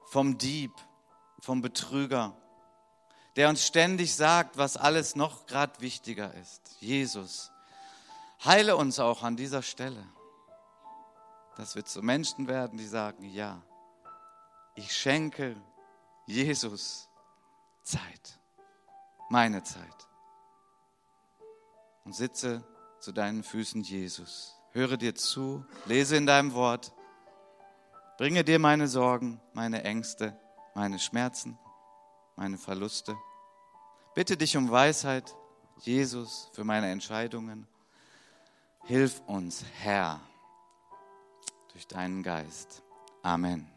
vom 0.06 0.38
Dieb, 0.38 0.70
vom 1.40 1.60
Betrüger, 1.60 2.36
der 3.36 3.48
uns 3.48 3.66
ständig 3.66 4.14
sagt, 4.14 4.56
was 4.56 4.76
alles 4.76 5.16
noch 5.16 5.46
gerade 5.46 5.80
wichtiger 5.80 6.32
ist. 6.34 6.76
Jesus, 6.80 7.50
heile 8.44 8.76
uns 8.76 9.00
auch 9.00 9.22
an 9.22 9.36
dieser 9.36 9.62
Stelle, 9.62 10.04
dass 11.56 11.74
wir 11.74 11.84
zu 11.84 12.02
Menschen 12.02 12.46
werden, 12.46 12.78
die 12.78 12.86
sagen, 12.86 13.24
ja, 13.24 13.62
ich 14.76 14.96
schenke 14.96 15.56
Jesus 16.26 17.08
Zeit, 17.82 18.38
meine 19.28 19.62
Zeit 19.62 20.08
und 22.04 22.14
sitze 22.14 22.64
zu 23.00 23.12
deinen 23.12 23.42
Füßen, 23.42 23.82
Jesus. 23.82 24.56
Höre 24.70 24.96
dir 24.96 25.14
zu, 25.14 25.64
lese 25.86 26.16
in 26.16 26.26
deinem 26.26 26.54
Wort, 26.54 26.92
bringe 28.16 28.44
dir 28.44 28.58
meine 28.58 28.88
Sorgen, 28.88 29.40
meine 29.52 29.84
Ängste, 29.84 30.38
meine 30.74 30.98
Schmerzen 30.98 31.58
meine 32.36 32.58
Verluste. 32.58 33.16
Bitte 34.14 34.36
dich 34.36 34.56
um 34.56 34.70
Weisheit, 34.70 35.34
Jesus, 35.80 36.48
für 36.52 36.64
meine 36.64 36.90
Entscheidungen. 36.90 37.66
Hilf 38.84 39.20
uns, 39.26 39.64
Herr, 39.80 40.20
durch 41.72 41.86
deinen 41.86 42.22
Geist. 42.22 42.82
Amen. 43.22 43.73